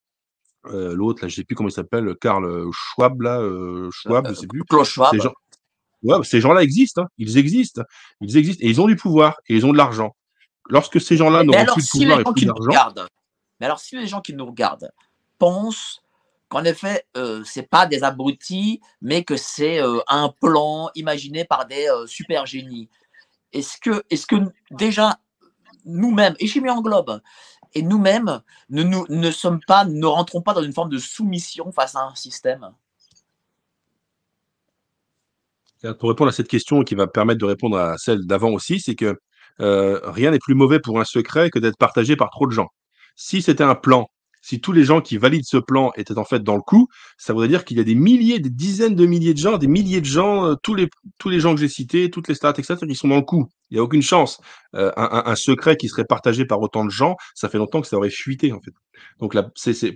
[0.65, 3.41] l'autre, là, je sais plus comment il s'appelle, Karl Schwab, là,
[3.91, 4.63] Schwab, je sais plus.
[4.83, 5.11] Schwab.
[5.11, 5.33] Ces gens,
[6.03, 7.07] ouais, ces gens-là existent, hein.
[7.17, 7.83] ils existent,
[8.21, 10.15] ils existent, et ils ont du pouvoir, et ils ont de l'argent.
[10.69, 13.07] Lorsque ces gens-là n'auront plus de pouvoir et plus d'argent.
[13.59, 14.91] Mais alors, si les gens qui nous regardent
[15.37, 16.01] pensent
[16.49, 21.67] qu'en effet, euh, c'est pas des abrutis, mais que c'est euh, un plan imaginé par
[21.67, 22.89] des euh, super génies.
[23.53, 24.03] Est-ce que,
[24.71, 25.19] déjà
[25.85, 27.21] nous-mêmes, et j'y mets englobe,
[27.73, 31.71] et nous-mêmes, ne, nous, ne sommes pas, ne rentrons pas dans une forme de soumission
[31.71, 32.73] face à un système?
[35.99, 38.95] Pour répondre à cette question qui va permettre de répondre à celle d'avant aussi, c'est
[38.95, 39.17] que
[39.59, 42.67] rien n'est plus mauvais pour un secret que d'être partagé par trop de gens.
[43.15, 44.09] Si c'était un plan
[44.41, 46.87] si tous les gens qui valident ce plan étaient en fait dans le coup,
[47.17, 49.67] ça voudrait dire qu'il y a des milliers, des dizaines de milliers de gens, des
[49.67, 52.53] milliers de gens, euh, tous les tous les gens que j'ai cités, toutes les stats,
[52.57, 53.47] etc., qui sont dans le coup.
[53.69, 54.41] Il n'y a aucune chance.
[54.75, 57.97] Euh, un, secret qui serait partagé par autant de gens, ça fait longtemps que ça
[57.97, 58.71] aurait fuité en fait.
[59.19, 59.35] Donc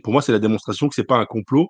[0.03, 1.69] pour moi, c'est la démonstration que c'est pas un complot,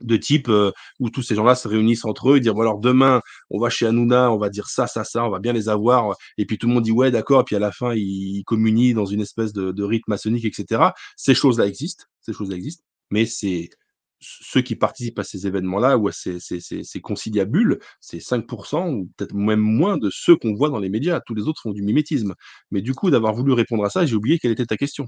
[0.00, 2.78] de type euh, où tous ces gens-là se réunissent entre eux et dire bon alors
[2.78, 3.20] demain
[3.50, 6.16] on va chez Hanouna, on va dire ça, ça, ça, on va bien les avoir
[6.36, 8.94] et puis tout le monde dit ouais d'accord et puis à la fin ils, communient
[8.94, 10.82] dans une espèce de, de rite maçonnique etc.
[11.16, 13.70] Ces choses-là existent, ces choses-là existent, mais c'est
[14.20, 18.92] ceux qui participent à ces événements-là ou à ces, ces, ces, ces conciliabules, c'est 5%
[18.92, 21.20] ou peut-être même moins de ceux qu'on voit dans les médias.
[21.20, 22.34] Tous les autres font du mimétisme.
[22.70, 25.06] Mais du coup, d'avoir voulu répondre à ça, j'ai oublié quelle était ta question.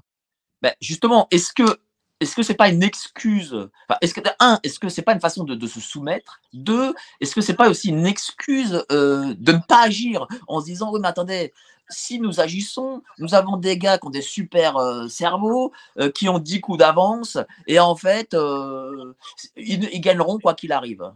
[0.63, 1.79] Ben justement, est-ce que
[2.21, 3.69] est-ce que c'est pas une excuse?
[4.01, 4.21] Est-ce que
[4.63, 6.41] est-ce que c'est pas une façon de, se soumettre?
[6.53, 10.67] Deux, est-ce que c'est pas aussi une excuse euh, de ne pas agir en se
[10.67, 11.53] disant oui mais attendez,
[11.89, 16.29] si nous agissons, nous avons des gars qui ont des super euh, cerveaux, euh, qui
[16.29, 18.37] ont 10 coups d'avance, et en fait,
[19.57, 21.11] ils, gagneront quoi qu'il arrive.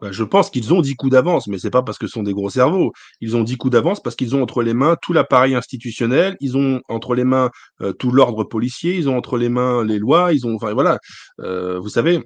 [0.00, 2.22] Bah, je pense qu'ils ont 10 coups d'avance, mais c'est pas parce que ce sont
[2.22, 2.92] des gros cerveaux.
[3.20, 6.56] Ils ont 10 coups d'avance parce qu'ils ont entre les mains tout l'appareil institutionnel, ils
[6.56, 7.50] ont entre les mains
[7.80, 10.98] euh, tout l'ordre policier, ils ont entre les mains les lois, ils ont, enfin voilà.
[11.40, 12.20] Euh, vous savez,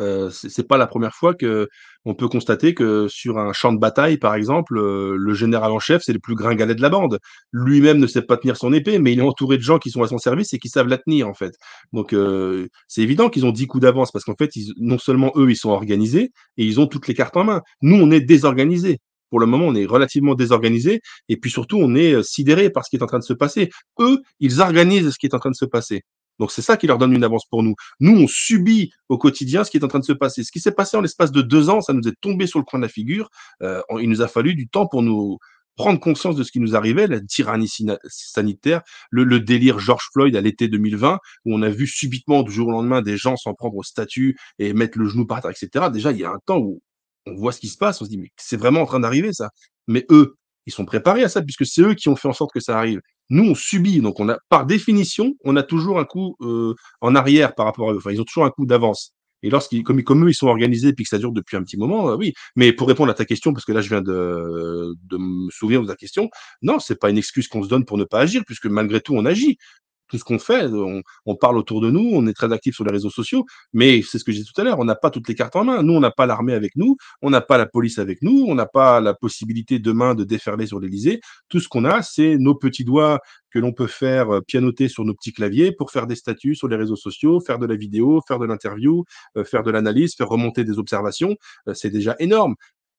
[0.00, 1.68] euh, c'est pas la première fois que
[2.06, 5.80] on peut constater que sur un champ de bataille, par exemple, euh, le général en
[5.80, 7.18] chef, c'est le plus gringalet de la bande.
[7.52, 10.04] Lui-même ne sait pas tenir son épée, mais il est entouré de gens qui sont
[10.04, 11.56] à son service et qui savent la tenir, en fait.
[11.92, 15.50] Donc, euh, c'est évident qu'ils ont 10 coups d'avance parce qu'en fait, non seulement eux,
[15.50, 17.62] ils sont organisés et ils ont toutes les cartes en main.
[17.82, 18.98] Nous, on est désorganisés.
[19.30, 22.90] pour le moment, on est relativement désorganisé et puis surtout, on est sidéré par ce
[22.90, 23.70] qui est en train de se passer.
[23.98, 26.02] Eux, ils organisent ce qui est en train de se passer.
[26.38, 27.74] Donc c'est ça qui leur donne une avance pour nous.
[28.00, 30.44] Nous, on subit au quotidien ce qui est en train de se passer.
[30.44, 32.64] Ce qui s'est passé en l'espace de deux ans, ça nous est tombé sur le
[32.64, 33.30] coin de la figure.
[33.62, 35.38] Euh, il nous a fallu du temps pour nous
[35.76, 37.70] prendre conscience de ce qui nous arrivait, la tyrannie
[38.08, 42.68] sanitaire, le, délire George Floyd à l'été 2020, où on a vu subitement du jour
[42.68, 45.86] au lendemain des gens s'en prendre au statut et mettre le genou par terre, etc.
[45.92, 46.80] Déjà, il y a un temps où
[47.26, 49.32] on voit ce qui se passe, on se dit mais c'est vraiment en train d'arriver
[49.32, 49.50] ça.
[49.86, 50.36] Mais eux,
[50.66, 52.78] ils sont préparés à ça puisque c'est eux qui ont fait en sorte que ça
[52.78, 53.00] arrive.
[53.30, 57.14] Nous, on subit, donc on a, par définition, on a toujours un coup euh, en
[57.14, 57.98] arrière par rapport à eux.
[57.98, 59.12] Enfin, ils ont toujours un coup d'avance.
[59.42, 62.10] Et lorsqu'ils, comme, eux, ils sont organisés puis que ça dure depuis un petit moment,
[62.10, 62.32] euh, oui.
[62.56, 65.82] Mais pour répondre à ta question, parce que là, je viens de, de me souvenir
[65.82, 66.30] de ta question,
[66.62, 69.14] non, c'est pas une excuse qu'on se donne pour ne pas agir, puisque malgré tout,
[69.14, 69.58] on agit
[70.08, 70.66] tout ce qu'on fait,
[71.26, 74.18] on, parle autour de nous, on est très actif sur les réseaux sociaux, mais c'est
[74.18, 75.82] ce que j'ai dit tout à l'heure, on n'a pas toutes les cartes en main.
[75.82, 78.54] Nous, on n'a pas l'armée avec nous, on n'a pas la police avec nous, on
[78.54, 81.20] n'a pas la possibilité demain de déferler sur l'Elysée.
[81.48, 83.20] Tout ce qu'on a, c'est nos petits doigts
[83.56, 86.68] que l'on peut faire euh, pianoter sur nos petits claviers pour faire des statuts sur
[86.68, 89.04] les réseaux sociaux, faire de la vidéo, faire de l'interview,
[89.36, 91.36] euh, faire de l'analyse, faire remonter des observations.
[91.68, 92.54] Euh, c'est déjà énorme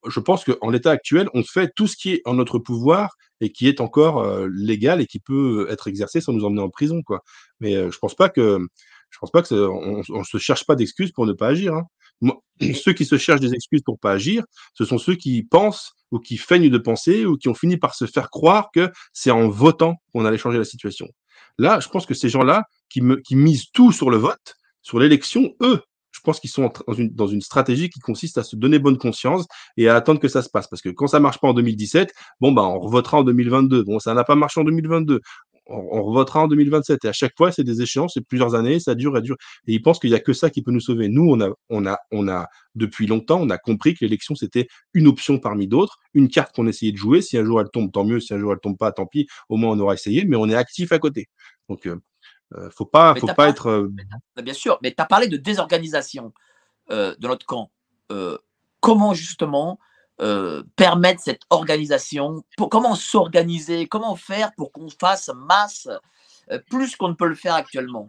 [0.08, 3.52] je pense qu'en l'état actuel, on fait tout ce qui est en notre pouvoir et
[3.52, 7.02] qui est encore euh, légal et qui peut être exercé sans nous emmener en prison.
[7.60, 8.60] Mais euh, je pense pas que
[9.10, 11.74] je pense pas que on, se cherche pas d'excuses pour ne pas agir.
[11.74, 11.88] Hein.
[12.74, 14.44] ceux qui se cherchent des excuses pour pas agir,
[14.74, 17.96] ce sont ceux qui pensent ou qui feignent de penser ou qui ont fini par
[17.96, 21.08] se faire croire que c'est en votant qu'on allait changer la situation.
[21.58, 25.82] Là, je pense que ces gens-là qui, misent tout sur le vote, sur l'élection, eux,
[26.28, 26.70] pense qu'ils sont
[27.12, 29.46] dans une, stratégie qui consiste à se donner bonne conscience
[29.78, 30.68] et à attendre que ça se passe.
[30.68, 33.84] Parce que quand ça marche pas en 2017, bon, bah, on revotera en 2022.
[33.84, 35.22] Bon, ça n'a pas marché en 2022.
[35.68, 37.06] On, on revotera en 2027.
[37.06, 39.38] Et à chaque fois, c'est des échéances, c'est plusieurs années, ça dure et dure.
[39.68, 41.08] Et ils pensent qu'il n'y a que ça qui peut nous sauver.
[41.08, 44.68] Nous, on a, on a, on a, depuis longtemps, on a compris que l'élection, c'était
[44.94, 47.22] une option parmi d'autres, une carte qu'on essayait de jouer.
[47.22, 48.20] Si un jour elle tombe, tant mieux.
[48.20, 49.28] Si un jour elle tombe pas, tant pis.
[49.48, 51.28] Au moins, on aura essayé, mais on est actif à côté.
[51.70, 51.98] Donc, euh,
[52.56, 53.68] euh, faut pas, faut pas, être.
[53.68, 53.94] Euh,
[54.42, 56.34] bien sûr, mais tu as parlé de désorganisation
[56.92, 57.72] euh, de notre camp.
[58.80, 59.80] comment justement
[60.76, 65.88] permettre cette organisation pour, Comment s'organiser Comment faire pour qu'on fasse masse
[66.70, 68.08] plus qu'on ne peut le faire actuellement?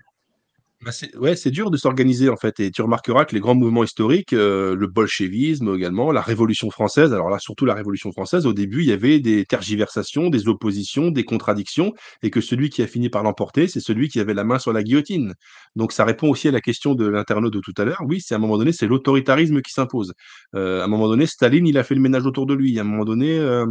[0.85, 3.57] Bah, c'est ouais, c'est dur de s'organiser en fait et tu remarqueras que les grands
[3.57, 8.47] mouvements historiques, euh, le bolchevisme également, la Révolution française, alors là surtout la Révolution française,
[8.47, 12.83] au début il y avait des tergiversations, des oppositions, des contradictions et que celui qui
[12.83, 15.35] a fini par l'emporter, c'est celui qui avait la main sur la guillotine.
[15.75, 18.03] Donc ça répond aussi à la question de l'internaute de tout à l'heure.
[18.07, 20.13] Oui, c'est à un moment donné, c'est l'autoritarisme qui s'impose.
[20.55, 22.79] Euh, à un moment donné, Staline, il a fait le ménage autour de lui.
[22.79, 23.67] À un moment donné, euh,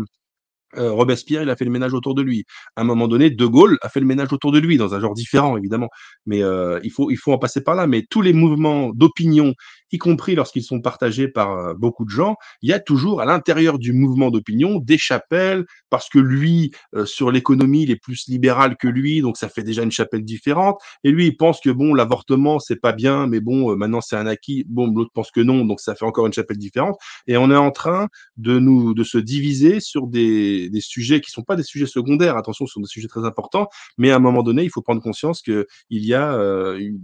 [0.76, 2.46] euh, Robespierre, il a fait le ménage autour de lui.
[2.76, 5.00] À un moment donné, De Gaulle a fait le ménage autour de lui, dans un
[5.00, 5.90] genre différent, évidemment.
[6.26, 7.88] Mais euh, il, faut, il faut en passer par là.
[7.88, 9.54] Mais tous les mouvements d'opinion
[9.92, 13.26] y compris lorsqu'ils sont partagés par euh, beaucoup de gens, il y a toujours à
[13.26, 18.28] l'intérieur du mouvement d'opinion des chapelles, parce que lui, euh, sur l'économie, il est plus
[18.28, 20.80] libéral que lui, donc ça fait déjà une chapelle différente.
[21.04, 24.16] Et lui, il pense que bon, l'avortement, c'est pas bien, mais bon, euh, maintenant c'est
[24.16, 24.66] un acquis.
[24.68, 26.98] Bon, l'autre pense que non, donc ça fait encore une chapelle différente.
[27.28, 28.08] Et on est en train
[28.38, 32.38] de nous, de se diviser sur des, des sujets qui sont pas des sujets secondaires.
[32.38, 35.02] Attention, ce sont des sujets très importants, mais à un moment donné, il faut prendre
[35.02, 36.34] conscience que il y a
[36.78, 37.00] une,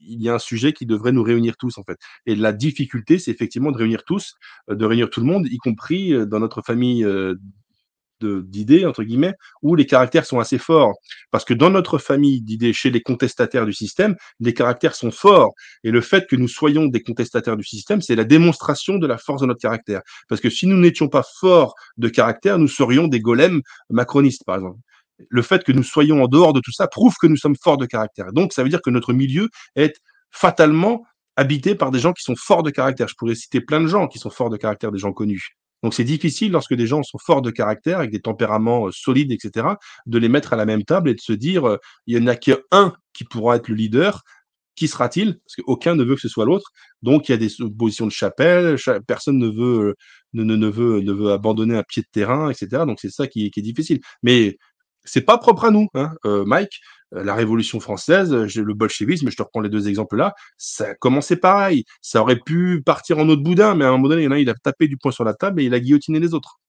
[0.00, 1.98] il y a un sujet qui devrait nous réunir tous, en fait.
[2.26, 4.34] Et la difficulté, c'est effectivement de réunir tous,
[4.70, 7.34] euh, de réunir tout le monde, y compris euh, dans notre famille euh,
[8.22, 9.32] d'idées, entre guillemets,
[9.62, 10.92] où les caractères sont assez forts.
[11.30, 15.54] Parce que dans notre famille d'idées, chez les contestataires du système, les caractères sont forts.
[15.84, 19.16] Et le fait que nous soyons des contestataires du système, c'est la démonstration de la
[19.16, 20.02] force de notre caractère.
[20.28, 24.56] Parce que si nous n'étions pas forts de caractère, nous serions des golems macronistes, par
[24.56, 24.80] exemple
[25.28, 27.78] le fait que nous soyons en dehors de tout ça prouve que nous sommes forts
[27.78, 28.32] de caractère.
[28.32, 31.04] Donc, ça veut dire que notre milieu est fatalement
[31.36, 33.08] habité par des gens qui sont forts de caractère.
[33.08, 35.56] Je pourrais citer plein de gens qui sont forts de caractère, des gens connus.
[35.82, 39.32] Donc, c'est difficile lorsque des gens sont forts de caractère, avec des tempéraments euh, solides,
[39.32, 39.66] etc.,
[40.06, 42.26] de les mettre à la même table et de se dire, euh, il n'y en
[42.26, 44.22] a qu'un qui pourra être le leader.
[44.76, 45.38] Qui sera-t-il?
[45.38, 46.70] Parce qu'aucun ne veut que ce soit l'autre.
[47.02, 48.76] Donc, il y a des oppositions de chapelle.
[49.06, 49.94] Personne ne veut, euh,
[50.34, 52.84] ne, ne, veut, ne veut abandonner un pied de terrain, etc.
[52.86, 54.00] Donc, c'est ça qui, qui est difficile.
[54.22, 54.58] Mais
[55.04, 56.80] c'est pas propre à nous, hein, euh, Mike.
[57.14, 60.90] Euh, la Révolution française, euh, le bolchevisme, je te reprends les deux exemples là, ça
[60.90, 61.84] a commencé pareil.
[62.02, 64.32] Ça aurait pu partir en autre boudin, mais à un moment donné, il y en
[64.32, 66.60] a il a tapé du poing sur la table et il a guillotiné les autres.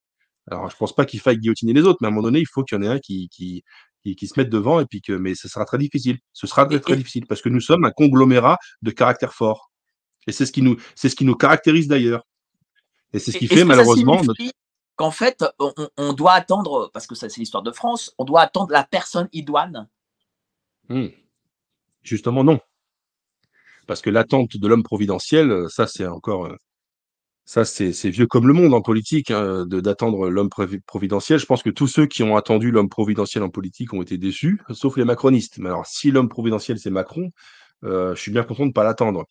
[0.49, 2.47] Alors, je pense pas qu'il faille guillotiner les autres, mais à un moment donné, il
[2.47, 3.63] faut qu'il y en ait un qui, qui,
[4.03, 6.17] qui, se mette devant et puis que, mais ce sera très difficile.
[6.33, 9.71] Ce sera très, très difficile parce que nous sommes un conglomérat de caractère fort.
[10.27, 12.23] Et c'est ce qui nous, c'est ce qui nous caractérise d'ailleurs.
[13.13, 14.41] Et c'est ce qui fait malheureusement notre
[15.01, 15.43] qu'en fait,
[15.97, 19.27] on, doit attendre, parce que ça c'est l'histoire de France, on doit attendre la personne
[19.33, 19.89] idoine
[20.89, 21.07] mmh.
[22.03, 22.59] Justement, non.
[23.87, 26.45] Parce que l'attente de l'homme providentiel, ça c'est encore.
[26.45, 26.55] Euh,
[27.45, 31.39] Ça, c'est vieux comme le monde en politique, hein, d'attendre l'homme provi providentiel.
[31.39, 34.61] Je pense que tous ceux qui ont attendu l'homme providentiel en politique ont été déçus,
[34.69, 35.57] sauf les macronistes.
[35.57, 37.31] Mais alors, si l'homme providentiel, c'est Macron,
[37.83, 39.25] heu, je suis bien content de pas l'attendre.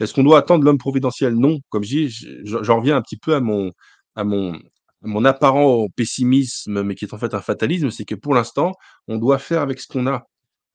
[0.00, 1.34] Est-ce qu'on doit attendre l'homme providentiel?
[1.34, 1.58] Non.
[1.70, 3.72] Comme je dis, je j'en reviens un petit peu à mon
[4.16, 4.58] à mon
[5.02, 8.72] mon apparent pessimisme, mais qui est en fait un fatalisme, c'est que pour l'instant,
[9.08, 10.26] on doit faire avec ce qu'on a.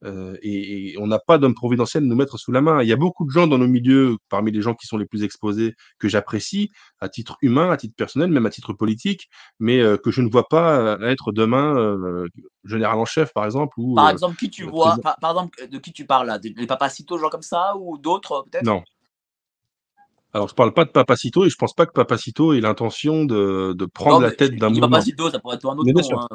[0.05, 2.81] Heu et et on n'a pas d'homme providentiel à nous mettre sous la main.
[2.83, 5.05] Il y a beaucoup de gens dans nos milieux, parmi les gens qui sont les
[5.05, 9.29] plus exposés, que j'apprécie à titre humain, à titre personnel, même à titre politique,
[9.59, 12.25] mais heu, que je ne vois pas, heu, être demain,
[12.65, 15.77] général en chef, par exemple, ou Par exemple, qui tu vois par par exemple, de
[15.77, 16.39] qui tu parles là?
[16.39, 18.71] Des les Papacito, gens comme ça ou d'autres, peut-être?
[18.71, 18.83] non.
[20.33, 23.73] Alors je parle pas de Papacito et je pense pas que Papacito ait l'intention de
[23.75, 24.89] de prendre Non, la tête d'un mouvement.
[24.89, 26.27] Papacito, ça pourrait être un autre nom, hein.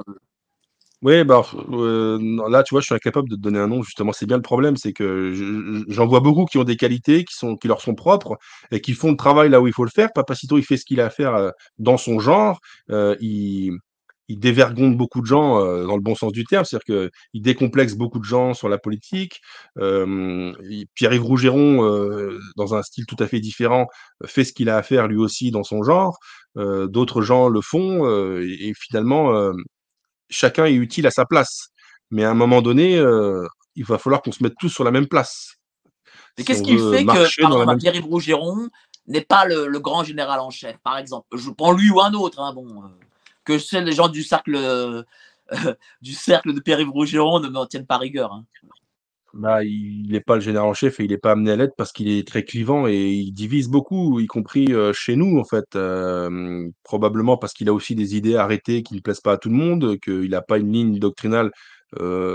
[1.03, 4.13] Oui, bah, non, là, tu vois, je suis incapable de te donner un nom, justement.
[4.13, 7.25] C'est bien le problème, c'est que je je j'en vois beaucoup qui ont des qualités,
[7.25, 8.39] qui sont qui leur sont propres
[8.71, 10.09] et qui font le travail là où il faut le faire.
[10.15, 12.61] Papacito, il fait ce qu'il a à faire, heu, dans son genre.
[12.91, 13.73] Heu, il
[14.29, 16.65] il dévergonde beaucoup de gens, heu, dans le bon sens du terme.
[16.65, 19.41] C'est-à-dire qu'il décomplexe beaucoup de gens sur la politique.
[19.77, 23.87] Pierre-Yves Rougeron, heu, dans un style tout à fait différent,
[24.25, 26.19] fait ce qu'il a à faire lui aussi dans son genre.
[26.57, 28.07] D'autres gens le font,
[28.41, 29.53] et et finalement,
[30.31, 31.69] chacun est utile à sa place.
[32.11, 32.97] Mais à un moment donné,
[33.77, 35.55] il va falloir qu'on se mette tous sur la même place,
[36.39, 38.69] Mais si qu'est-ce qui fait que, par même Pierre-Yves Rougeron
[39.07, 41.27] n'est pas le le grand général en chef, par exemple?
[41.37, 42.83] Je prends lui ou un autre, hein, bon,
[43.47, 45.05] que seuls les gens du cercle, heu,
[46.03, 48.45] du cercle de Pierre-Yves Rougeron ne m'en tiennent pas rigueur, hein.
[49.35, 51.75] bah, il est pas le général en chef et il est pas amené à l'être
[51.77, 55.45] parce qu'il est très clivant et il divise beaucoup, y compris, heu, chez nous, en
[55.45, 55.67] fait.
[55.77, 59.51] Hem, probablement parce qu'il a aussi des idées arrêtées qui ne plaisent pas à tout
[59.51, 61.51] le monde, qu'il a pas une ligne doctrinale,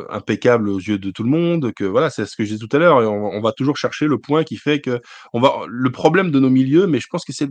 [0.10, 2.76] impeccable aux yeux de tout le monde, que voilà, c'est ce que je disais tout
[2.76, 5.02] à l'heure on on va toujours chercher le point qui fait que
[5.34, 7.50] on va le problème de nos milieux, mais je pense que c'est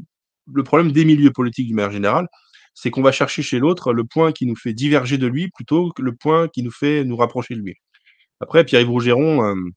[0.52, 2.26] le problème des milieux politiques d'une manière générale,
[2.74, 5.90] c'est qu'on va chercher chez l'autre le point qui nous fait diverger de lui plutôt
[5.92, 7.74] que le point qui nous fait nous rapprocher de lui.
[8.40, 9.70] Après Pierre-Yves Rougeron, m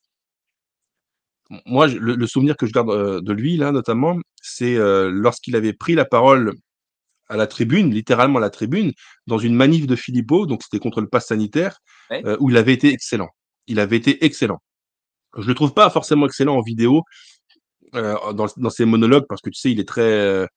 [1.66, 5.56] moi le le souvenir que je garde, heu, de lui là notamment, c'est, heu, lorsqu'il
[5.56, 6.54] avait pris la parole
[7.30, 8.94] à la tribune, littéralement à la tribune,
[9.28, 11.80] dans une manif de Philippot, donc c'était contre le pass sanitaire,
[12.12, 12.24] Ouais.
[12.42, 13.30] où il avait été excellent.
[13.68, 14.60] Il avait été excellent.
[15.38, 17.04] Je le trouve pas forcément excellent en vidéo,
[17.94, 20.48] dans dans ses monologues parce que tu sais, il est très,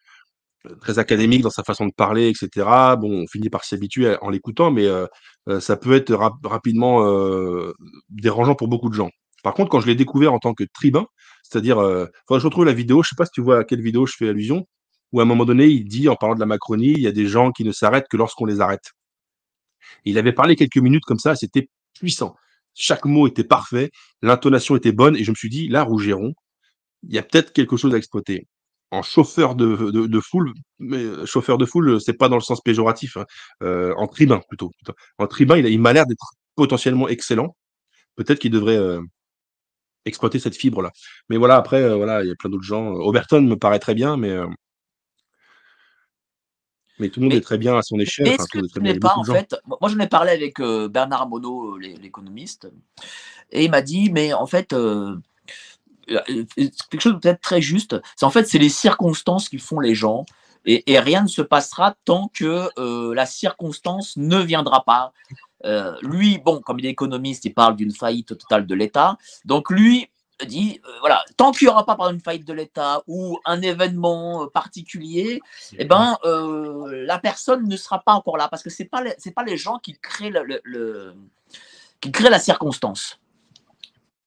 [0.81, 2.97] très académique dans sa façon de parler et cetera.
[2.97, 5.09] Bon, on finit par s'y habituer en l'écoutant, mais heu
[5.49, 7.75] heu, ça peut être rap rapidement, heu,
[8.11, 9.11] dérangeant pour beaucoup de gens.
[9.43, 11.07] Par contre, quand je l'ai découvert en tant que tribun,
[11.45, 11.77] c'est-à-dire,
[12.29, 14.15] que je retrouve la vidéo, je sais pas si tu vois à quelle vidéo je
[14.19, 14.67] fais allusion,
[15.13, 17.13] où à un moment donné, il dit en parlant de la Macronie: «Il y a
[17.13, 18.93] des gens qui ne s'arrêtent que lorsqu'on les arrête».
[20.05, 21.69] Il avait parlé quelques minutes comme ça, c'était
[21.99, 22.35] puissant.
[22.75, 23.91] Chaque mot était parfait,
[24.23, 26.33] l'intonation était bonne et je me suis dit: «Là, Rougeron,
[27.09, 28.47] il y a peut-être quelque chose à exploiter.
[28.93, 32.37] En chauffeur de de de foule, mais heu, chauffeur de foule, heu, c'est pas dans
[32.37, 33.25] le sens péjoratif, hein,
[33.63, 34.95] heu, en tribun plutôt, plutôt.
[35.19, 37.57] En tribun, il a il m'a l'air d'être potentiellement excellent.
[38.17, 38.79] Peut-être qu'il devrait,
[40.07, 40.91] exploiter cette fibre-là.
[41.29, 42.93] Mais voilà, après, voilà, il y a plein d'autres gens.
[42.95, 44.37] Oberton me paraît très bien, mais
[46.99, 49.55] mais tout le monde est très bien à son échelle, est-ce que pas, en fait
[49.67, 52.71] moi j'en ai parlé avec, Bernard Monod, l'é l'économiste
[53.51, 54.75] et il m'a dit: «Mais en fait,
[56.07, 59.95] quelque chose de peut-être très juste, c'est en fait, c'est les circonstances qui font les
[59.95, 60.25] gens
[60.65, 62.71] et rien ne se passera tant que,
[63.13, 65.13] la circonstance ne viendra pas».
[66.03, 69.19] Lui, bon, comme il est économiste, il parle d'une faillite totale de l'État.
[69.45, 70.09] Donc lui
[70.45, 74.47] dit, voilà, tant qu'il y aura pas, par une faillite de l'État ou un événement,
[74.49, 75.41] particulier,
[75.79, 79.45] et ben, la personne ne sera pas encore là parce que c'est pas c'est pas
[79.45, 81.15] les gens qui créent le
[82.01, 83.19] qui créent la circonstance.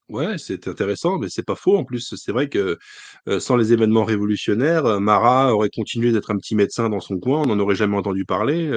[0.09, 2.15] Ouais, c'est intéressant, mais c'est pas faux en plus.
[2.15, 2.79] C'est vrai que,
[3.39, 7.41] sans les événements révolutionnaires, heu, Marat aurait continué d'être un petit médecin dans son coin,
[7.43, 8.67] on n'en aurait jamais entendu parler,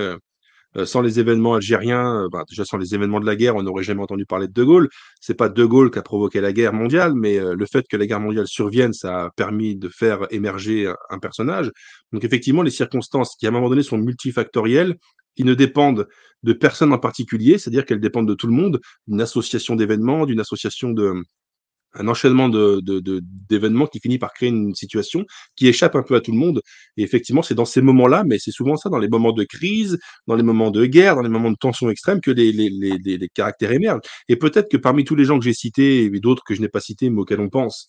[0.77, 3.63] heu, sans les événements algériens, heu, bah, déjà sans les événements de la guerre, on
[3.63, 4.89] n'aurait jamais entendu parler de De Gaulle.
[5.21, 7.97] C'est pas De Gaulle qui a provoqué la guerre mondiale, mais heu, le fait que
[7.97, 11.71] la guerre mondiale survienne, ça a permis de faire émerger un un personnage.
[12.13, 14.97] Donc effectivement, les circonstances qui, à un moment donné, sont multifactorielles,
[15.37, 16.07] qui ne dépendent
[16.43, 20.41] de personne en particulier, c'est-à-dire qu'elles dépendent de tout le monde, d'une association d'événements, d'une
[20.41, 21.15] association de
[21.95, 25.25] un enchaînement de de de d'événements qui finit par créer une situation
[25.57, 26.61] qui échappe un peu à tout le monde.
[26.97, 29.99] Et effectivement, c'est dans ces moments-là, mais c'est souvent ça, dans les moments de crise,
[30.27, 33.19] dans les moments de guerre, dans les moments de tension extrême que les les les
[33.19, 34.01] les caractères émergent.
[34.29, 36.69] Et peut-être que parmi tous les gens que j'ai cités et d'autres que je n'ai
[36.69, 37.89] pas cités, mais auxquels on pense,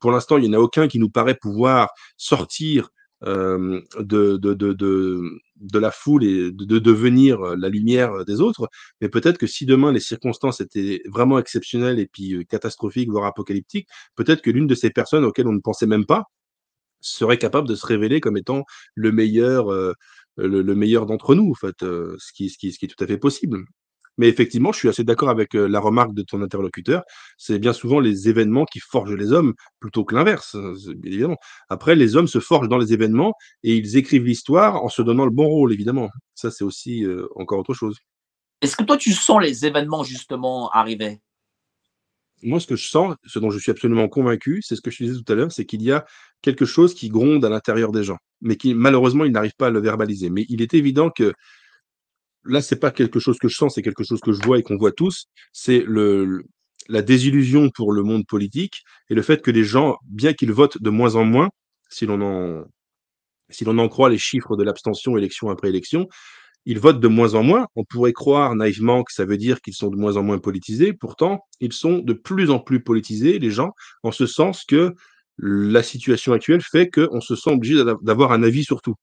[0.00, 2.90] pour l'instant, il y en a aucun qui nous paraît pouvoir sortir,
[3.26, 5.20] hem, de de de de
[5.60, 8.68] de la foule et de de devenir, heu, la lumière, des autres.
[9.00, 13.26] Mais peut-être que si demain les circonstances étaient vraiment exceptionnelles et puis, heu, catastrophiques, voire
[13.26, 16.24] apocalyptiques, peut-être que l'une de ces personnes auxquelles on ne pensait même pas,
[17.00, 18.64] serait capable de se révéler comme étant
[18.94, 19.94] le meilleur, euh,
[20.36, 23.02] le, le meilleur d'entre nous, en fait, euh, ce, qui, ce, ce qui est tout
[23.04, 23.64] à fait possible.
[24.18, 27.02] Mais effectivement, je suis assez d'accord avec euh, la remarque de ton interlocuteur.
[27.38, 31.38] C'est bien souvent les événements qui forgent les hommes plutôt que l'inverse, euh, bien évidemment.
[31.68, 35.24] Après, les hommes se forgent dans les événements et ils écrivent l'histoire en se donnant
[35.24, 36.10] le bon rôle, évidemment.
[36.34, 37.96] Ça, c'est aussi euh, encore autre chose.
[38.60, 41.20] Est-ce que toi, tu sens les événements justement arriver?
[42.42, 45.04] Moi, ce que je sens, ce dont je suis absolument convaincu, c'est ce que je
[45.04, 46.06] disais tout à l'heure, c'est qu'il y a
[46.42, 49.70] quelque chose qui gronde à l'intérieur des gens, mais qui malheureusement, ils n'arrivent pas à
[49.70, 50.30] le verbaliser.
[50.30, 51.34] Mais il est évident que
[52.44, 54.62] là, c'est pas quelque chose que je sens, c'est quelque chose que je vois et
[54.62, 55.26] qu'on voit tous.
[55.52, 56.44] C'est le,
[56.88, 60.80] la désillusion pour le monde politique et le fait que les gens, bien qu'ils votent
[60.80, 61.50] de moins en moins,
[61.88, 62.64] si l'on en,
[63.50, 66.08] si l'on en croit les chiffres de l'abstention élection après élection,
[66.66, 67.66] ils votent de moins en moins.
[67.74, 70.92] On pourrait croire naïvement que ça veut dire qu'ils sont de moins en moins politisés.
[70.92, 73.72] Pourtant, ils sont de plus en plus politisés, les gens,
[74.02, 74.94] en ce sens que
[75.38, 78.94] la situation actuelle fait qu'on se sent obligé d'avoir un avis sur tout.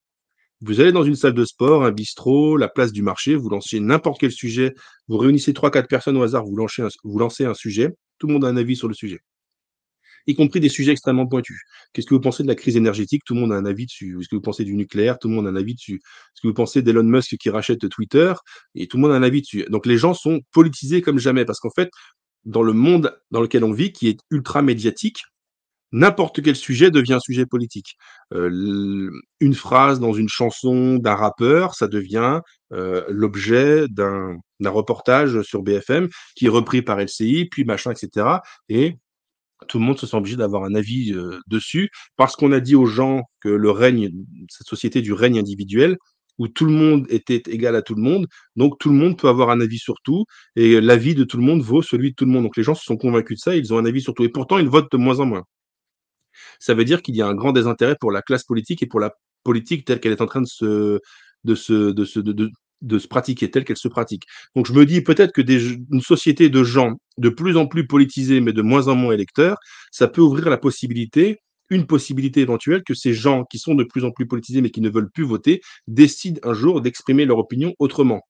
[0.62, 3.80] Vous allez dans une salle de sport, un bistrot, la place du marché, vous lancez
[3.80, 4.74] n'importe quel sujet,
[5.08, 8.28] vous réunissez trois, quatre personnes au hasard, vous lancez, un, vous lancez un sujet, tout
[8.28, 9.20] le monde a un avis sur le sujet,
[10.28, 11.62] y compris des sujets extrêmement pointus.
[11.94, 13.24] Qu'est-ce que vous pensez de la crise énergétique?
[13.26, 14.18] Tout le monde a un avis dessus.
[14.20, 15.18] Est-ce que vous pensez du nucléaire?
[15.20, 15.96] Tout le monde a un avis dessus.
[15.96, 18.34] Est-ce que vous pensez d'Elon Musk qui rachète Twitter?
[18.76, 19.66] Et tout le monde a un avis dessus.
[19.70, 21.90] Donc les gens sont politisés comme jamais parce qu'en fait,
[22.46, 25.24] dans le monde dans lequel on vit, qui est ultra médiatique,
[25.92, 27.98] n'importe quel sujet devient un sujet politique.
[28.34, 29.10] Euh,
[29.40, 32.42] une phrase dans une chanson d'un rappeur, ça devient
[32.74, 38.28] euh, l'objet d'un reportage sur BFM qui est repris par LCI, puis machin, etc.
[38.70, 38.98] Et
[39.68, 42.76] tout le monde se sent obligé d'avoir un avis euh, dessus parce qu'on a dit
[42.76, 44.10] aux gens que le règne,
[44.50, 45.98] cette société du règne individuel,
[46.38, 49.28] où tout le monde était égal à tout le monde, donc tout le monde peut
[49.28, 52.26] avoir un avis sur tout, et l'avis de tout le monde vaut celui de tout
[52.26, 52.44] le monde.
[52.44, 54.30] Donc les gens se sont convaincus de ça, ils ont un avis sur tout, et
[54.30, 55.44] pourtant ils votent de moins en moins
[56.60, 59.00] ça veut dire qu'il y a un grand désintérêt pour la classe politique et pour
[59.00, 61.00] la politique telle qu'elle est en train de se,
[61.44, 64.24] de se, de se, de, se pratiquer, telle qu'elle se pratique.
[64.56, 68.42] Donc je me dis peut-être que une société de gens de plus en plus politisés,
[68.42, 69.58] mais de moins en moins électeurs,
[69.92, 71.40] ça peut ouvrir la possibilité
[71.70, 74.82] une possibilité éventuelle que ces gens qui sont de plus en plus politisés mais qui
[74.82, 78.22] ne veulent plus voter décident un jour d'exprimer leur opinion autrement.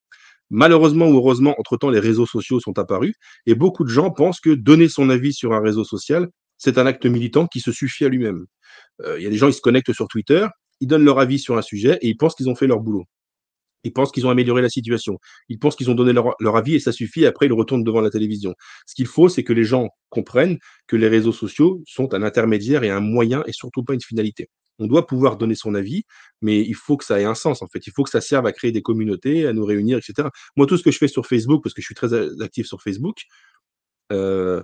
[0.50, 3.16] Malheureusement ou heureusement, entre-temps, les réseaux sociaux sont apparus
[3.46, 6.86] et beaucoup de gens pensent que donner son avis sur un réseau social, c'est un
[6.86, 8.46] acte militant qui se suffit à lui-même.
[9.02, 10.48] Euh, il y a des gens, ils se connectent sur Twitter,
[10.80, 13.06] ils donnent leur avis sur un sujet et ils pensent qu'ils ont fait leur boulot.
[13.84, 15.20] Ils pensent qu'ils ont amélioré la situation.
[15.50, 17.26] Ils pensent qu'ils ont donné leur, leur, avis et ça suffit.
[17.26, 18.54] Après, ils retournent devant la télévision.
[18.86, 20.58] Ce qu'il faut, c'est que les gens comprennent
[20.88, 24.50] que les réseaux sociaux sont un intermédiaire et un moyen et surtout pas une finalité.
[24.80, 26.04] On doit pouvoir donner son avis,
[26.42, 27.88] mais il faut que ça ait un sens, en fait.
[27.88, 30.30] Il faut que ça serve à créer des communautés, à nous réunir, etc.
[30.56, 32.82] Moi, tout ce que je fais sur Facebook, parce que je suis très actif sur
[32.82, 33.24] Facebook,
[34.12, 34.64] euh,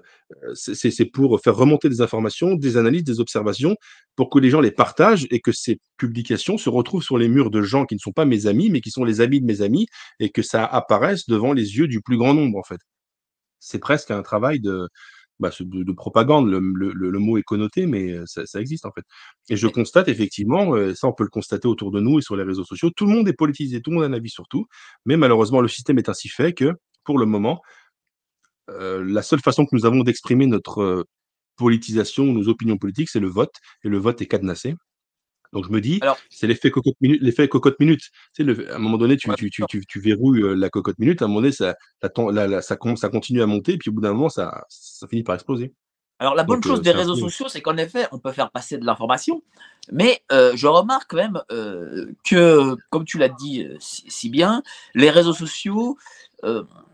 [0.53, 3.76] c'est pour faire remonter des informations, des analyses, des observations,
[4.15, 7.52] pour que les gens les partagent et que ces publications se retrouvent sur les murs
[7.52, 9.61] de gens qui ne sont pas mes amis, mais qui sont les amis de mes
[9.61, 9.88] amis,
[10.20, 12.80] et que ça apparaisse devant les yeux du plus grand nombre, en fait.
[13.60, 14.88] C'est presque un travail de,
[15.40, 16.49] bah, de, de, propagande.
[16.49, 19.06] Le, le, le, mot est connoté, mais ça, ça, existe, en fait.
[19.49, 22.44] Et je constate effectivement, ça, on peut le constater autour de nous et sur les
[22.44, 24.65] réseaux sociaux, tout le monde est politisé, tout le monde a un avis sur tout,
[25.06, 27.61] mais malheureusement, le système est ainsi fait que, pour le moment,
[28.69, 31.03] euh, la seule façon que nous avons d'exprimer notre euh,
[31.56, 34.76] politisation, nos opinions politiques, c'est le vote, et le vote est cadenassé.
[35.52, 35.99] Donc je me dis,
[36.31, 37.22] c'est l'effet cocotte minute.
[37.22, 38.02] L'effet cocotte minute.
[38.35, 40.72] Tu sais, à un moment donné, tu, ouais, tu, tu, tu, tu, verrouilles euh, la
[40.72, 41.22] cocotte minute.
[41.22, 44.02] À un moment donné, ça, la, la, ça, ça continue à monter, puis au bout
[44.02, 45.72] d'un moment, ça, ça finit par exploser.
[46.19, 48.49] Alors la bonne Donc, chose euh, des réseaux sociaux, c'est qu'en effet, on peut faire
[48.49, 49.44] passer de l'information,
[49.91, 54.64] mais euh, je remarque quand même euh, que, comme tu l'as dit si, si, bien,
[54.95, 55.98] les réseaux sociaux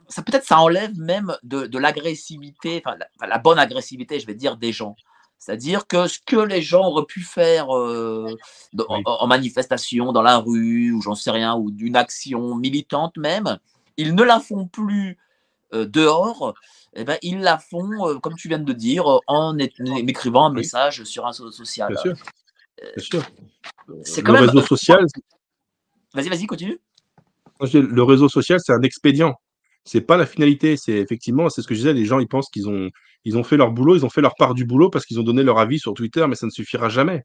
[0.10, 4.34] ça peut-être ça enlève même de, de l'agressivité, enfin la, la, bonne agressivité, je vais
[4.34, 4.96] dire, des gens.
[5.38, 8.36] C'est-à-dire que ce que les gens auraient pu faire euh,
[8.74, 9.02] de, oui.
[9.06, 13.58] en, en, manifestation, dans la rue, ou j'en sais rien, ou d'une action militante même,
[13.96, 15.18] ils ne la font plus
[15.74, 16.56] euh, dehors.
[16.94, 21.00] Eh ben, ils la font, euh, comme tu viens de dire, en écrivant un message
[21.00, 21.06] oui.
[21.06, 21.94] sur un réseau social.
[21.94, 22.16] Bien sûr.
[22.16, 23.24] Bien sûr.
[24.04, 24.50] C'est quand le même...
[24.50, 25.06] réseau social.
[26.14, 26.80] Vas-y, vas-y, continue.
[27.62, 29.36] Le réseau social, c'est un expédient
[29.86, 30.78] c'est pas la finalité.
[30.78, 32.90] C'est effectivement, c'est ce que je disais, les gens ils pensent qu'ils ont,
[33.26, 35.24] ils ont fait leur boulot, ils ont fait leur part du boulot parce qu'ils ont
[35.24, 37.24] donné leur avis sur Twitter, mais ça ne suffira jamais.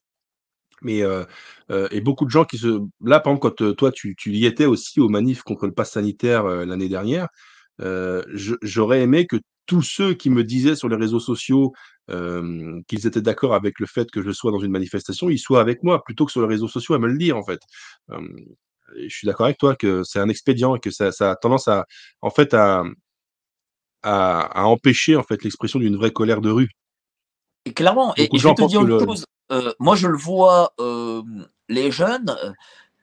[0.82, 1.24] Mais euh,
[1.70, 4.32] euh, et beaucoup de gens qui se, là par exemple quand euh, toi tu, tu
[4.32, 7.28] y étais aussi au manif contre le pass sanitaire euh, l'année dernière,
[7.80, 8.22] euh,
[8.62, 9.36] j'aurais aimé que
[9.66, 11.72] tous ceux qui me disaient sur les réseaux sociaux
[12.08, 15.82] qu'ils étaient d'accord avec le fait que je sois dans une manifestation, ils soient avec
[15.82, 17.60] moi plutôt que sur les réseaux sociaux à me le dire en fait
[18.96, 21.68] je suis d'accord avec toi que c'est un expédient et que ça, ça, a tendance
[21.68, 21.86] à,
[22.22, 22.84] en fait, à,
[24.02, 26.70] à, à empêcher en fait l'expression d'une vraie colère de rue.
[27.64, 28.98] Et clairement, et, et je vais te dire une le...
[28.98, 29.24] chose.
[29.78, 30.74] moi, je le vois,
[31.68, 32.36] les jeunes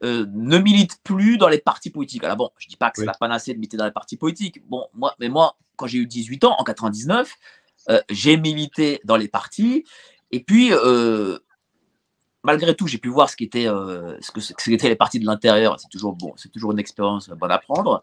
[0.02, 2.24] ne militent plus dans les partis politiques.
[2.24, 4.66] Alors bon, je dis pas que c'est la panacée de militer dans les partis politiques.
[4.68, 7.36] Bon, moi, mais moi, quand j'ai eu 18 ans, en 99,
[8.10, 9.84] j'ai milité dans les partis.
[10.32, 10.72] Et puis,
[12.44, 15.80] malgré tout, j'ai pu voir ce qu'étaient ce que, ce qu'étaient les partis de l'intérieur.
[15.80, 18.02] C'est toujours bon, c'est toujours une expérience bonne à prendre.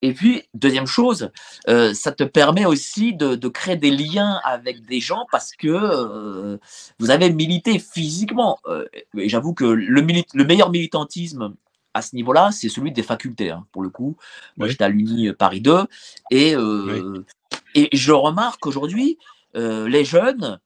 [0.00, 1.30] Et puis, deuxième chose,
[1.68, 5.68] euh, ça te permet aussi de, de, créer des liens avec des gens parce que
[5.68, 6.56] euh,
[7.00, 8.58] vous avez milité physiquement.
[8.66, 8.86] Euh,
[9.16, 11.54] et j'avoue que le, le, meilleur militantisme
[11.94, 14.16] à ce niveau-là, c'est celui des facultés, hein, pour le coup.
[14.56, 15.86] Moi, j'étais à l'Uni Paris 2
[16.30, 16.54] et,
[17.74, 19.18] et je remarque qu'aujourd'hui,
[19.54, 20.60] les jeunes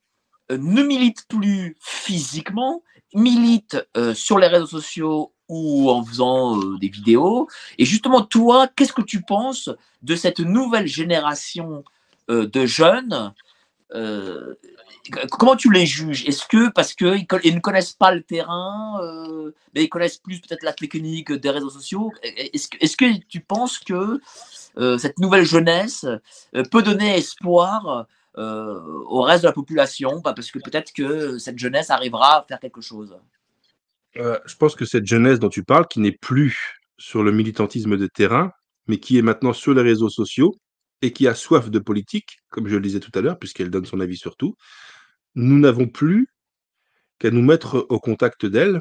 [0.51, 2.83] ne militent plus physiquement,
[3.15, 3.79] militent
[4.15, 7.47] sur les réseaux sociaux ou en faisant euh, des vidéos.
[7.79, 9.69] Et justement, toi, qu'est-ce que tu penses
[10.01, 11.85] de cette nouvelle génération
[12.31, 13.35] euh, de jeunes
[13.95, 14.55] euh,
[15.31, 16.25] Comment tu les juges?
[16.27, 19.01] Est-ce que parce qu'ils ils ne connaissent pas le terrain,
[19.75, 22.13] mais ils connaissent plus peut-être la technique des réseaux sociaux?
[22.23, 24.21] Est-ce que, est que, tu penses que
[24.99, 26.07] cette nouvelle jeunesse
[26.71, 28.07] peut donner espoir
[28.37, 32.81] au reste de la population Parce que peut-être que cette jeunesse arrivera à faire quelque
[32.81, 33.17] chose.
[34.17, 37.97] Euh, je pense que cette jeunesse dont tu parles, qui n'est plus sur le militantisme
[37.97, 38.51] de terrain,
[38.87, 40.55] mais qui est maintenant sur les réseaux sociaux
[41.01, 43.87] et qui a soif de politique, comme je le disais tout à l'heure, puisqu'elle donne
[43.87, 44.55] son avis sur tout,
[45.35, 46.29] nous n'avons plus
[47.19, 48.81] qu'à nous mettre au contact d'elle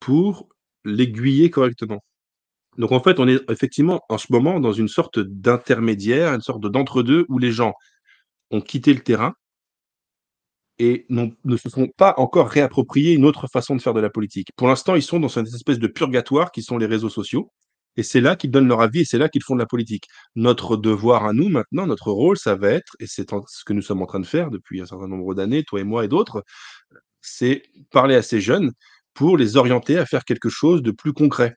[0.00, 0.48] pour
[0.84, 2.02] l'aiguiller correctement.
[2.76, 6.66] Donc en fait, on est effectivement en ce moment dans une sorte d'intermédiaire, une sorte
[6.66, 7.72] d'entre-deux où les gens
[8.50, 9.34] ont quitté le terrain,
[10.78, 14.48] et ne se sont pas encore réapproprié une autre façon de faire de la politique.
[14.56, 17.50] Pour l'instant, ils sont dans cette espèce de purgatoire qui sont les réseaux sociaux.
[17.96, 20.04] Et c'est là qu'ils donnent leur avis et c'est là qu'ils font de la politique.
[20.34, 23.80] Notre devoir à nous maintenant, notre rôle, ça va être, et c'est ce que nous
[23.80, 26.44] sommes en train de faire depuis un certain nombre d'années, toi et moi et d'autres,
[27.22, 28.72] c'est parler à ces jeunes
[29.14, 31.56] pour les orienter à faire quelque chose de plus concret.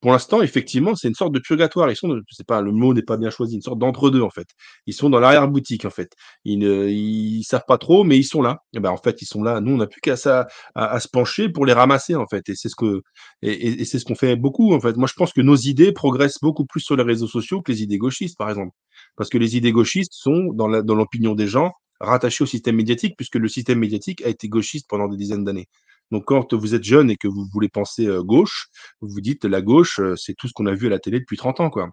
[0.00, 1.90] Pour l'instant, effectivement, c'est une sorte de purgatoire.
[1.90, 4.46] Ils sont, je pas, le mot n'est pas bien choisi, une sorte d'entre-deux en fait.
[4.86, 6.12] Ils sont dans l'arrière-boutique en fait.
[6.44, 8.58] Ils ne savent pas trop, mais ils sont là.
[8.74, 9.60] Et ben en fait, ils sont là.
[9.60, 10.46] Nous, on n'a plus qu'à ça,
[10.76, 12.48] à, se pencher pour les ramasser en fait.
[12.48, 13.02] Et c'est ce que
[13.42, 14.96] et, c'est ce qu'on fait beaucoup en fait.
[14.96, 17.82] Moi, je pense que nos idées progressent beaucoup plus sur les réseaux sociaux que les
[17.82, 18.72] idées gauchistes, par exemple,
[19.16, 23.36] parce que les idées gauchistes sont dans l'opinion des gens rattachées au système médiatique, puisque
[23.36, 25.66] le système médiatique a été gauchiste pendant des dizaines d'années.
[26.10, 28.68] Donc quand vous êtes jeune et que vous voulez penser euh, gauche,
[29.00, 31.20] vous vous dites la gauche, euh, c'est tout ce qu'on a vu à la télé
[31.20, 31.90] depuis 30 ans, quoi.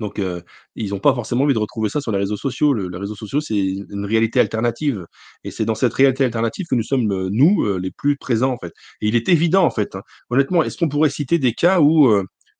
[0.00, 0.40] Donc, euh,
[0.76, 2.72] ils n'ont pas forcément envie de retrouver ça sur les réseaux sociaux.
[2.72, 5.06] Le, les réseaux sociaux, c'est une réalité alternative.
[5.44, 8.72] Et c'est dans cette réalité alternative que nous sommes, nous, les plus présents, en fait.
[9.02, 9.94] Et il est évident, en fait.
[9.96, 10.02] Hein.
[10.30, 12.10] Honnêtement, est-ce qu'on pourrait citer des cas où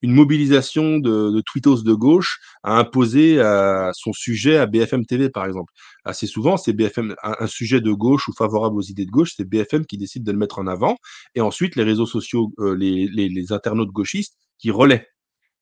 [0.02, 5.30] une mobilisation de, de tweetos de gauche a imposé à son sujet à BFM TV,
[5.30, 5.72] par exemple.
[6.04, 9.48] Assez souvent, c'est BFM, un, sujet de gauche ou favorable aux idées de gauche, c'est
[9.48, 10.96] BFM qui décide de le mettre en avant,
[11.34, 15.06] et ensuite les réseaux sociaux, euh, les, les, les, internautes gauchistes qui relaient.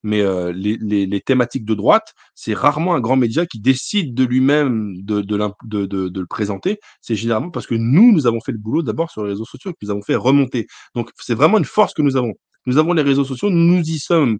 [0.02, 4.24] Mais euh, les, les, thématiques de droite, c'est rarement un grand média qui décide de
[4.24, 6.78] lui-même de, de, de, de, le présenter.
[7.02, 9.72] C'est généralement parce que nous, nous avons fait le boulot d'abord sur les réseaux sociaux,
[9.72, 10.66] que nous avons fait remonter.
[10.94, 12.32] Donc, c'est vraiment une force que nous avons.
[12.66, 14.38] Nous avons les réseaux sociaux, nous y sommes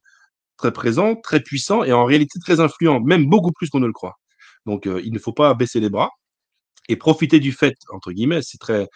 [0.56, 3.92] très présents, très puissants et en réalité très influents, même beaucoup plus qu'on ne le
[3.92, 4.18] croit.
[4.66, 6.10] Donc, euh, il ne faut pas baisser les bras
[6.88, 8.88] et profiter du fait, entre guillemets, c'est très,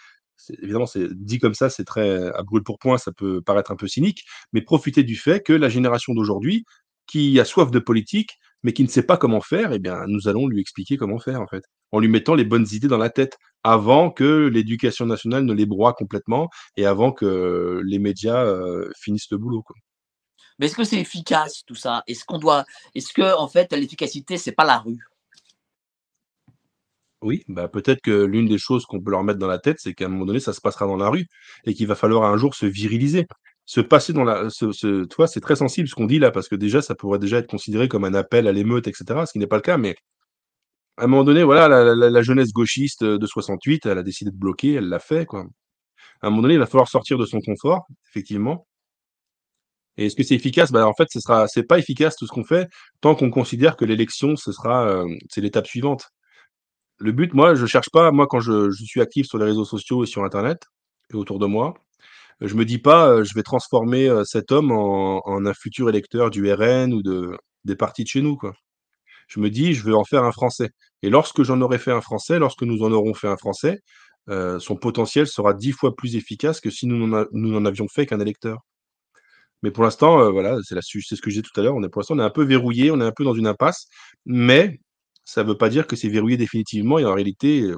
[0.61, 3.75] évidemment, c'est dit comme ça, c'est très à brûle pour point, ça peut paraître un
[3.75, 4.23] peu cynique,
[4.53, 6.65] mais profiter du fait que la génération d'aujourd'hui,
[7.07, 8.31] qui a soif de politique,
[8.63, 11.41] mais qui ne sait pas comment faire, eh bien, nous allons lui expliquer comment faire,
[11.41, 15.43] en fait, en lui mettant les bonnes idées dans la tête, avant que l'éducation nationale
[15.43, 19.61] ne les broie complètement et avant que les médias euh, finissent le boulot.
[19.63, 19.75] Quoi.
[20.59, 22.03] Mais est-ce que c'est efficace tout ça?
[22.07, 24.99] Est-ce qu'on doit, est-ce que en fait l'efficacité c'est pas la rue?
[27.21, 29.93] Oui, bah peut-être que l'une des choses qu'on peut leur mettre dans la tête, c'est
[29.93, 31.25] qu'à un moment donné, ça se passera dans la rue
[31.65, 33.25] et qu'il va falloir un jour se viriliser
[33.65, 34.49] se passer dans la.
[34.49, 36.95] Ce, ce, tu vois, c'est très sensible ce qu'on dit là, parce que déjà, ça
[36.95, 39.61] pourrait déjà être considéré comme un appel à l'émeute, etc., ce qui n'est pas le
[39.61, 39.95] cas, mais
[40.97, 44.31] à un moment donné, voilà, la, la, la, jeunesse gauchiste de 68, elle a décidé
[44.31, 45.45] de bloquer, elle l'a fait, quoi.
[46.21, 48.67] À un moment donné, il va falloir sortir de son confort, effectivement.
[49.97, 50.71] Et est-ce que c'est efficace?
[50.71, 52.69] Bah, En fait, ce sera, c'est pas efficace tout ce qu'on fait
[53.01, 56.09] tant qu'on considère que l'élection, ce sera, euh, c'est l'étape suivante.
[56.97, 59.65] Le but, moi, je cherche pas, moi, quand je, je suis actif sur les réseaux
[59.65, 60.63] sociaux et sur Internet
[61.11, 61.73] et autour de moi,
[62.41, 66.93] je me dis pas, je vais transformer cet homme en, un futur électeur du RN
[66.93, 68.37] ou de, des partis de chez nous.
[69.27, 70.69] Je me dis, je veux en faire un Français.
[71.01, 73.79] Et lorsque j'en aurai fait un Français, lorsque nous en aurons fait un Français,
[74.27, 78.59] son potentiel sera dix fois plus efficace que si nous n'en avions fait qu'un électeur.
[79.63, 81.75] Mais pour l'instant, voilà, c'est ce que je disais tout à l'heure.
[81.75, 83.47] On est pour l'instant, on est un peu verrouillé, on est un peu dans une
[83.47, 83.87] impasse,
[84.25, 84.79] mais
[85.23, 86.99] ça ne veut pas dire que c'est verrouillé définitivement.
[86.99, 87.71] Et en réalité,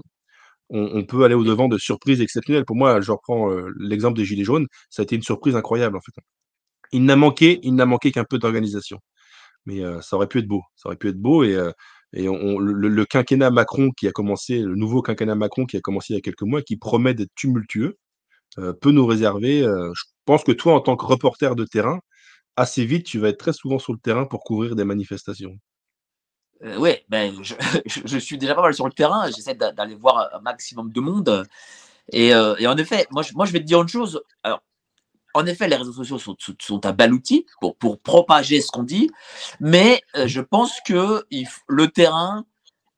[0.70, 2.66] on, peut aller au-devant de surprises exceptionnelles.
[2.66, 3.50] Pour moi, je reprends
[3.80, 6.22] l'exemple des Gilets jaunes, ça a été une surprise incroyable en fait.
[6.92, 9.00] Il n'a manqué, il n'a manqué qu'un peu d'organisation.
[9.66, 11.58] Mais ça aurait pu être beau, ça aurait pu être beau et,
[12.14, 16.14] et on, le, quinquennat Macron qui a commencé, le nouveau quinquennat Macron qui a commencé
[16.14, 17.98] il y a quelques mois, qui promet d'être tumultueux,
[18.56, 19.62] peut nous réserver.
[19.62, 22.00] je pense que toi, en tant que reporter de terrain,
[22.58, 25.56] assez vite, tu vas être très souvent sur le terrain pour couvrir des manifestations.
[26.64, 27.34] Euh, oui, ben,
[27.86, 29.30] je, suis déjà pas mal sur le terrain.
[29.32, 31.48] J'essaie d'aller voir un maximum de monde.
[32.12, 34.22] Et, euh, en effet, moi je, moi, je vais te dire une chose.
[34.44, 34.62] Alors,
[35.34, 38.84] en effet, les réseaux sociaux sont, sont un bel outil pour, pour propager ce qu'on
[38.84, 39.12] dit,
[39.60, 41.26] mais euh, je pense que
[41.68, 42.46] le terrain,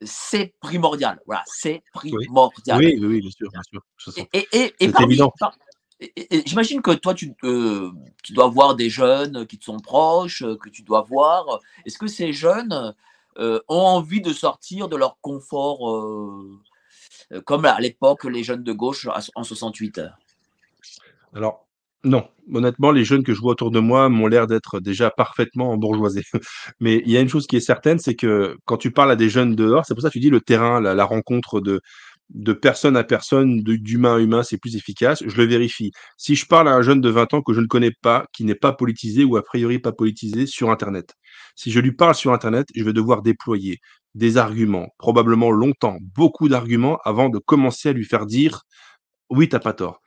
[0.02, 1.19] c'est primordial.
[1.26, 2.80] Voilà, c'est primordial.
[2.80, 3.49] Oui, oui, bien sûr.
[3.52, 3.61] Bien
[3.98, 4.14] sûr.
[4.31, 5.34] Et, et, et, évident.
[6.45, 10.84] J'imagine que toi, tu, tu dois voir des jeunes qui te sont proches, que tu
[10.84, 11.60] dois voir.
[11.86, 12.91] Est-ce que ces jeunes euh,
[13.68, 16.60] ont envie de sortir de leur confort, euh,
[17.34, 20.02] euh, comme à l'époque les jeunes de gauche en 68
[21.34, 21.68] Alors,
[22.03, 25.76] non, honnêtement, les jeunes que je vois autour de moi m'ont l'air d'être déjà parfaitement
[25.78, 26.24] bourgeoisés.
[26.80, 29.16] Mais il y a une chose qui est certaine, c'est que quand tu parles à
[29.16, 31.82] des jeunes dehors, c'est pour ça que tu dis le terrain, la rencontre de,
[32.30, 35.24] de personne à personne, d'humain à humain, c'est plus efficace.
[35.26, 35.92] Je le vérifie.
[36.18, 38.44] Si je parle à un jeune de 20 ans que je ne connais pas, qui
[38.44, 41.14] n'est pas politisé ou a priori pas politisé sur Internet,
[41.56, 43.80] si je lui parle sur Internet, je vais devoir déployer
[44.16, 48.62] des arguments, probablement longtemps, beaucoup d'arguments avant de commencer à lui faire dire
[49.30, 50.02] oui, t'as pas tort.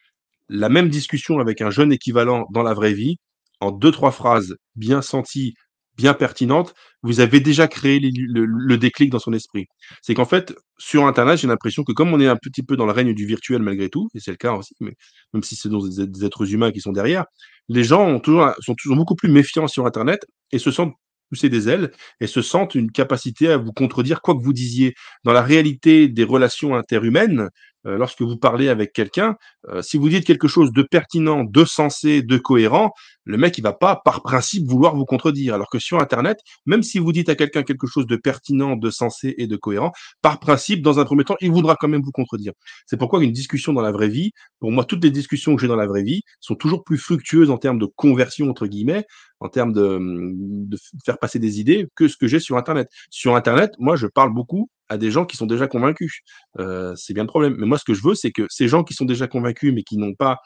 [0.48, 3.18] La même discussion avec un jeune équivalent dans la vraie vie,
[3.60, 5.54] en deux, trois phrases bien senties,
[5.96, 9.66] bien pertinente, vous avez déjà créé le, déclic dans son esprit.
[10.02, 12.86] C'est qu'en fait, sur Internet, j'ai l'impression que comme on est un petit peu dans
[12.86, 14.94] le règne du virtuel malgré tout, et c'est le cas aussi, mais
[15.32, 17.24] même si c'est des, des, êtres humains qui sont derrière,
[17.68, 18.20] les gens
[18.60, 20.94] sont toujours beaucoup plus méfiants sur Internet et se sentent
[21.32, 21.90] pousser des ailes
[22.20, 24.94] et se sentent une capacité à vous contredire quoi que vous disiez.
[25.24, 27.48] Dans la réalité des relations interhumaines,
[27.86, 29.36] euh, lorsque vous parlez avec quelqu'un,
[29.68, 32.92] euh, si vous dites quelque chose de pertinent, de sensé, de cohérent,
[33.24, 35.54] le mec, il va pas, par principe, vouloir vous contredire.
[35.54, 38.90] Alors que sur Internet, même si vous dites à quelqu'un quelque chose de pertinent, de
[38.90, 39.92] sensé et de cohérent,
[40.22, 42.52] par principe, dans un premier temps, il voudra quand même vous contredire.
[42.86, 45.68] C'est pourquoi une discussion dans la vraie vie, pour moi, toutes les discussions que j'ai
[45.68, 49.04] dans la vraie vie sont toujours plus fructueuses en termes de conversion, entre guillemets,
[49.40, 52.88] en termes de, de faire passer des idées, que ce que j'ai sur Internet.
[53.10, 56.20] Sur Internet, moi, je parle beaucoup à des gens qui sont déjà convaincus.
[56.58, 57.56] Euh, c'est bien le problème.
[57.58, 59.82] Mais moi, ce que je veux, c'est que ces gens qui sont déjà convaincus, mais
[59.82, 60.38] qui n'ont pas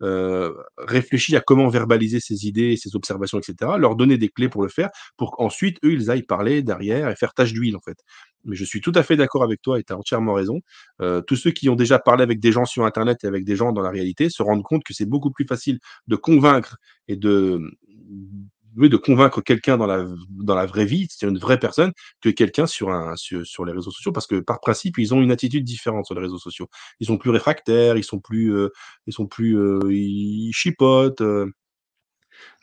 [0.00, 4.62] euh, réfléchi à comment verbaliser ces idées, ces observations, etc., leur donner des clés pour
[4.62, 7.98] le faire, pour qu'ensuite, eux, ils aillent parler derrière et faire tâche d'huile, en fait.
[8.44, 10.60] Mais je suis tout à fait d'accord avec toi et tu as entièrement raison.
[11.02, 13.56] Euh, tous ceux qui ont déjà parlé avec des gens sur Internet et avec des
[13.56, 16.76] gens dans la réalité se rendent compte que c'est beaucoup plus facile de convaincre
[17.08, 17.60] et de
[18.78, 22.66] de convaincre quelqu'un dans la, dans la vraie vie, c'est une vraie personne, que quelqu'un
[22.66, 26.06] sur, un, sur, les réseaux sociaux, parce que par principe, ils ont une attitude différente
[26.06, 26.68] sur les réseaux sociaux.
[27.00, 28.68] Ils sont plus réfractaires, ils sont plus, euh,
[29.06, 31.20] ils sont plus, euh, ils chipotent.
[31.20, 31.50] Euh.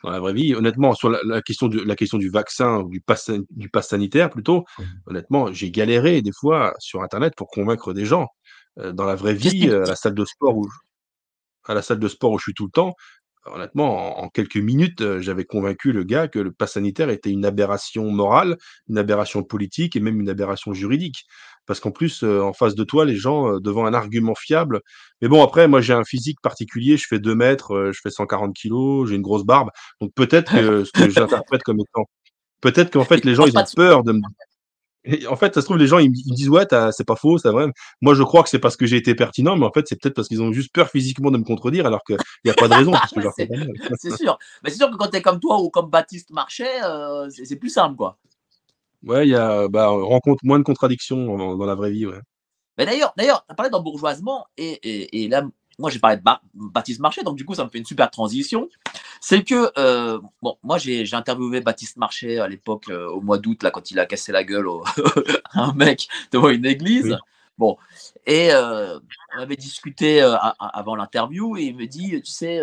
[0.02, 3.30] dans la vraie vie, honnêtement, sur la, question, du, la question du vaccin, du pass,
[3.50, 4.82] du pass sanitaire plutôt, mmh.
[5.06, 8.28] honnêtement, j'ai galéré des fois sur Internet pour convaincre des gens.
[8.76, 10.66] dans la vraie vie, à la salle de sport où,
[11.64, 12.94] à la salle de sport où je suis tout le temps,
[13.52, 17.44] honnêtement, en, quelques minutes, euh, j'avais convaincu le gars que le pass sanitaire était une
[17.44, 18.56] aberration morale,
[18.88, 21.26] une aberration politique et même une aberration juridique.
[21.66, 24.80] Parce qu'en plus, euh, en face de toi, les gens, euh, devant un argument fiable.
[25.20, 26.96] Mais bon, après, moi, j'ai un physique particulier.
[26.96, 29.70] Je fais 2 mètres, je fais 140 kilos, j'ai une grosse barbe.
[30.00, 32.04] Donc peut-être que ce que j'interprète comme étant,
[32.60, 34.20] peut-être qu'en fait, les gens, ils ont peur de me
[35.28, 37.50] en fait, ça se trouve, les gens, ils, me disent, ouais, c'est pas faux, c'est
[37.50, 37.66] vrai.
[38.00, 40.14] Moi, je crois que c'est parce que j'ai été pertinent, mais en fait, c'est peut-être
[40.14, 42.74] parce qu'ils ont juste peur physiquement de me contredire, alors qu'il n'y a pas de
[42.74, 42.92] raison.
[44.00, 44.38] c'est sûr.
[44.62, 47.56] Mais c'est sûr que quand tu es comme toi ou comme Baptiste Marchais, euh, c'est
[47.56, 48.18] plus simple, quoi.
[49.04, 52.20] Ouais, il y a, bah, on rencontre moins de contradictions dans, la vraie vie, ouais.
[52.78, 55.42] Mais d'ailleurs, d'ailleurs, tu as parlé d'embourgeoisement, et, et, et là,
[55.78, 56.22] moi j'ai parlé de
[56.54, 58.68] Baptiste Marchais, donc du coup ça me fait une super transition.
[59.20, 63.62] C'est que, euh, bon, moi j'ai interviewé Baptiste Marchais à l'époque, euh, au mois d'août,
[63.62, 67.16] là, quand il a cassé la gueule à un mec devant une église.
[67.58, 67.78] Bon,
[68.26, 68.98] et euh,
[69.36, 72.60] on avait discuté avant l'interview, et il me dit, tu sais,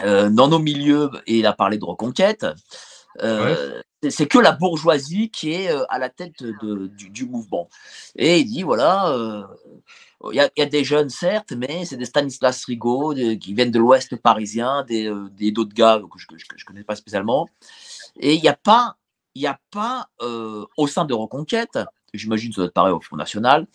[0.00, 2.46] dans nos milieux, et il a parlé de reconquête,
[3.20, 7.68] c'est que la bourgeoisie qui est à la tête de, du, du, mouvement.
[8.16, 9.46] Et il dit, voilà
[10.32, 14.16] il y, a, des jeunes, certes, mais c'est des Stanislas Rigaud qui viennent de l'ouest
[14.16, 17.48] parisien, des, euh, d'autres gars que je ne connais pas spécialement.
[18.18, 18.96] Et il n'y a pas,
[19.36, 21.78] y a pas euh, au sein de Reconquête,
[22.12, 23.68] j'imagine que ça doit être pareil au Front National,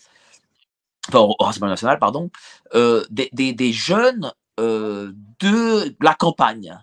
[1.08, 2.30] enfin au Rassemblement National, pardon,
[2.76, 6.78] euh, des, des, des, jeunes de la campagne.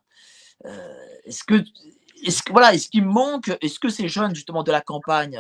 [1.25, 1.63] est-ce que,
[2.25, 5.39] est-ce que, voilà, est-ce qu'il manque, est-ce que ces jeunes justement de la campagne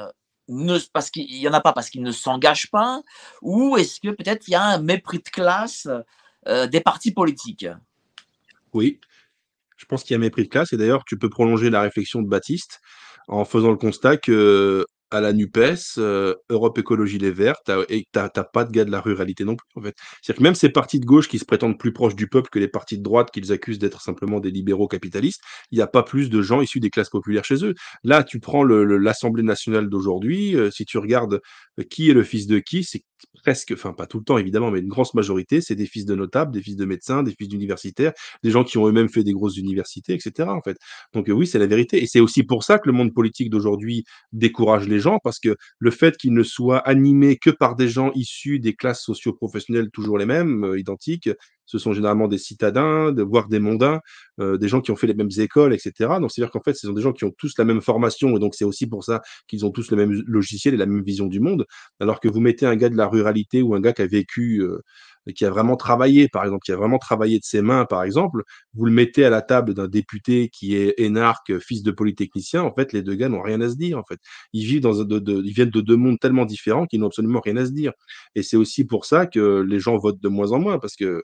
[0.93, 3.03] parce qu'il y en a pas parce qu'ils ne s'engagent pas,
[3.43, 5.89] ou est-ce que peut-être il y a un mépris de classe
[6.49, 7.67] euh, des partis politiques?
[8.73, 9.01] Oui,
[9.77, 10.73] je pense qu'il y a un mépris de classe.
[10.73, 12.81] Et d'ailleurs, tu peux prolonger la réflexion de Baptiste
[13.29, 18.70] en faisant le constat que à la NUPES, euh, Europe Écologie Les Verts, pas de
[18.70, 19.95] gars de la ruralité non plus, en fait.
[20.23, 22.59] C'est-à-dire que même ces partis de gauche qui se prétendent plus proches du peuple que
[22.59, 26.03] les partis de droite qu'ils accusent d'être simplement des libéraux capitalistes, il n'y a pas
[26.03, 27.74] plus de gens issus des classes populaires chez eux.
[28.05, 31.41] Là, tu prends l'Assemblée nationale d'aujourd'hui, euh, si tu regardes
[31.82, 33.05] qui est le fils de qui, c'est
[33.43, 36.15] presque, enfin pas tout le temps évidemment, mais une grosse majorité, c'est des fils de
[36.15, 38.12] notables, des fils de médecins, des fils d'universitaires,
[38.43, 40.48] des gens qui ont eux-mêmes fait des grosses universités, etc.
[40.48, 40.77] En fait.
[41.15, 42.02] Donc oui, c'est la vérité.
[42.02, 45.57] Et c'est aussi pour ça que le monde politique d'aujourd'hui décourage les gens parce que
[45.78, 50.19] le fait qu'il ne soit animé que par des gens issus des classes socio-professionnelles toujours
[50.19, 51.31] les mêmes, euh, identiques,
[51.71, 54.01] ce sont généralement des citadins, voire des mondains,
[54.41, 55.93] euh, des gens qui ont fait les mêmes écoles, etc.
[56.21, 58.41] Donc, c'est-à-dire qu'en fait, ce sont des gens qui ont tous la même formation, et
[58.41, 61.27] donc c'est aussi pour ça qu'ils ont tous le même logiciel et la même vision
[61.27, 61.65] du monde.
[62.01, 64.63] Alors que vous mettez un gars de la ruralité ou un gars qui a vécu
[64.63, 64.81] euh,
[65.35, 68.43] qui a vraiment travaillé, par exemple, qui a vraiment travaillé de ses mains, par exemple,
[68.75, 72.75] vous le mettez à la table d'un député qui est énarque, fils de polytechnicien, en
[72.75, 74.19] fait, les deux gars n'ont rien à se dire, en fait.
[74.53, 77.57] Ils vivent dans, de, ils viennent de deux mondes tellement différents qu'ils n'ont absolument rien
[77.59, 77.93] à se dire.
[78.35, 81.23] Et c'est aussi pour ça que les gens votent de moins en moins, parce que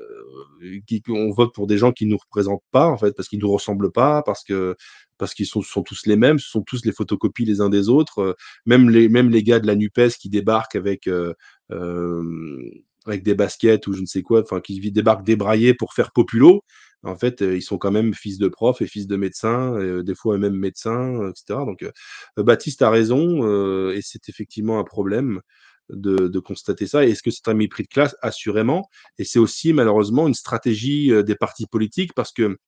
[0.00, 3.50] euh, on vote pour des gens qui nous représentent pas, en fait, parce qu'ils nous
[3.50, 4.76] ressemblent pas, parce que
[5.18, 7.88] parce qu'ils sont, sont, tous les mêmes, ce sont tous les photocopies les uns des
[7.88, 8.36] autres.
[8.66, 11.34] même les même les gars de la Nupes qui débarquent avec euh,
[11.70, 12.22] euh,
[13.06, 16.62] avec des baskets ou je ne sais quoi, enfin qui débarquent débraillés pour faire populo.
[17.02, 20.38] En fait, ils sont quand même fils de prof et fils de médecin, des fois
[20.38, 21.60] même médecins, etc.
[21.64, 21.88] Donc,
[22.36, 25.40] Baptiste a raison, et c'est effectivement un problème
[25.90, 27.04] de, constater ça.
[27.04, 28.16] Est-ce que c'est un mépris de classe?
[28.22, 28.88] Assurément.
[29.18, 32.58] Et c'est aussi malheureusement une stratégie des partis politiques parce que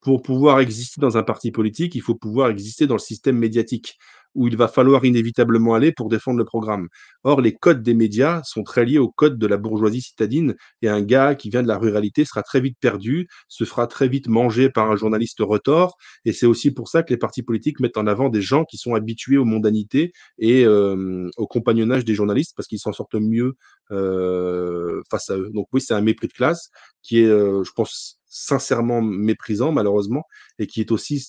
[0.00, 3.98] pour pouvoir exister dans un parti politique, il faut pouvoir exister dans le système médiatique
[4.34, 6.88] où il va falloir inévitablement aller pour défendre le programme.
[7.24, 10.88] Or, les codes des médias sont très liés aux codes de la bourgeoisie citadine et
[10.88, 14.28] un gars qui vient de la ruralité sera très vite perdu, se fera très vite
[14.28, 17.96] manger par un journaliste retors et c'est aussi pour ça que les partis politiques mettent
[17.96, 22.52] en avant des gens qui sont habitués aux mondanités et euh, au compagnonnage des journalistes
[22.56, 23.54] parce qu'ils s'en sortent mieux
[23.90, 25.50] euh, face à eux.
[25.52, 26.70] Donc oui, c'est un mépris de classe
[27.02, 30.24] qui est, euh, je pense, sincèrement méprisant malheureusement
[30.58, 31.26] et qui est aussi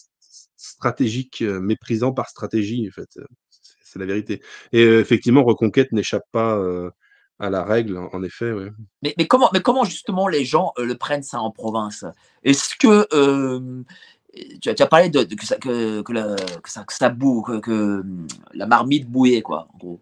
[0.63, 3.09] stratégique, euh, méprisant par stratégie, en fait.
[3.17, 3.25] Euh,
[3.83, 4.41] c'est la vérité.
[4.71, 6.59] Et euh, effectivement, Reconquête n'échappe pas
[7.37, 8.51] à la règle, en effet.
[9.03, 12.03] Mais, mais, comment, mais comment justement les gens le prennent ça en province?
[12.43, 13.05] Est-ce que
[14.61, 18.03] tu, as, parlé de, que, ça, que, que, que, ça, que ça boue, que,
[18.53, 20.01] la marmite bouillait, quoi, en gros.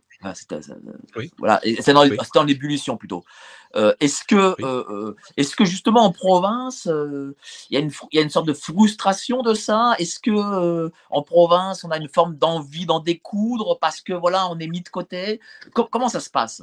[1.16, 1.32] Oui.
[1.38, 3.24] Voilà, c'est dans, en ébullition plutôt.
[3.76, 6.88] Euh, est-ce que, euh, euh, est-ce que justement en province,
[7.70, 9.96] il y, y, a une sorte de frustration de ça?
[9.98, 14.60] Est-ce que en province, on a une forme d'envie d'en découdre parce que voilà, on
[14.60, 15.40] est mis de côté?
[15.74, 16.62] Comment ça se passe?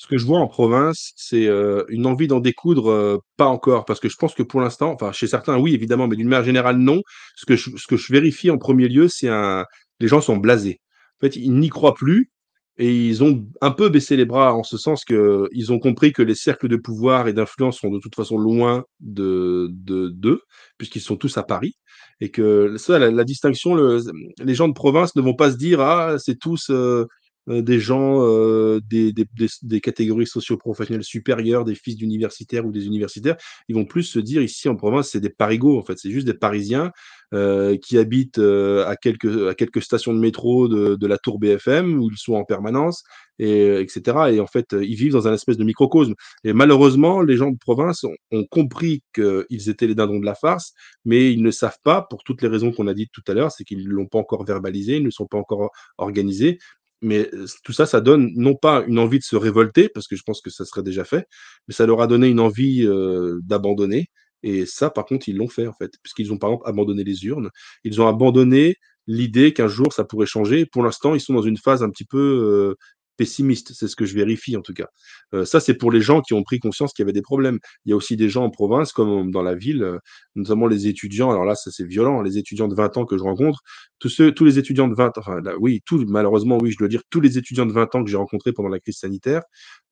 [0.00, 1.48] Ce que je vois en province, c'est
[1.88, 5.26] une envie d'en découdre, pas encore, parce que je pense que pour l'instant, enfin chez
[5.26, 7.02] certains, oui évidemment, mais d'une manière générale, non.
[7.36, 9.64] Ce que je, ce que je vérifie en premier lieu, c'est un,
[10.00, 10.80] les gens sont blasés.
[11.20, 12.30] En fait, ils n'y croient plus
[12.78, 16.12] et ils ont un peu baissé les bras en ce sens que ils ont compris
[16.12, 20.42] que les cercles de pouvoir et d'influence sont de toute façon loin de d'eux,
[20.78, 21.76] puisqu'ils sont tous à Paris,
[22.20, 24.00] et que ça, la, distinction, le,
[24.42, 27.04] les gens de province ne vont pas se dire ah c'est tous euh,
[27.48, 29.26] euh, des gens euh, des, des,
[29.62, 33.36] des, catégories socio-professionnelles supérieures, des fils d'universitaires ou des universitaires,
[33.68, 36.26] ils vont plus se dire ici en province c'est des parigots en fait, c'est juste
[36.26, 36.92] des Parisiens
[37.32, 41.98] qui habitent euh, à, quelques, à quelques stations de métro de, de, la tour BFM
[42.00, 43.04] où ils sont en permanence,
[43.38, 44.16] et, etc.
[44.32, 46.14] Et en fait, ils vivent dans un espèce de microcosme.
[46.44, 50.34] Et malheureusement, les gens de province ont, ont compris qu'ils étaient les dindons de la
[50.34, 50.72] farce,
[51.04, 53.52] mais ils ne savent pas, pour toutes les raisons qu'on a dites tout à l'heure,
[53.52, 56.58] c'est qu'ils ne l'ont pas encore verbalisé, ils ne sont pas encore organisés,
[57.00, 57.30] mais
[57.62, 60.40] tout ça, ça donne non pas une envie de se révolter, parce que je pense
[60.40, 61.26] que ça serait déjà fait,
[61.68, 64.10] mais ça leur a donné une envie euh, d'abandonner
[64.42, 67.24] et ça, par contre, ils l'ont fait, en fait, puisqu'ils ont, par exemple, abandonné les
[67.24, 67.50] urnes.
[67.84, 70.66] Ils ont abandonné l'idée qu'un jour, ça pourrait changer.
[70.66, 72.76] Pour l'instant, ils sont dans une phase un petit peu euh,
[73.18, 73.72] pessimiste.
[73.74, 74.86] C'est ce que je vérifie, en tout cas.
[75.34, 77.58] Euh, ça, c'est pour les gens qui ont pris conscience qu'il y avait des problèmes.
[77.84, 79.98] Il y a aussi des gens en province, comme dans la ville, euh,
[80.34, 81.30] notamment les étudiants.
[81.30, 82.22] Alors là, ça, c'est violent.
[82.22, 83.60] Les étudiants de 20 ans que je rencontre,
[83.98, 86.78] tous ceux, tous les étudiants de 20 ans, enfin, là, oui, tout, malheureusement, oui, je
[86.78, 89.42] dois dire, tous les étudiants de 20 ans que j'ai rencontrés pendant la crise sanitaire,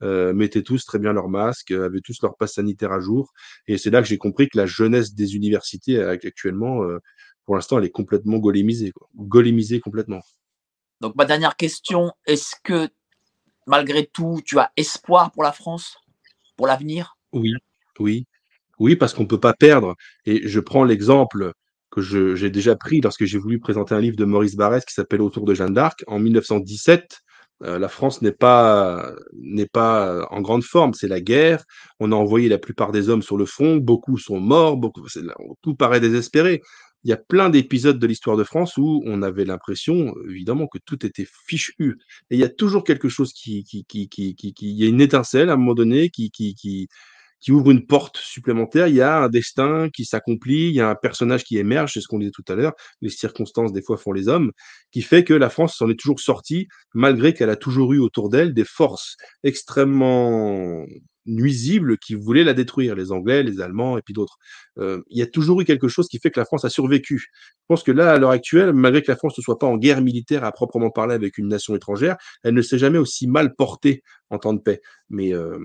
[0.02, 3.32] euh, mettaient tous très bien leur masque, avaient tous leur passe sanitaire à jour.
[3.66, 6.98] Et c'est là que j'ai compris que la jeunesse des universités actuellement, euh,
[7.44, 9.08] pour l'instant, elle est complètement golémisée, quoi.
[9.16, 10.20] golémisée complètement.
[11.00, 12.88] Donc ma dernière question, est-ce que
[13.66, 15.96] malgré tout, tu as espoir pour la France,
[16.56, 17.16] pour l'avenir?
[17.32, 17.52] Oui,
[17.98, 18.26] oui,
[18.78, 19.94] oui, parce qu'on ne peut pas perdre.
[20.24, 21.52] Et je prends l'exemple
[21.90, 25.22] que j'ai déjà pris lorsque j'ai voulu présenter un livre de Maurice Barrès qui s'appelle
[25.22, 27.20] Autour de Jeanne d'Arc en 1917.
[27.62, 29.12] Euh, la France n'est pas
[30.30, 31.64] en grande forme, c'est la guerre.
[32.00, 34.78] On a envoyé la plupart des hommes sur le front, beaucoup sont morts,
[35.62, 36.60] tout paraît désespéré.
[37.04, 40.78] Il y a plein d'épisodes de l'histoire de France où on avait l'impression, évidemment, que
[40.84, 41.98] tout était fichu.
[42.30, 44.88] Et il y a toujours quelque chose qui, qui, qui, qui, qui, il y a
[44.88, 46.88] une étincelle à un moment donné qui, qui, qui,
[47.40, 48.88] qui ouvre une porte supplémentaire.
[48.88, 52.00] Il y a un destin qui s'accomplit, il y a un personnage qui émerge, c'est
[52.00, 52.74] ce qu'on disait tout à l'heure.
[53.00, 54.52] Les circonstances, des fois, font les hommes,
[54.90, 58.30] qui fait que la France s'en est toujours sortie, malgré qu'elle a toujours eu autour
[58.30, 60.84] d'elle des forces extrêmement
[61.26, 64.38] nuisibles qui voulaient la détruire, les Anglais, les Allemands et puis d'autres.
[64.78, 67.18] Euh, il y a toujours eu quelque chose qui fait que la France a survécu.
[67.18, 67.26] Je
[67.68, 70.00] pense que là, à l'heure actuelle, malgré que la France ne soit pas en guerre
[70.00, 74.02] militaire à proprement parler avec une nation étrangère, elle ne s'est jamais aussi mal portée
[74.30, 74.80] en temps de paix.
[75.10, 75.58] Mais euh,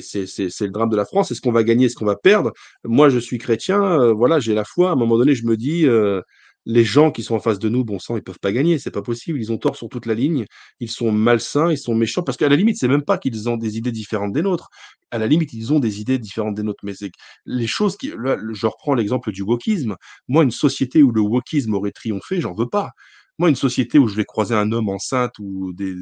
[0.00, 1.30] c'est le drame de la France.
[1.30, 2.52] Est-ce qu'on va gagner, est-ce qu'on va perdre?
[2.84, 4.90] Moi, je suis chrétien, euh, voilà, j'ai la foi.
[4.90, 6.20] À un moment donné, je me dis, euh,
[6.66, 8.90] les gens qui sont en face de nous, bon sang, ils peuvent pas gagner, c'est
[8.90, 9.38] pas possible.
[9.40, 10.44] Ils ont tort sur toute la ligne.
[10.80, 12.22] Ils sont malsains, ils sont méchants.
[12.22, 14.68] Parce qu'à la limite, c'est même pas qu'ils ont des idées différentes des nôtres.
[15.10, 16.84] À la limite, ils ont des idées différentes des nôtres.
[16.84, 17.10] Mais c'est
[17.46, 19.96] les choses qui, je reprends l'exemple du wokisme.
[20.28, 22.90] Moi, une société où le wokisme aurait triomphé, j'en veux pas.
[23.38, 25.36] Moi, une société où je vais croiser un homme enceinte
[25.74, 25.94] des,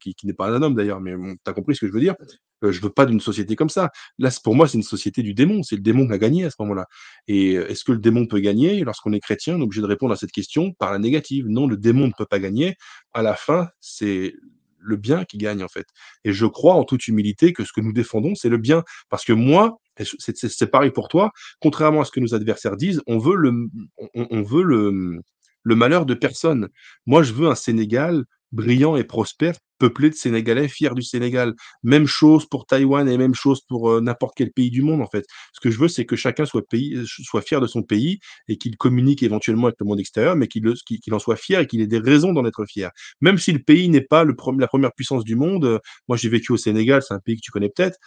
[0.00, 1.14] qui, n'est pas un homme d'ailleurs, mais
[1.46, 2.16] tu compris ce que je veux dire.
[2.64, 3.90] Euh, je veux pas d'une société comme ça.
[4.18, 5.62] Là, pour moi, c'est une société du démon.
[5.62, 6.86] C'est le démon qui a gagné à ce moment-là.
[7.28, 8.82] Et euh, est-ce que le démon peut gagner?
[8.84, 11.46] Lorsqu'on est chrétien, on est obligé de répondre à cette question par la négative.
[11.48, 12.76] Non, le démon ne peut pas gagner.
[13.12, 14.34] À la fin, c'est
[14.78, 15.86] le bien qui gagne en fait.
[16.24, 18.82] Et je crois en toute humilité que ce que nous défendons, c'est le bien.
[19.08, 19.78] Parce que moi,
[20.18, 21.30] c'est pareil pour toi,
[21.60, 23.68] contrairement à ce que nos adversaires disent, on veut le,
[24.14, 25.20] on veut le,
[25.62, 26.68] le malheur de personne.
[27.06, 31.54] Moi, je veux un Sénégal brillant et prospère peuplé de Sénégalais fiers du Sénégal.
[31.82, 35.08] Même chose pour Taïwan et même chose pour euh, n'importe quel pays du monde, en
[35.08, 35.24] fait.
[35.52, 38.18] Ce que je veux, c'est que chacun soit, pays, euh, soit fier de son pays
[38.48, 40.64] et qu'il communique éventuellement avec le monde extérieur, mais qu'il
[41.12, 42.90] en soit fier et qu'il ait des raisons d'en être fier.
[43.20, 45.78] Même si le pays n'est pas le, la première puissance du monde, euh,
[46.08, 47.98] moi j'ai vécu au Sénégal, c'est un pays que tu connais peut-être,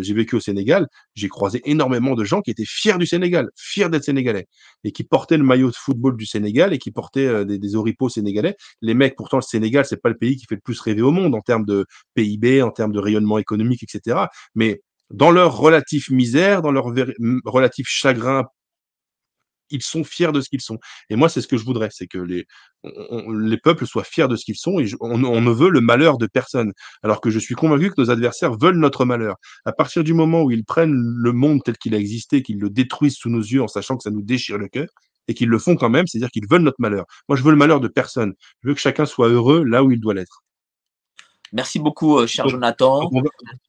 [0.00, 3.88] j'ai vécu au Sénégal, j'ai croisé énormément de gens qui étaient fiers du Sénégal, fiers
[3.88, 4.46] d'être sénégalais,
[4.84, 8.08] et qui portaient le maillot de football du Sénégal et qui portaient des, des oripeaux
[8.08, 8.56] sénégalais.
[8.82, 11.12] Les mecs, pourtant, le Sénégal, c'est pas le pays qui fait le plus rêver au
[11.12, 14.26] monde en termes de PIB, en termes de rayonnement économique, etc.
[14.54, 16.86] Mais dans leur relatif misère, dans leur
[17.44, 18.44] relatif chagrin,
[19.70, 20.78] ils sont fiers de ce qu'ils sont.
[21.08, 22.46] Et moi, c'est ce que je voudrais, c'est que les,
[22.84, 26.26] les peuples soient fiers de ce qu'ils sont et on, ne veut le malheur de
[26.26, 26.72] personne.
[27.02, 29.36] Alors que je suis convaincu que nos adversaires veulent notre malheur.
[29.64, 32.70] À partir du moment où ils prennent le monde tel qu'il a existé, qu'ils le
[32.70, 34.88] détruisent sous nos yeux en sachant que ça nous déchire le cœur,
[35.28, 37.04] et qu'ils le font quand même, c'est-à-dire qu'ils veulent notre malheur.
[37.28, 38.34] Moi, je veux le malheur de personne.
[38.62, 40.42] Je veux que chacun soit heureux là où il doit l'être.
[41.52, 43.10] Merci beaucoup, euh, cher Jonathan.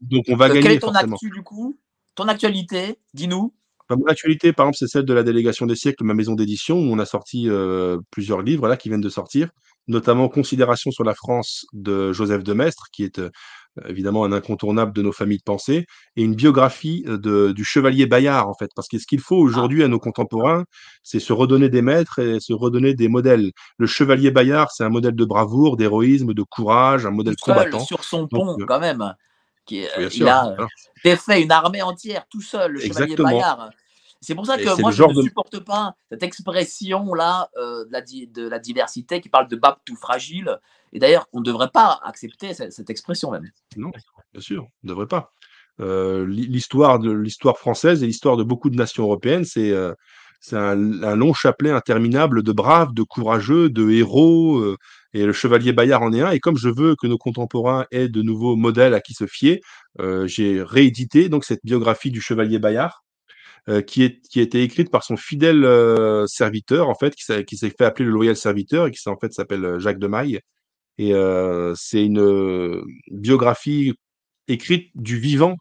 [0.01, 0.61] Donc on va, euh, gagner.
[0.61, 1.77] Quelle est ton actu du coup?
[2.15, 3.53] Ton actualité Dis-nous.
[3.89, 6.77] Bah, mon actualité, par exemple, c'est celle de la délégation des siècles, ma maison d'édition,
[6.77, 9.49] où on a sorti euh, plusieurs livres là qui viennent de sortir,
[9.87, 13.21] notamment Considération sur la France de Joseph de Maistre, qui est
[13.87, 15.85] évidemment un incontournable de nos familles de pensée,
[16.15, 18.69] et une biographie de, du chevalier Bayard, en fait.
[18.75, 20.65] Parce que ce qu'il faut aujourd'hui à nos contemporains,
[21.03, 23.51] c'est se redonner des maîtres et se redonner des modèles.
[23.77, 27.79] Le chevalier Bayard, c'est un modèle de bravoure, d'héroïsme, de courage, un modèle combattant.
[27.79, 29.13] sur son pont, euh, quand même.
[29.65, 30.55] Qui, euh, il a
[31.03, 33.71] défait une armée entière tout seul, le chevalier Bayard.
[34.21, 38.47] C'est pour ça que moi, je ne supporte pas cette expression-là euh, de, la de,
[38.47, 40.59] la diversité qui parle de tout fragile.
[40.93, 43.49] Et d'ailleurs, on ne devrait pas accepter cette, expression même.
[43.77, 43.91] Non,
[44.31, 45.33] bien sûr, on ne devrait pas.
[45.79, 49.95] Euh, l'histoire de l'histoire française et l'histoire de beaucoup de nations européennes, c'est euh,
[50.51, 50.75] un,
[51.15, 54.63] long chapelet interminable de braves, de courageux, de héros.
[55.13, 56.29] et le chevalier Bayard en est un.
[56.29, 59.61] Et comme je veux que nos contemporains aient de nouveaux modèles à qui se fier,
[60.25, 63.01] j'ai réédité donc cette biographie du chevalier Bayard
[63.69, 67.23] euh, qui, est, qui a été écrite par son fidèle euh, serviteur, en fait, qui,
[67.57, 70.39] s'est fait appeler le loyal serviteur et qui en fait s'appelle euh, Jacques de Maille.
[70.97, 71.13] Et
[71.75, 73.93] c'est une biographie
[74.47, 75.55] écrite du vivant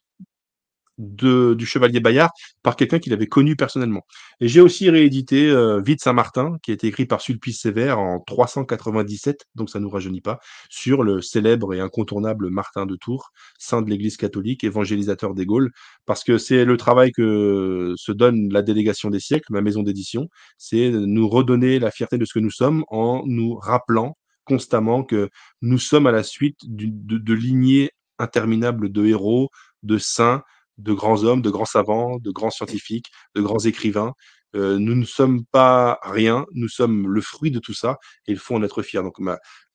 [1.00, 2.30] du Chevalier Bayard
[2.62, 4.02] par quelqu'un qu'il avait connu personnellement.
[4.40, 8.20] Et j'ai aussi réédité euh, Vite Saint-Martin, qui a été écrit par Sulpice Sévère en
[8.20, 13.82] 397, donc ça nous rajeunit pas, sur le célèbre et incontournable Martin de Tours, saint
[13.82, 15.70] de l'Église catholique, évangélisateur des Gaules,
[16.04, 20.28] parce que c'est le travail que se donne la délégation des siècles, ma maison d'édition,
[20.58, 25.30] c'est nous redonner la fierté de ce que nous sommes en nous rappelant constamment que
[25.62, 29.50] nous sommes à la suite de, de lignées interminables de héros,
[29.82, 30.42] de saints,
[30.80, 34.14] de grands hommes, de grands savants, de grands scientifiques, de grands écrivains.
[34.56, 38.38] Euh, nous ne sommes pas rien, nous sommes le fruit de tout ça et il
[38.38, 39.02] faut en être fier.
[39.02, 39.16] Donc,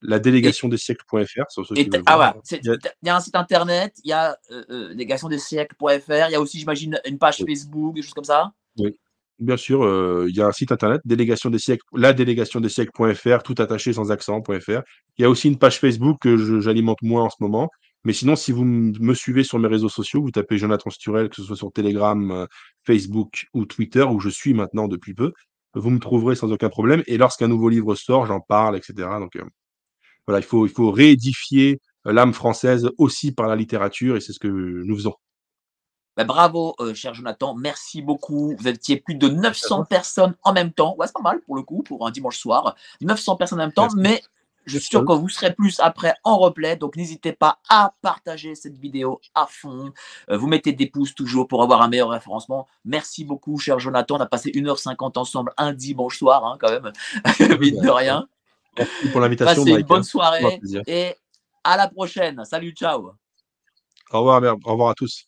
[0.02, 4.64] la délégation des siècles.fr, ah il, y a un site internet, il y a euh,
[4.70, 8.26] euh, délégation des siècles.fr, il y a aussi, j'imagine, une page Facebook, des choses comme
[8.26, 8.52] ça?
[8.78, 8.98] Oui.
[9.38, 9.82] Bien sûr,
[10.30, 13.92] il y a un site internet, délégation des siècles, la délégation des siècles.fr, tout attaché
[13.92, 14.82] sans accent.fr.
[15.18, 17.70] Il y a aussi une page Facebook que j'alimente moins en ce moment.
[18.06, 21.36] Mais sinon, si vous me suivez sur mes réseaux sociaux, vous tapez Jonathan Sturel, que
[21.36, 22.48] ce soit sur Telegram, heu,
[22.84, 25.34] Facebook ou Twitter, où je suis maintenant depuis peu,
[25.74, 29.20] vous me trouverez sans aucun problème et lorsqu'un nouveau livre sort, j'en parle et cetera
[29.20, 29.44] donc heu,
[30.28, 34.40] voilà, il faut il faut réédifier l'âme française aussi par la littérature et c'est ce
[34.40, 35.16] que nous faisons.
[36.18, 38.56] Bah, bravo, euh, cher Jonathan, merci beaucoup.
[38.58, 39.86] Vous étiez plus de Merci à 900 toi.
[39.86, 40.96] personnes en même temps.
[40.98, 42.76] Ouais, c'est pas mal pour le coup, pour un dimanche soir.
[43.02, 43.98] 900 personnes en même temps, Merci.
[43.98, 44.22] mais
[44.66, 46.76] je suis sûr que vous serez plus après en replay.
[46.76, 49.92] Donc n'hésitez pas à partager cette vidéo à fond.
[50.30, 52.68] Euh, vous mettez des pouces toujours pour avoir un meilleur référencement.
[52.84, 54.18] Merci beaucoup, cher Jonathan.
[54.18, 56.92] On a passé 1h50 ensemble un dimanche soir, hein, quand même,
[57.60, 58.28] mine de rien.
[58.78, 60.04] Merci pour l'invitation, Passez une Mike, bonne hein.
[60.04, 61.16] soirée et
[61.64, 62.44] à la prochaine.
[62.46, 63.12] Salut, ciao.
[64.12, 65.28] Au revoir, au revoir à tous.